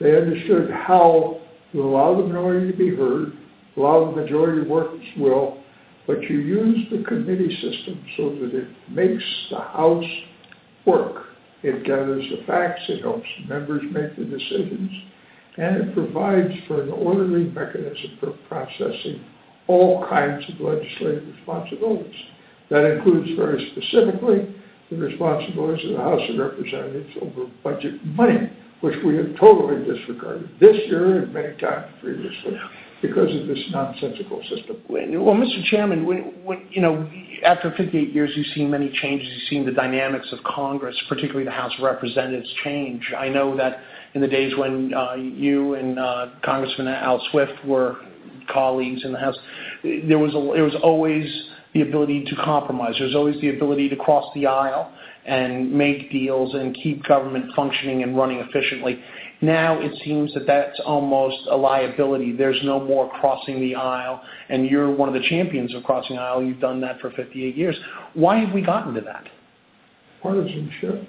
[0.00, 1.40] they understood how
[1.72, 3.32] to allow the minority to be heard,
[3.76, 5.62] allow the majority to work its will,
[6.06, 10.04] but you use the committee system so that it makes the House
[10.86, 11.26] work.
[11.62, 14.90] It gathers the facts, it helps members make the decisions,
[15.58, 19.24] and it provides for an orderly mechanism for processing
[19.68, 22.14] all kinds of legislative responsibilities.
[22.70, 24.54] That includes very specifically
[24.90, 30.50] the responsibilities of the House of Representatives over budget money, which we have totally disregarded
[30.58, 32.58] this year and many times previously
[33.02, 34.76] because of this nonsensical system.
[34.88, 35.64] Well, Mr.
[35.64, 36.06] Chairman,
[37.44, 39.28] after 58 years, you've seen many changes.
[39.28, 43.12] You've seen the dynamics of Congress, particularly the House of Representatives, change.
[43.16, 43.80] I know that
[44.14, 47.96] in the days when uh, you and uh, Congressman Al Swift were
[48.52, 49.36] colleagues in the House,
[49.82, 51.24] there was there was always
[51.72, 52.94] the ability to compromise.
[52.98, 54.92] There's always the ability to cross the aisle
[55.24, 59.00] and make deals and keep government functioning and running efficiently.
[59.42, 62.32] Now it seems that that's almost a liability.
[62.36, 66.22] There's no more crossing the aisle, and you're one of the champions of crossing the
[66.22, 66.42] aisle.
[66.42, 67.76] You've done that for 58 years.
[68.14, 69.28] Why have we gotten to that?
[70.22, 71.08] Partisanship.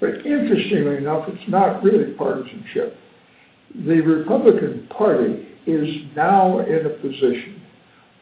[0.00, 2.96] But interestingly enough, it's not really partisanship.
[3.86, 7.62] The Republican Party is now in a position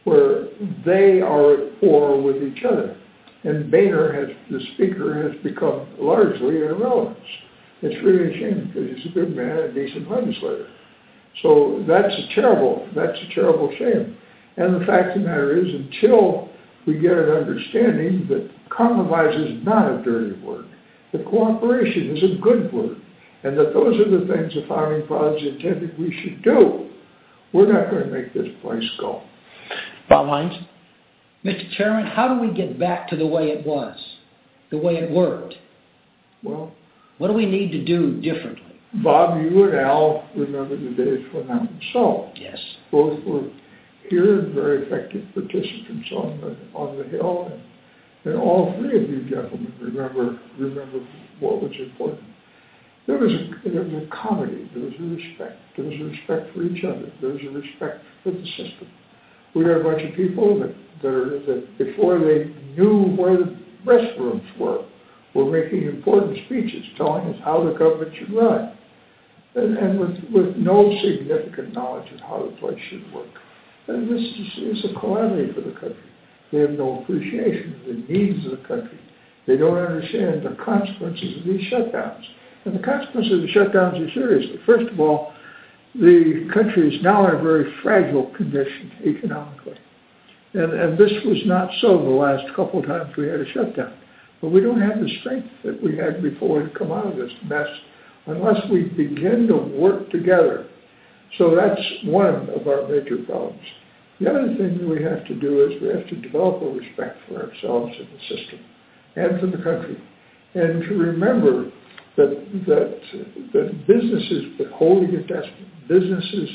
[0.03, 0.45] where
[0.85, 2.97] they are at war with each other.
[3.43, 7.17] And Boehner, has, the speaker, has become largely irrelevant.
[7.81, 10.67] It's really a shame because he's a good man, a decent legislator.
[11.41, 14.17] So that's a terrible, that's a terrible shame.
[14.57, 16.49] And the fact of the matter is, until
[16.85, 20.65] we get an understanding that compromise is not a dirty word,
[21.13, 22.97] that cooperation is a good word,
[23.43, 26.89] and that those are the things the founding fathers intended we should do,
[27.53, 29.23] we're not going to make this place go.
[30.07, 30.53] Bob Hines?
[31.43, 31.71] Mr.
[31.75, 33.97] Chairman, how do we get back to the way it was,
[34.69, 35.55] the way it worked?
[36.43, 36.71] Well,
[37.21, 38.81] what do we need to do differently?
[39.03, 42.31] Bob, you and Al remember the days when that was so.
[42.35, 42.57] Yes.
[42.91, 43.47] Both were
[44.09, 47.61] here and very effective participants on the on the Hill, and,
[48.25, 51.05] and all three of you gentlemen remember remember
[51.39, 52.23] what was important.
[53.05, 54.67] There was a there was a comedy.
[54.73, 55.59] There was a respect.
[55.77, 57.13] There was a respect for each other.
[57.21, 58.89] There was a respect for the system.
[59.53, 60.73] We had a bunch of people that
[61.03, 64.85] that, are, that before they knew where the restrooms were,
[65.33, 68.77] were making important speeches telling us how the government should run,
[69.55, 73.29] and, and with, with no significant knowledge of how the place should work.
[73.87, 76.09] And this is, is a calamity for the country.
[76.51, 78.99] They have no appreciation of the needs of the country.
[79.47, 82.23] They don't understand the consequences of these shutdowns.
[82.65, 84.45] And the consequences of the shutdowns are serious.
[84.65, 85.33] First of all,
[85.95, 89.77] the country is now in a very fragile condition economically.
[90.53, 93.93] And, and this was not so the last couple of times we had a shutdown.
[94.41, 97.31] But we don't have the strength that we had before to come out of this
[97.45, 97.67] mess
[98.25, 100.67] unless we begin to work together.
[101.37, 103.61] So that's one of our major problems.
[104.19, 107.17] The other thing that we have to do is we have to develop a respect
[107.27, 108.59] for ourselves and the system
[109.15, 109.97] and for the country.
[110.53, 111.71] And to remember
[112.17, 112.29] that
[112.67, 113.01] that
[113.53, 116.49] that businesses withholding investment, businesses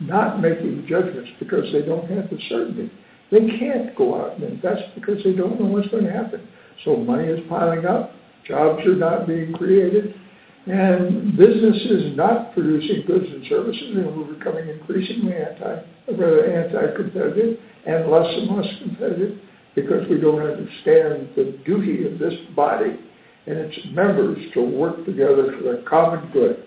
[0.00, 2.90] not making judgments because they don't have the certainty.
[3.30, 6.48] They can't go out and invest because they don't know what's going to happen.
[6.84, 8.12] So money is piling up,
[8.46, 10.14] jobs are not being created,
[10.66, 18.10] and businesses not producing goods and services, and we're becoming increasingly anti, rather anti-competitive and
[18.10, 19.38] less and less competitive
[19.74, 22.98] because we don't understand the duty of this body
[23.46, 26.64] and its members to work together for the common good.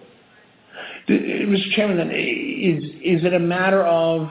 [1.09, 1.75] Mr.
[1.75, 4.29] Chairman, is is it a matter of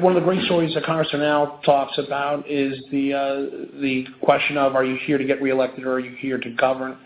[0.00, 4.56] one of the great stories that Congressman now talks about is the uh, the question
[4.56, 6.96] of are you here to get reelected or are you here to govern?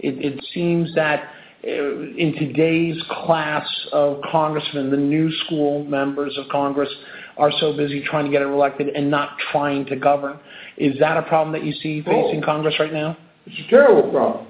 [0.00, 1.30] It, it seems that
[1.64, 6.90] uh, in today's class of congressmen, the new school members of Congress
[7.36, 10.38] are so busy trying to get elected and not trying to govern.
[10.76, 13.16] Is that a problem that you see facing oh, Congress right now?
[13.46, 14.46] It's a terrible problem.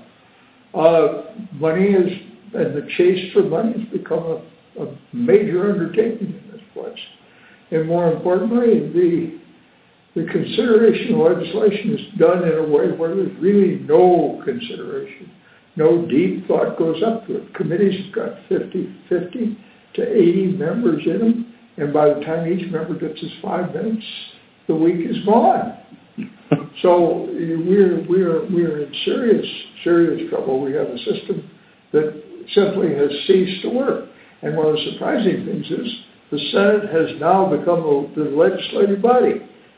[0.75, 2.13] Uh, money is,
[2.53, 4.43] and the chase for money has become
[4.79, 6.99] a, a major undertaking in this place
[7.71, 9.41] and more importantly, the
[10.15, 15.29] the consideration of legislation is done in a way where there's really no consideration,
[15.75, 17.55] no deep thought goes up to it.
[17.55, 19.59] Committees have got 50, 50
[19.95, 24.05] to 80 members in them, and by the time each member gets his five minutes,
[24.69, 25.79] the week is gone.
[26.83, 29.47] so we're we're we're in serious
[29.83, 30.61] serious trouble.
[30.61, 31.51] We have a system
[31.93, 32.23] that
[32.55, 34.09] simply has ceased to work.
[34.43, 35.89] And one of the surprising things is
[36.35, 39.35] the Senate has now become the legislative body.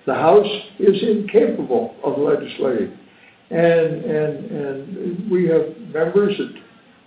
[0.06, 2.96] The House is incapable of legislating.
[3.50, 6.54] And, and, and we have members that,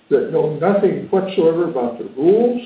[0.09, 2.61] that know nothing whatsoever about the rules.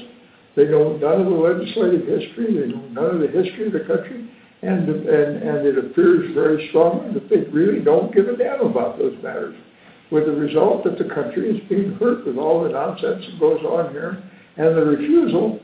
[0.58, 2.60] They know none of the legislative history.
[2.60, 4.30] They know none of the history of the country.
[4.62, 9.00] And, and, and it appears very strongly that they really don't give a damn about
[9.00, 9.56] those matters.
[10.12, 13.64] With the result that the country is being hurt with all the nonsense that goes
[13.64, 14.22] on here
[14.58, 15.60] and the refusal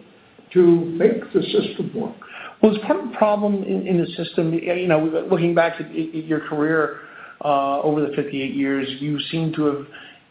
[0.54, 2.16] to make the system work.
[2.62, 5.94] Well, it's part of the problem in, in the system, you know, looking back at
[5.94, 7.00] your career
[7.44, 9.88] uh, over the 58 years, you seem to have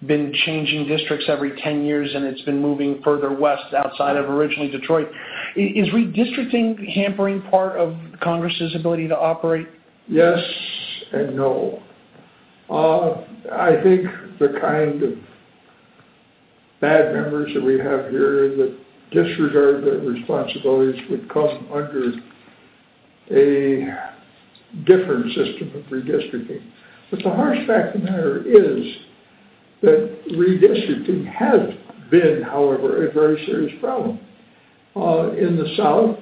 [0.06, 4.70] been changing districts every 10 years and it's been moving further west outside of originally
[4.70, 5.08] Detroit.
[5.56, 9.66] Is redistricting hampering part of Congress's ability to operate?
[10.06, 10.38] Yes
[11.12, 11.82] and no.
[12.70, 14.06] Uh, I think
[14.38, 15.12] the kind of
[16.80, 18.78] bad members that we have here that
[19.10, 22.12] disregard their responsibilities would come under
[23.30, 23.86] a
[24.84, 26.62] different system of redistricting.
[27.10, 28.96] But the harsh fact of the matter is
[29.82, 31.74] that redistricting has
[32.10, 34.18] been, however, a very serious problem
[34.96, 36.18] uh, in the South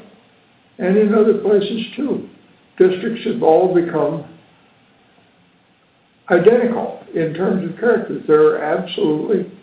[0.79, 2.29] and in other places too.
[2.79, 4.25] Districts have all become
[6.31, 8.21] identical in terms of character.
[8.27, 9.56] They're absolutely uh,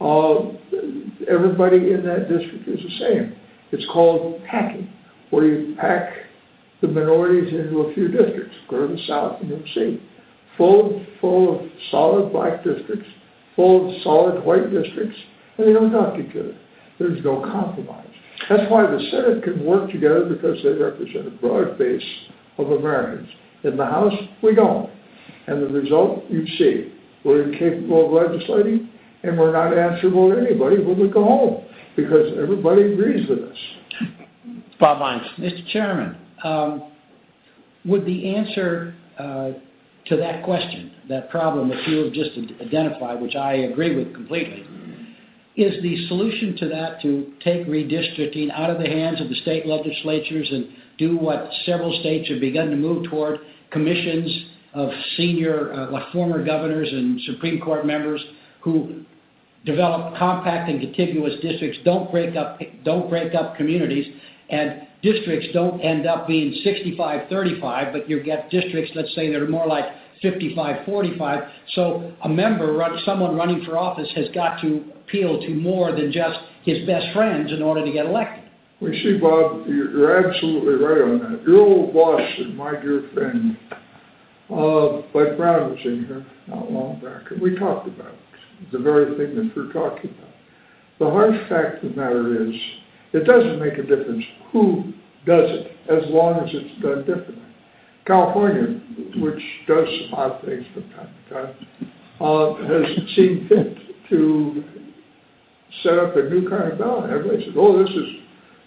[0.00, 3.36] everybody in that district is the same.
[3.72, 4.92] It's called packing,
[5.30, 6.12] where you pack
[6.80, 8.56] the minorities into a few districts.
[8.68, 10.02] Go to the south and you'll see.
[10.56, 13.08] Full, full of solid black districts,
[13.54, 15.16] full of solid white districts,
[15.58, 16.56] and they don't talk to each other.
[16.98, 18.06] There's no compromise.
[18.48, 22.02] That's why the Senate can work together because they represent a broad base
[22.58, 23.28] of Americans.
[23.64, 24.90] In the House, we don't.
[25.46, 26.92] And the result, you see.
[27.24, 28.89] We're incapable of legislating,
[29.22, 31.64] and we're not answerable to anybody when we go home
[31.96, 33.56] because everybody agrees with us.
[34.78, 35.26] Bob Hines.
[35.38, 35.68] Mr.
[35.72, 36.90] Chairman, um,
[37.84, 39.50] would the answer uh,
[40.06, 42.30] to that question, that problem that you have just
[42.60, 44.64] identified, which I agree with completely,
[45.56, 49.66] is the solution to that to take redistricting out of the hands of the state
[49.66, 53.40] legislatures and do what several states have begun to move toward,
[53.70, 58.22] commissions of senior, uh, like former governors and Supreme Court members
[58.60, 59.04] who
[59.64, 64.06] develop compact and contiguous districts, don't break up, don't break up communities,
[64.48, 69.48] and districts don't end up being 65-35, but you get districts, let's say, that are
[69.48, 69.84] more like
[70.22, 71.50] 55-45.
[71.74, 76.38] So a member, someone running for office, has got to appeal to more than just
[76.64, 78.44] his best friends in order to get elected.
[78.80, 81.42] We see, Bob, you're absolutely right on that.
[81.42, 83.56] Your old boss and my dear friend,
[84.50, 88.29] uh, Bud Brown was in here not long back, and we talked about it
[88.72, 90.30] the very thing that we're talking about.
[90.98, 92.54] The harsh fact of the matter is,
[93.12, 94.92] it doesn't make a difference who
[95.26, 97.42] does it, as long as it's done differently.
[98.06, 98.80] California,
[99.16, 101.54] which does some odd things from time to time,
[102.20, 103.76] uh, has seen fit
[104.10, 104.64] to
[105.82, 107.10] set up a new kind of ballot.
[107.10, 108.08] Everybody says, oh, this is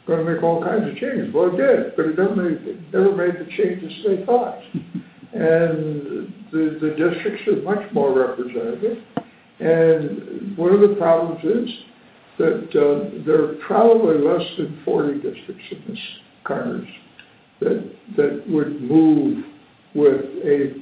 [0.07, 1.33] going to make all kinds of changes.
[1.33, 4.59] Well, it did, but it never made, it never made the changes they thought.
[5.33, 8.97] and the, the districts are much more representative
[10.57, 11.69] one of the problems is
[12.37, 15.99] that uh, there are probably less than 40 districts in this
[16.43, 16.89] Congress
[17.59, 19.45] that that would move
[19.95, 20.73] with a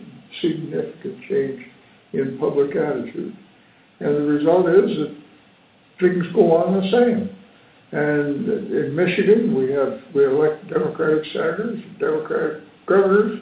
[0.42, 1.62] significant change
[2.14, 3.38] in public attitude.
[4.00, 5.18] And the result is that
[6.00, 7.30] things go on the same.
[7.92, 13.42] And in Michigan, we have we elect Democratic senators, Democratic governors,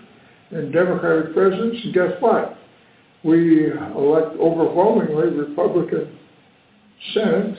[0.51, 1.77] and Democratic presidents.
[1.83, 2.58] And guess what?
[3.23, 6.17] We elect overwhelmingly Republican
[7.13, 7.57] Senate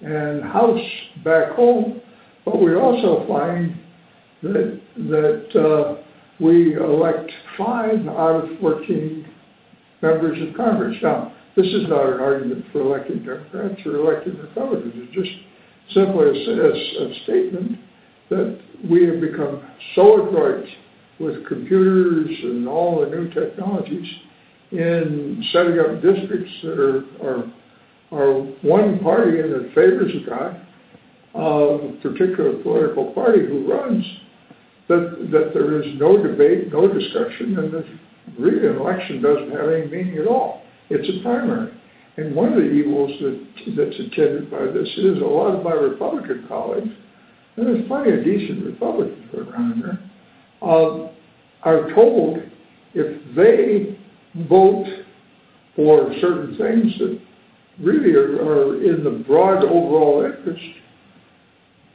[0.00, 0.80] and House
[1.24, 2.00] back home,
[2.44, 3.78] but we also find
[4.42, 6.02] that that uh,
[6.40, 9.26] we elect five out of 14
[10.02, 10.96] members of Congress.
[11.02, 14.92] Now, this is not an argument for electing Democrats or electing Republicans.
[14.96, 17.78] It's just simply a, a, a statement
[18.30, 18.60] that
[18.90, 19.62] we have become
[19.94, 20.64] so adroit
[21.20, 24.08] with computers and all the new technologies
[24.74, 27.52] in setting up districts that are,
[28.12, 28.32] are,
[28.62, 30.60] one party and that favors a guy
[31.34, 34.04] of a particular political party who runs,
[34.88, 37.84] that, that there is no debate, no discussion, and that
[38.38, 40.62] really an election doesn't have any meaning at all.
[40.90, 41.72] It's a primary.
[42.16, 43.46] And one of the evils that,
[43.76, 46.90] that's attended by this is a lot of my Republican colleagues,
[47.56, 50.10] and there's plenty of decent Republicans around in there,
[50.62, 51.08] uh,
[51.62, 52.38] are told
[52.94, 53.93] if they
[54.48, 54.86] vote
[55.76, 57.20] for certain things that
[57.80, 60.64] really are, are in the broad overall interest,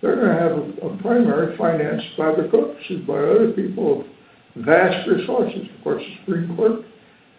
[0.02, 4.02] they're going to have a, a primary financed by the Kochs and by other people
[4.02, 4.08] of
[4.64, 5.68] vast resources.
[5.78, 6.86] Of course, the Supreme Court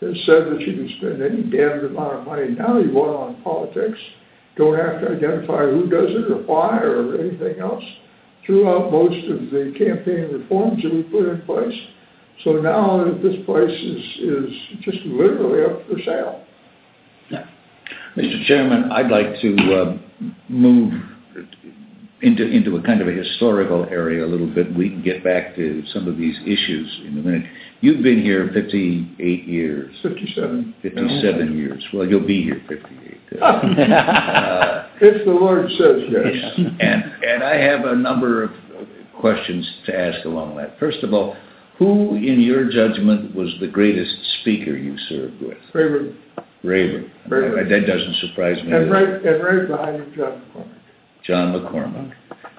[0.00, 3.42] has said that you can spend any damned amount of money now you want on
[3.42, 3.98] politics.
[4.56, 7.84] Don't have to identify who does it or why or anything else.
[8.44, 11.78] Throughout most of the campaign reforms that we put in place.
[12.44, 16.44] So now this place is, is just literally up for sale.
[17.30, 17.46] Yeah.
[18.16, 18.46] Mr.
[18.46, 19.98] Chairman, I'd like to uh,
[20.48, 20.92] move
[22.22, 24.74] into into a kind of a historical area a little bit.
[24.74, 27.44] We can get back to some of these issues in a minute.
[27.80, 29.94] You've been here 58 years.
[30.02, 30.74] 57.
[30.82, 31.82] 57 years.
[31.94, 33.42] Well, you'll be here 58.
[33.42, 36.52] uh, if the Lord says yes.
[36.80, 38.50] And and I have a number of
[39.18, 40.78] questions to ask along that.
[40.78, 41.36] First of all,
[41.80, 45.56] who, in your judgment, was the greatest speaker you served with?
[45.72, 46.14] Rayburn.
[46.62, 47.10] Rayburn.
[47.26, 47.70] Rayburn.
[47.70, 48.70] That doesn't surprise me.
[48.70, 50.78] And right, and right behind him, John McCormack.
[51.24, 52.12] John McCormack.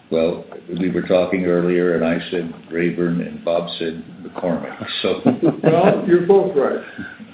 [0.10, 4.88] Well, we were talking earlier, and I said Rayburn, and Bob said McCormack.
[5.04, 5.22] So,
[5.64, 6.84] well, you're both right.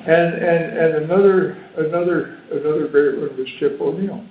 [0.06, 4.26] And and and another another another great one was Tip O'Neill.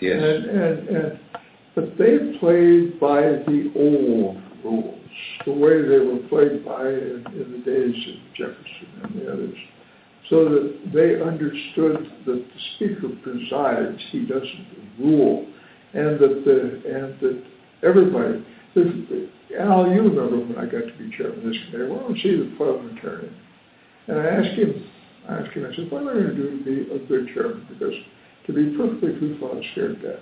[0.00, 0.22] Yes.
[0.22, 1.20] And and and
[1.74, 5.05] but they played by the old rules,
[5.44, 9.58] the way they were played by in, in the days of Jefferson and the others,
[10.28, 14.66] so that they understood that the speaker presides, he doesn't
[14.98, 15.46] rule
[15.94, 17.42] and that the and that
[17.82, 18.44] everybody.
[19.58, 21.90] Al, you remember when I got to be chairman of this committee?
[21.90, 23.34] Well, I see the parliamentarian,
[24.08, 24.90] and I asked him.
[25.28, 25.64] I asked him.
[25.64, 27.94] I said, "What am I going to do to be a good chairman?" Because
[28.46, 30.20] to be perfectly truthful, I was scared to death.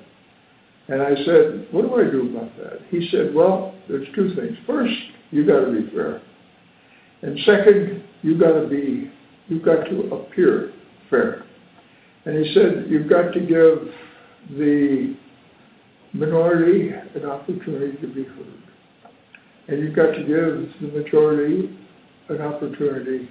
[0.89, 4.56] And I said, "What do I do about that?" He said, "Well, there's two things.
[4.66, 4.94] First,
[5.31, 6.20] you got to be fair,
[7.23, 9.11] and second, you got to be
[9.48, 10.73] you've got to appear
[11.09, 11.44] fair."
[12.27, 13.93] And he said, "You've got to give
[14.59, 15.16] the
[16.15, 18.62] minority an opportunity to be heard.
[19.69, 21.77] And you've got to give the majority
[22.28, 23.28] an opportunity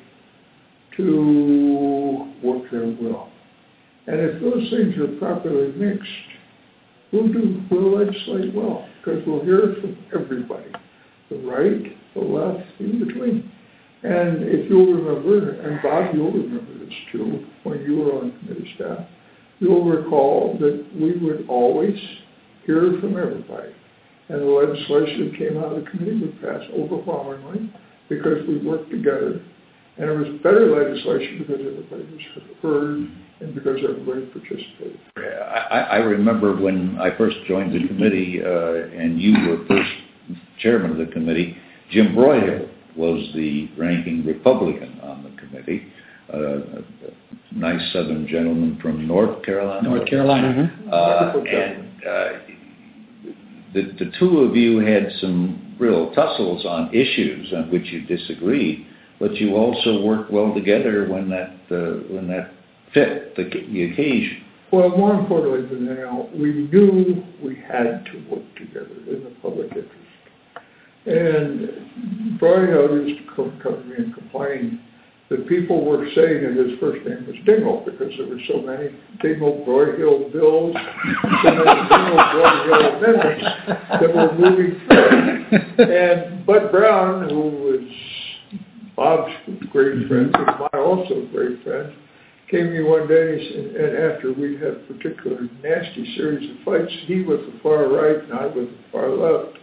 [0.98, 3.30] to work their will.
[4.08, 6.12] And if those things are properly mixed,
[7.14, 10.72] we'll do we'll legislate well because we'll hear from everybody,
[11.30, 13.52] the right, the left, in between.
[14.04, 18.70] And if you'll remember, and Bob, you'll remember this too, when you were on committee
[18.76, 19.08] staff,
[19.60, 21.96] you'll recall that we would always
[22.66, 23.74] hear from everybody.
[24.30, 27.72] And the legislation that came out of the committee would pass overwhelmingly
[28.10, 29.42] because we worked together.
[29.98, 33.12] And it was better legislation because everybody was heard
[33.42, 35.00] and because everybody participated.
[35.18, 39.92] I, I remember when I first joined the committee uh, and you were first
[40.60, 41.58] chairman of the committee,
[41.92, 45.88] Jim Broyhill was the ranking Republican on the committee.
[46.34, 49.88] Uh, a nice southern gentleman from North Carolina.
[49.88, 50.72] North Carolina.
[50.92, 52.30] Uh, and uh,
[53.74, 58.88] the, the two of you had some real tussles on issues on which you disagreed,
[59.24, 62.52] but you also worked well together when that uh, when that
[62.94, 64.44] fit the, the occasion.
[64.70, 69.68] Well, more importantly than that, we knew we had to work together in the public
[69.68, 69.88] interest.
[71.06, 74.82] And Broyhill used to come, come to me and complain
[75.30, 78.90] that people were saying that his first name was Dingell because there were so many
[79.24, 80.76] Dingell Broyhill bills,
[81.44, 83.46] so many Dingell Broyhill amendments
[84.02, 85.30] that were moving through.
[85.78, 88.13] And Bud Brown, who was
[88.96, 89.34] Bob's
[89.72, 91.94] great friend, and my also great friend,
[92.50, 96.58] came to me one day and, and after we had a particular nasty series of
[96.64, 99.58] fights, he was the far right and I was the far left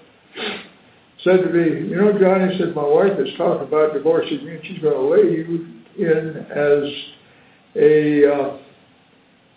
[1.24, 4.66] said to me, you know, Johnny said, my wife is talking about divorcing me and
[4.66, 5.66] she's going to lay you
[5.98, 6.88] in as
[7.76, 8.56] a uh,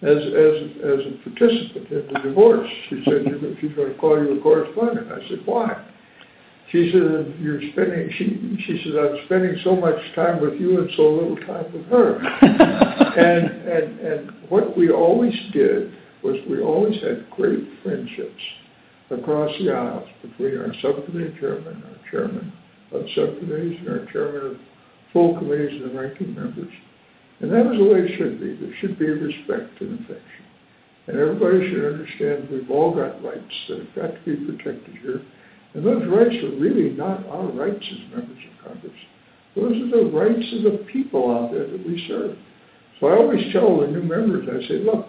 [0.01, 2.69] as as as a participant in the divorce.
[2.89, 3.23] She said
[3.61, 5.11] she's going to call you a correspondent.
[5.11, 5.85] I said, why?
[6.73, 8.09] She said, you're spending.
[8.17, 11.85] She she said, I'm spending so much time with you and so little time with
[11.85, 12.17] her.
[12.41, 15.93] and and and what we always did
[16.23, 18.41] was we always had great friendships
[19.11, 22.51] across the aisles between our subcommittee chairman, our chairman
[22.91, 24.57] of subcommittees, and our chairman of
[25.11, 26.73] full committees and the ranking members.
[27.41, 28.55] And that was the way it should be.
[28.55, 30.45] There should be respect and affection.
[31.05, 35.21] And everybody should understand we've all got rights that have got to be protected here.
[35.73, 38.93] And those rights are really not our rights as members of Congress.
[39.55, 42.37] Those are the rights of the people out there that we serve.
[42.99, 45.07] So I always tell the new members, I say, look,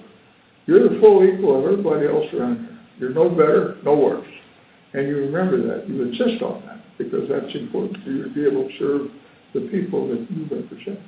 [0.67, 2.79] you're the full equal of everybody else around here.
[2.99, 4.27] You're no better, no worse.
[4.95, 5.89] And you remember that.
[5.89, 9.11] You insist on that because that's important for you to be able to serve
[9.53, 10.99] the people that you represent.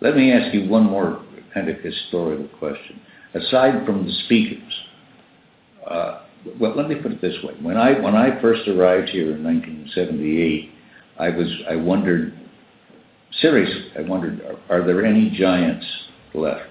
[0.00, 1.24] Let me ask you one more
[1.54, 3.00] kind of historical question.
[3.34, 4.72] Aside from the speakers,
[5.88, 6.22] uh,
[6.58, 9.44] well, let me put it this way: when I when I first arrived here in
[9.44, 10.70] 1978,
[11.18, 12.38] I was I wondered
[13.40, 13.90] seriously.
[13.98, 15.86] I wondered, are, are there any giants
[16.34, 16.70] left?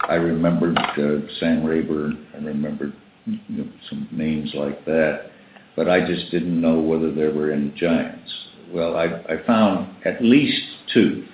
[0.00, 2.26] I remembered uh, Sam Rayburn.
[2.34, 2.92] I remembered
[3.26, 5.30] you know, some names like that,
[5.76, 8.30] but I just didn't know whether there were any giants.
[8.72, 10.62] Well, I, I found at least
[10.92, 11.26] two.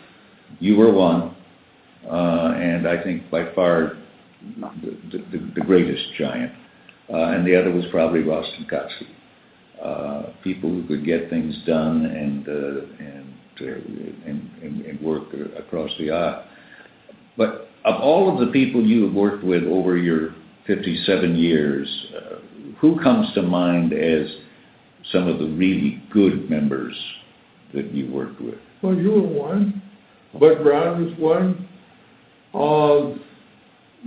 [0.61, 1.37] You were one,
[2.07, 3.97] uh, and I think by far
[4.61, 6.53] the, the, the greatest giant.
[7.13, 9.07] Uh, and the other was probably Rostenkowski.
[9.83, 13.05] Uh, people who could get things done and uh,
[14.27, 15.25] and, work
[15.59, 16.45] across the aisle.
[17.37, 20.35] But of all of the people you have worked with over your
[20.67, 22.07] 57 years,
[22.81, 24.27] who comes to mind as
[25.13, 26.95] some of the really good members
[27.75, 28.57] that you worked with?
[28.83, 29.83] Well, you were one.
[30.39, 31.69] Bud Brown was one.
[32.55, 33.19] Uh,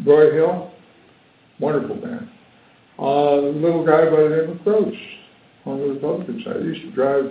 [0.03, 0.71] Broyhill,
[1.59, 2.29] wonderful man.
[2.99, 4.93] Uh, little guy by the name of Gross
[5.65, 6.57] on the Republican side.
[6.57, 7.25] I used to drive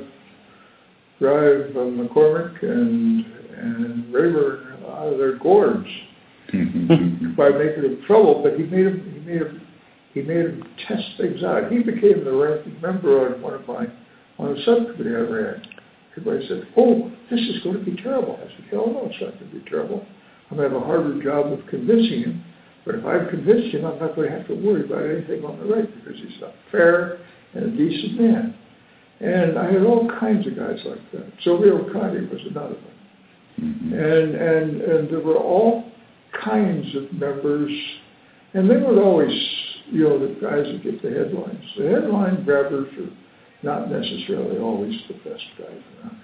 [1.20, 3.24] drive uh, McCormack and
[3.56, 5.86] and Rayburn out of their gourds
[6.52, 9.66] by making him trouble, but he made him he made him
[10.14, 11.70] he made him test things out.
[11.70, 13.86] He became the ranking member on one of my
[14.38, 15.62] on a subcommittee I ran.
[16.16, 19.38] Everybody said, "Oh, this is going to be terrible." I said, "Hell no, it's not
[19.38, 20.04] going to be terrible.
[20.50, 22.44] I'm going to have a harder job of convincing him.
[22.84, 25.58] But if I've convinced him, I'm not going to have to worry about anything on
[25.58, 27.18] the right because he's a fair
[27.54, 28.54] and a decent man."
[29.20, 31.32] And I had all kinds of guys like that.
[31.44, 32.92] Silvio Conte was another one.
[33.60, 33.92] Mm-hmm.
[33.92, 35.84] And and and there were all
[36.44, 37.70] kinds of members,
[38.54, 39.32] and they would always,
[39.90, 41.64] you know, the guys that get the headlines.
[41.78, 43.10] The headline grabbers are
[43.62, 46.20] not necessarily always the best guys around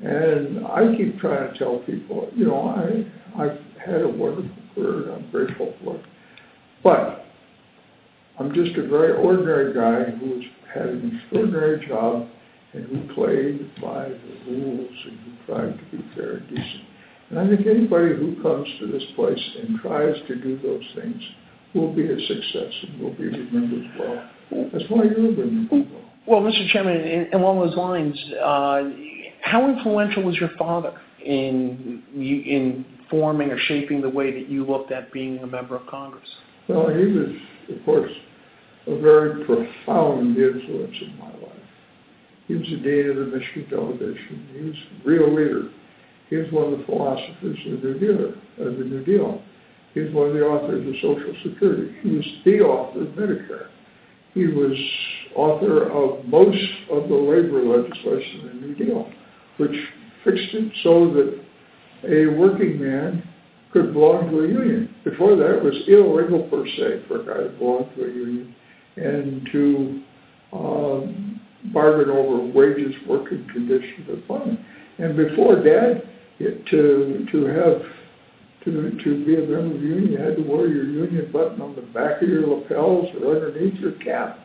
[0.00, 0.10] here.
[0.10, 5.12] And I keep trying to tell people, you know, I I've had a wonderful career.
[5.12, 6.04] I'm grateful for it,
[6.82, 7.26] but
[8.38, 12.28] I'm just a very ordinary guy who's had an extraordinary job
[12.72, 16.84] and who played by the rules and who tried to be fair and decent.
[17.30, 21.22] And I think anybody who comes to this place and tries to do those things
[21.74, 24.30] will be a success and will be remembered well.
[24.72, 26.00] That's why you're remembered well.
[26.26, 26.68] Well, Mr.
[26.70, 28.82] Chairman, in, along those lines, uh,
[29.42, 32.84] how influential was your father in in
[33.14, 36.28] forming or shaping the way that you looked at being a member of Congress?
[36.68, 37.28] Well, he was,
[37.68, 38.10] of course,
[38.88, 41.52] a very profound influence in my life.
[42.48, 44.48] He was the dean of the Michigan delegation.
[44.52, 45.70] He was a real leader.
[46.28, 48.66] He was one of the philosophers of the New Deal.
[48.66, 49.42] Of the New Deal.
[49.94, 51.94] He was one of the authors of Social Security.
[52.02, 53.68] He was the author of Medicare.
[54.34, 54.76] He was
[55.36, 56.58] author of most
[56.90, 59.08] of the labor legislation in the New Deal,
[59.58, 59.76] which
[60.24, 61.43] fixed it so that
[62.08, 63.22] a working man
[63.72, 64.94] could belong to a union.
[65.04, 68.54] Before that, it was illegal per se for a guy to belong to a union
[68.96, 70.02] and to
[70.52, 71.40] um,
[71.72, 74.58] bargain over wages, working conditions, and money.
[74.98, 76.02] And before that,
[76.38, 77.82] it, to to have
[78.64, 81.60] to to be a member of the union, you had to wear your union button
[81.60, 84.38] on the back of your lapels or underneath your cap.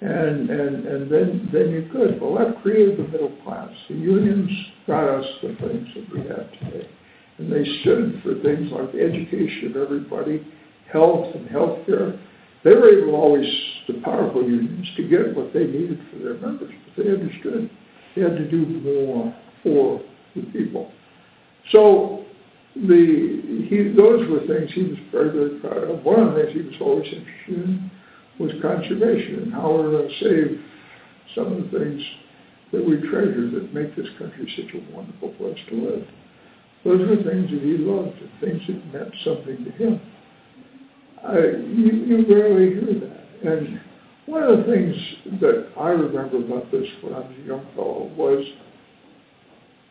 [0.00, 2.20] And and and then then you could.
[2.20, 3.70] Well, that created the middle class.
[3.88, 4.50] The unions
[4.86, 6.88] got us the things that we have today,
[7.38, 10.46] and they stood for things like education of everybody,
[10.90, 12.18] health and health care.
[12.64, 13.48] They were able always,
[13.88, 17.70] the powerful unions, to get what they needed for their members, but they understood
[18.14, 20.02] they had to do more for
[20.34, 20.92] the people.
[21.72, 22.24] So
[22.74, 26.04] the he those were things he was very very proud of.
[26.04, 27.90] One of the things he was always interested in
[28.40, 30.60] was conservation and how we're going to save
[31.34, 32.02] some of the things
[32.72, 36.06] that we treasure that make this country such a wonderful place to live.
[36.82, 40.00] Those were things that he loved and things that meant something to him.
[41.22, 43.52] I, you, you rarely hear that.
[43.52, 43.80] And
[44.24, 44.96] one of the things
[45.40, 48.42] that I remember about this when I was a young fellow was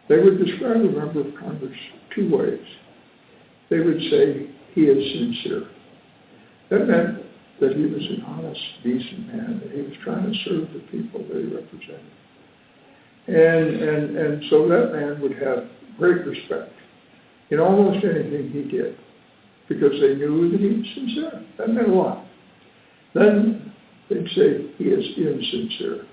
[0.07, 1.77] they would describe a member of Congress
[2.15, 2.65] two ways.
[3.69, 5.69] They would say, he is sincere.
[6.71, 7.28] That meant
[7.60, 11.19] that he was an honest, decent man, that he was trying to serve the people
[11.27, 12.11] that he represented.
[13.27, 15.65] And, and, and so that man would have
[15.98, 16.73] great respect
[17.52, 18.98] in almost anything he did
[19.68, 21.45] because they knew that he was sincere.
[21.57, 22.26] That meant a lot.
[23.14, 23.73] Then
[24.10, 26.06] they'd say he is insincere.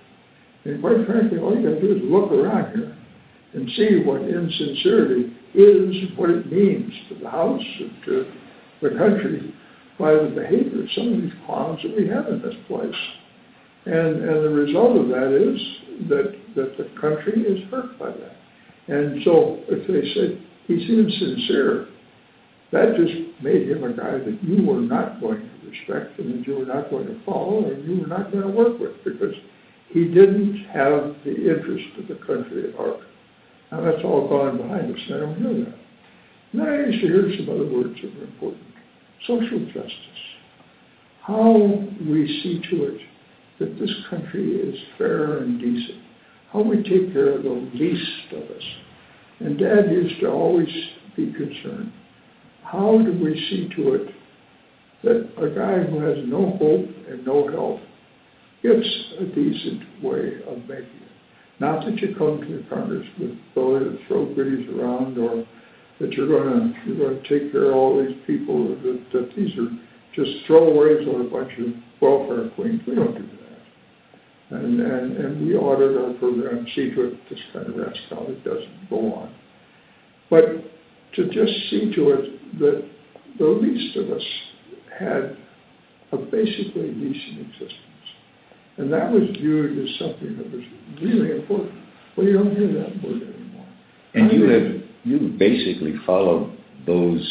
[0.65, 2.97] And quite frankly, all you got to do is look around here
[3.55, 8.33] and see what insincerity is, what it means to the House and to
[8.83, 9.55] the country
[9.99, 12.95] by the behavior of some of these clowns that we have in this place.
[13.87, 18.37] And, and the result of that is that, that the country is hurt by that.
[18.89, 21.89] And so if they said he's insincere,
[22.73, 26.47] that just made him a guy that you were not going to respect and that
[26.47, 29.35] you were not going to follow and you were not going to work with because
[29.89, 33.01] he didn't have the interest of the country at heart.
[33.71, 35.79] Now that's all gone behind us, and I don't hear that.
[36.53, 38.66] And I used to hear some other words that were important.
[39.27, 39.93] Social justice.
[41.23, 41.55] How
[42.09, 43.01] we see to it
[43.59, 46.03] that this country is fair and decent.
[46.53, 48.63] How we take care of the least of us.
[49.41, 50.69] And Dad used to always
[51.17, 51.93] be concerned.
[52.63, 54.15] How do we see to it
[55.03, 57.81] that a guy who has no hope and no help
[58.63, 58.89] gets
[59.21, 61.07] a decent way of making it?
[61.59, 65.47] Not that you come to the Congress with ability to throw goodies around or
[66.01, 69.31] that you're going to you're going to take care of all these people that, that
[69.37, 69.71] these are
[70.15, 72.81] just throwaways or a bunch of welfare queens.
[72.87, 74.57] We don't do that.
[74.59, 78.91] And and, and we audit our program, see to it this kind of rascal doesn't
[78.91, 79.35] go on.
[80.29, 80.45] But
[81.15, 82.89] to just see to it that
[83.39, 84.23] the least of us
[84.99, 85.37] had
[86.13, 87.73] a basically decent existence.
[88.79, 90.63] And that was viewed as something that was
[91.01, 91.81] really important.
[92.17, 93.67] Well, you don't hear that word anymore.
[94.15, 96.57] And you have you basically followed
[96.87, 97.25] those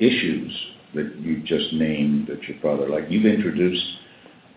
[0.00, 0.52] issues
[0.94, 3.84] that you just named that your father like you've introduced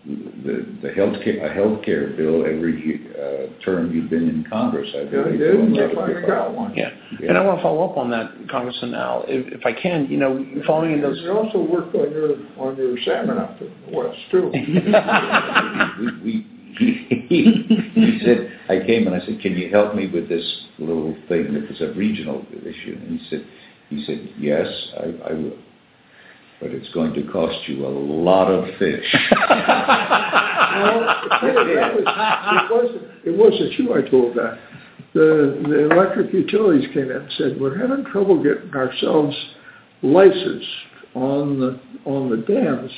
[0.06, 4.88] the the health care a health care bill every uh, term you've been in Congress.
[4.94, 5.98] I yeah, I did.
[5.98, 6.74] I got one.
[6.74, 6.90] Yeah.
[7.20, 7.28] yeah.
[7.28, 10.06] and I want to follow up on that, Congressman Al, if, if I can.
[10.06, 11.18] You know, following in those.
[11.20, 14.50] You also worked on your on your salmon out in the west too.
[16.24, 17.52] we, we he,
[17.94, 20.44] he said, I came and I said, can you help me with this
[20.78, 22.98] little thing that was a regional issue?
[23.00, 23.46] And he said,
[23.88, 24.66] he said, yes,
[24.98, 25.58] I, I will.
[26.60, 29.04] But it's going to cost you a lot of fish.
[29.48, 29.68] well,
[31.42, 31.54] it,
[31.94, 34.58] was, it, wasn't, it wasn't you I told that.
[35.14, 39.34] The, the electric utilities came in and said, we're having trouble getting ourselves
[40.02, 40.66] licensed
[41.14, 42.92] on the, on the dams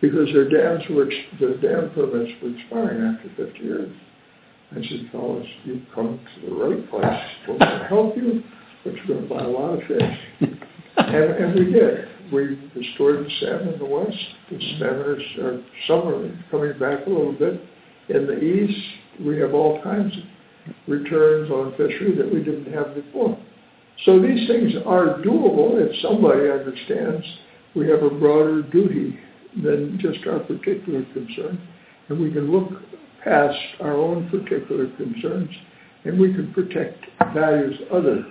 [0.00, 1.06] because their dams were,
[1.40, 3.96] the dam permits were expiring after 50 years.
[4.76, 7.22] I said, fellas, you've come to the right place.
[7.48, 8.42] We're going to help you,
[8.82, 10.18] but you're going to buy a lot of fish.
[10.96, 12.08] and, and we did.
[12.32, 14.16] We restored the salmon in the west.
[14.50, 17.60] The salmon are, are coming back a little bit.
[18.08, 18.80] In the east,
[19.20, 23.38] we have all kinds of returns on fishery that we didn't have before.
[24.04, 27.24] So these things are doable if somebody understands
[27.74, 29.18] we have a broader duty
[29.62, 31.60] than just our particular concern.
[32.08, 32.70] And we can look
[33.24, 35.50] past our own particular concerns
[36.04, 38.24] and we can protect values other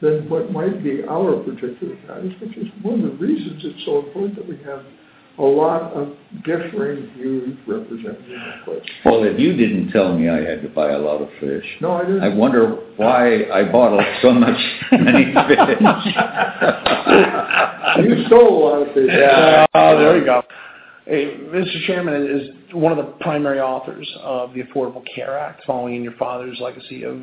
[0.00, 4.06] than what might be our particular values, which is one of the reasons it's so
[4.06, 4.84] important that we have
[5.38, 8.82] a lot of differing views represented in the place.
[9.04, 11.92] Well, if you didn't tell me I had to buy a lot of fish, no,
[11.92, 12.22] I didn't.
[12.22, 14.58] I wonder why I bought so much
[14.92, 15.58] many fish.
[18.04, 19.10] you stole a lot of fish.
[19.10, 19.66] Yeah.
[19.74, 20.42] Oh, there you go.
[21.08, 21.86] Mr.
[21.86, 26.12] Chairman, is one of the primary authors of the Affordable Care Act, following in your
[26.14, 27.22] father's legacy of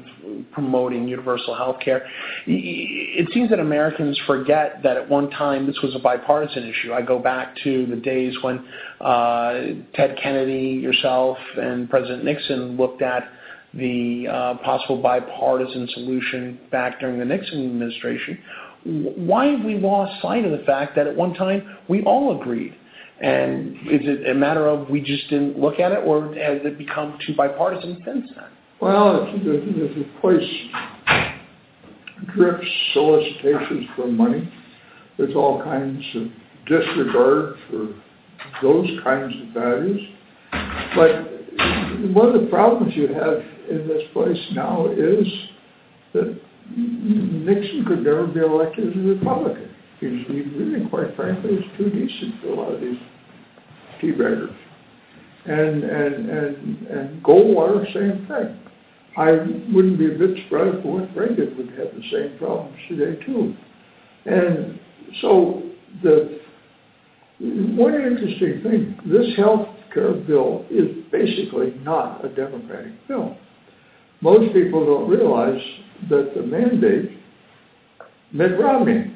[0.52, 2.08] promoting universal health care.
[2.48, 6.94] It seems that Americans forget that at one time this was a bipartisan issue.
[6.94, 8.66] I go back to the days when
[9.02, 9.54] uh,
[9.94, 13.30] Ted Kennedy, yourself, and President Nixon looked at
[13.76, 18.40] the uh, possible bipartisan solution back during the Nixon administration.
[18.84, 22.76] Why have we lost sight of the fact that at one time we all agreed
[23.22, 27.18] is it a matter of we just didn't look at it, or has it become
[27.26, 28.50] too bipartisan since then?
[28.82, 30.44] Well, there's a place
[32.36, 34.52] drips solicitations for money.
[35.18, 36.28] There's all kinds of
[36.68, 37.94] disregard for
[38.62, 40.02] those kinds of values.
[40.96, 41.36] But
[42.14, 45.28] one of the problems you have in this place now is
[46.14, 46.40] that
[46.76, 49.75] Nixon could never be elected as a Republican.
[50.00, 52.98] He's, he really, quite frankly, is too decent for a lot of these
[54.02, 54.56] teabaggers.
[55.46, 58.60] And, and, and, and Goldwater, same thing.
[59.18, 59.32] I
[59.74, 63.56] wouldn't be a bit surprised if what Reagan would have the same problems today, too.
[64.26, 64.80] And
[65.22, 65.64] so
[66.04, 66.40] the
[67.40, 73.38] one interesting thing, this health care bill is basically not a Democratic bill.
[74.22, 75.62] Most people don't realize
[76.10, 77.12] that the mandate,
[78.32, 79.15] Mitt Romney,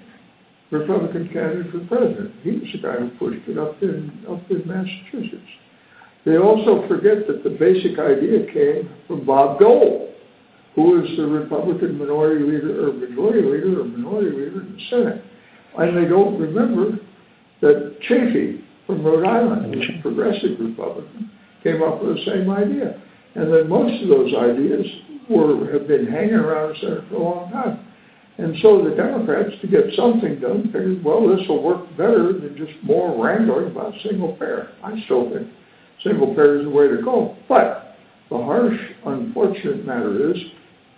[0.71, 2.33] Republican candidate for president.
[2.43, 5.49] He was the guy who pushed it up in up in Massachusetts.
[6.25, 10.13] They also forget that the basic idea came from Bob Dole,
[10.75, 15.23] who was the Republican minority leader or majority leader or minority leader in the Senate.
[15.77, 16.99] And they don't remember
[17.61, 21.31] that Chafee from Rhode Island, who was a progressive Republican,
[21.63, 23.01] came up with the same idea.
[23.35, 24.85] And then most of those ideas
[25.29, 27.85] were have been hanging around the Senate for a long time.
[28.39, 32.55] And so the Democrats, to get something done, figured, well, this will work better than
[32.55, 34.69] just more wrangling about single payer.
[34.81, 35.49] I still think
[36.05, 37.35] single payer is the way to go.
[37.49, 37.97] But
[38.29, 40.37] the harsh, unfortunate matter is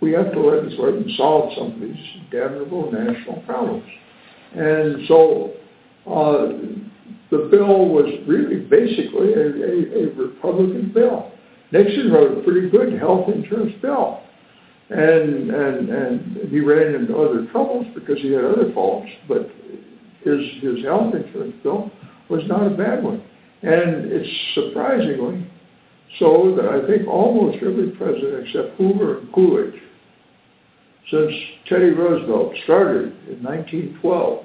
[0.00, 3.90] we have to legislate and solve some of these damnable national problems.
[4.54, 5.54] And so
[6.06, 6.46] uh,
[7.32, 11.32] the bill was really basically a, a, a Republican bill.
[11.72, 14.22] Nixon wrote a pretty good health insurance bill
[14.92, 19.50] and and and he ran into other troubles because he had other faults, but
[20.22, 21.90] his his health insurance bill
[22.28, 23.22] was not a bad one,
[23.62, 25.46] and it's surprisingly
[26.18, 29.80] so that I think almost every president except Hoover and Coolidge,
[31.10, 31.32] since
[31.68, 34.44] Teddy Roosevelt started in 1912,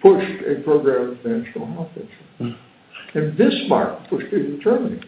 [0.00, 2.56] pushed a program of national health insurance, mm.
[3.14, 5.00] and Bismarck pushed it in Germany.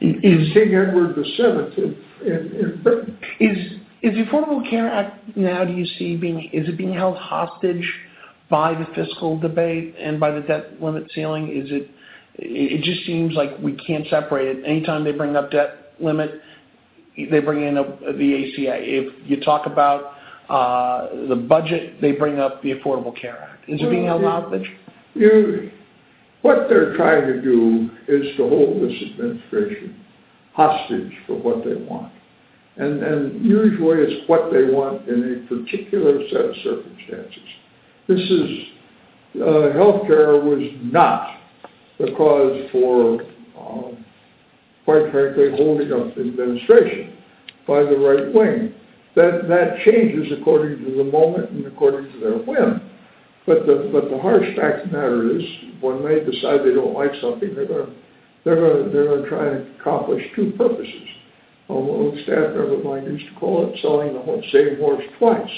[0.00, 2.09] Is King Edward VII in.
[2.22, 3.56] Is
[4.02, 5.64] is the Affordable Care Act now?
[5.64, 7.86] Do you see being is it being held hostage
[8.48, 11.48] by the fiscal debate and by the debt limit ceiling?
[11.48, 11.90] Is it?
[12.34, 14.64] It just seems like we can't separate it.
[14.64, 16.40] Anytime they bring up debt limit,
[17.16, 18.76] they bring in the ACA.
[18.80, 20.14] If you talk about
[20.48, 23.68] uh, the budget, they bring up the Affordable Care Act.
[23.68, 24.70] Is it being held hostage?
[25.14, 25.70] You,
[26.42, 29.99] what they're trying to do is to hold this administration
[30.52, 32.12] hostage for what they want.
[32.76, 37.48] And, and usually it's what they want in a particular set of circumstances.
[38.08, 38.50] This is,
[39.36, 41.40] uh, healthcare was not
[41.98, 43.22] the cause for,
[43.58, 43.94] uh,
[44.84, 47.16] quite frankly, holding up the administration
[47.66, 48.74] by the right wing.
[49.16, 52.80] That, that changes according to the moment and according to their whim.
[53.46, 55.42] But the, but the harsh fact of the matter is,
[55.80, 57.92] when they decide they don't like something, they're going to
[58.44, 61.08] they're going to, they're going to try and accomplish two purposes.
[61.68, 65.50] A little staff member of mine used to call it selling the same horse twice.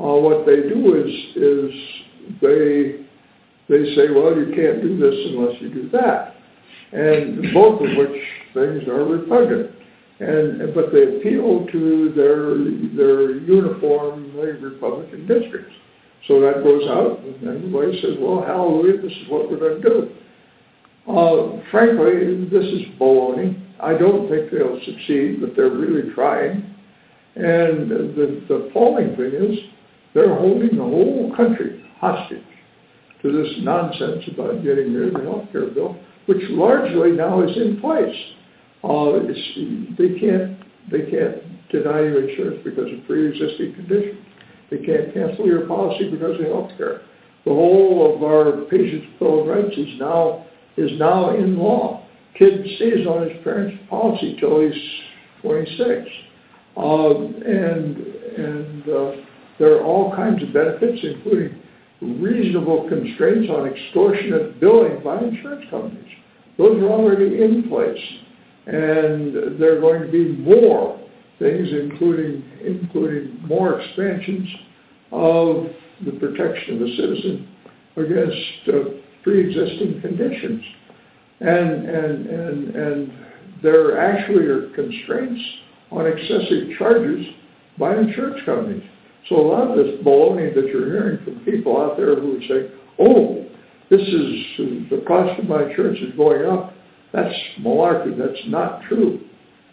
[0.00, 1.70] Uh, what they do is is
[2.40, 3.06] they
[3.68, 6.34] they say, well, you can't do this unless you do that,
[6.92, 8.22] and both of which
[8.54, 9.70] things are repugnant.
[10.18, 12.58] And but they appeal to their
[12.96, 15.74] their uniformly Republican districts.
[16.26, 19.88] So that goes out, and everybody says, well, hallelujah, this is what we're going to
[19.88, 20.09] do.
[21.10, 23.60] Uh, frankly, this is baloney.
[23.80, 26.74] I don't think they'll succeed, but they're really trying.
[27.34, 29.58] And the, appalling thing is
[30.14, 32.44] they're holding the whole country hostage
[33.22, 35.96] to this nonsense about getting rid of the health care bill,
[36.26, 38.16] which largely now is in place.
[38.84, 39.18] Uh,
[39.98, 40.58] they can't
[40.90, 44.18] they can't deny you insurance because of pre-existing conditions.
[44.70, 47.02] They can't cancel your policy because of health care.
[47.44, 50.46] The whole of our patients' bill of rights is now
[50.80, 52.06] is now in law.
[52.38, 54.82] Kid stays on his parents' policy till he's
[55.42, 56.08] 26.
[56.76, 57.96] Um, and
[58.36, 59.12] and uh,
[59.58, 61.60] there are all kinds of benefits, including
[62.00, 66.12] reasonable constraints on extortionate billing by insurance companies.
[66.56, 68.00] Those are already in place.
[68.66, 70.98] And there are going to be more
[71.38, 74.48] things, including, including more expansions
[75.12, 75.66] of
[76.04, 77.48] the protection of the citizen
[77.96, 80.62] against uh, pre-existing conditions.
[81.40, 83.12] And, and, and, and
[83.62, 85.40] there actually are constraints
[85.90, 87.26] on excessive charges
[87.78, 88.84] by insurance companies.
[89.28, 92.70] So a lot of this baloney that you're hearing from people out there who saying,
[92.98, 93.46] oh,
[93.90, 96.74] this is, the cost of my insurance is going up,
[97.12, 98.16] that's malarkey.
[98.16, 99.20] That's not true.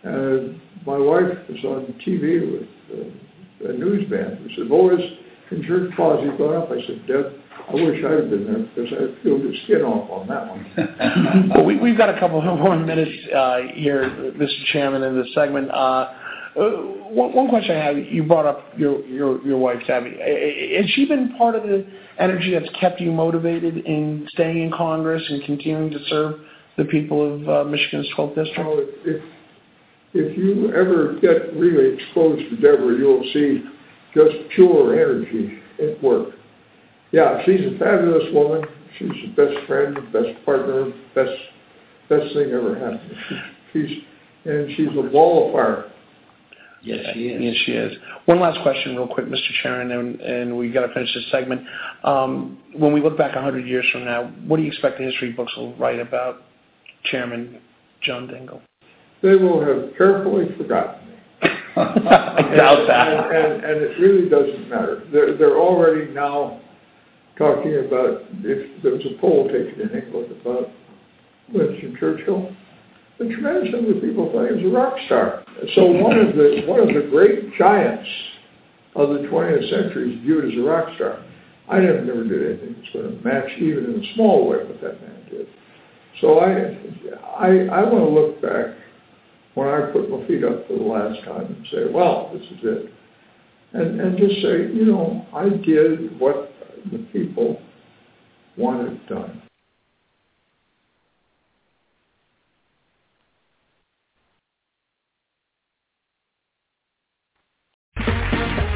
[0.04, 5.04] Uh, my wife was on TV with uh, a news band who said, oh, is
[5.52, 6.72] insurance policy going up?
[6.72, 7.34] I said, Deb,
[7.70, 11.50] I wish I had been there because I peeled the skin off on that one.
[11.54, 14.66] well, we, we've got a couple more minutes uh, here, Mr.
[14.72, 15.70] Chairman, in this segment.
[15.72, 16.14] Uh,
[16.58, 16.72] uh,
[17.12, 20.18] one, one question I have, you brought up your, your, your wife, Debbie.
[20.78, 21.86] Has she been part of the
[22.18, 26.40] energy that's kept you motivated in staying in Congress and continuing to serve
[26.78, 28.70] the people of uh, Michigan's 12th district?
[29.06, 29.24] If,
[30.14, 33.64] if you ever get really exposed to Deborah, you'll see
[34.16, 36.37] just pure energy at work.
[37.12, 38.64] Yeah, she's a fabulous woman.
[38.98, 41.32] She's the best friend, best partner, best
[42.10, 43.16] best thing ever happened.
[43.30, 43.38] She,
[43.88, 44.04] she's
[44.46, 45.92] and she's a ball of fire.
[46.84, 47.42] Yes, she is.
[47.42, 47.98] Yes, she is.
[48.26, 49.52] One last question, real quick, Mr.
[49.62, 51.62] Chairman, and, and we got to finish this segment.
[52.04, 55.32] Um, when we look back 100 years from now, what do you expect the history
[55.34, 56.44] books will write about
[57.06, 57.60] Chairman
[58.04, 58.62] John Dingell?
[59.22, 61.16] They will have carefully forgotten me.
[61.76, 63.08] I doubt that.
[63.08, 65.04] And, and, and, it really doesn't matter.
[65.12, 66.62] They're, they're already now
[67.38, 70.70] talking about if there was a poll taken in England about
[71.54, 72.52] Winston Churchill
[73.20, 75.44] the tremendous number of people thought he was a rock star.
[75.74, 78.08] So one of the one of the great giants
[78.96, 81.24] of the 20th century is viewed as a rock star.
[81.70, 84.80] I never, never did anything that's going to match, even in a small way, what
[84.82, 85.48] that man did.
[86.22, 86.78] So I,
[87.38, 88.76] I, I want to look back
[89.56, 92.60] when I put my feet up for the last time and say, well, this is
[92.64, 92.94] it.
[93.74, 96.47] And, and just say, you know, I did what
[96.92, 97.62] the people
[98.58, 99.42] wanted done.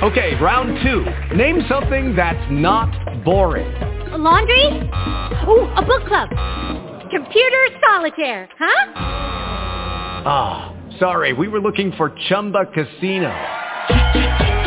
[0.04, 1.06] Okay, round two.
[1.36, 3.72] Name something that's not boring.
[4.12, 4.66] A laundry?
[5.48, 6.30] Ooh, a book club.
[7.12, 8.92] Computer solitaire, huh?
[10.26, 14.51] Ah, oh, sorry, we were looking for Chumba Casino.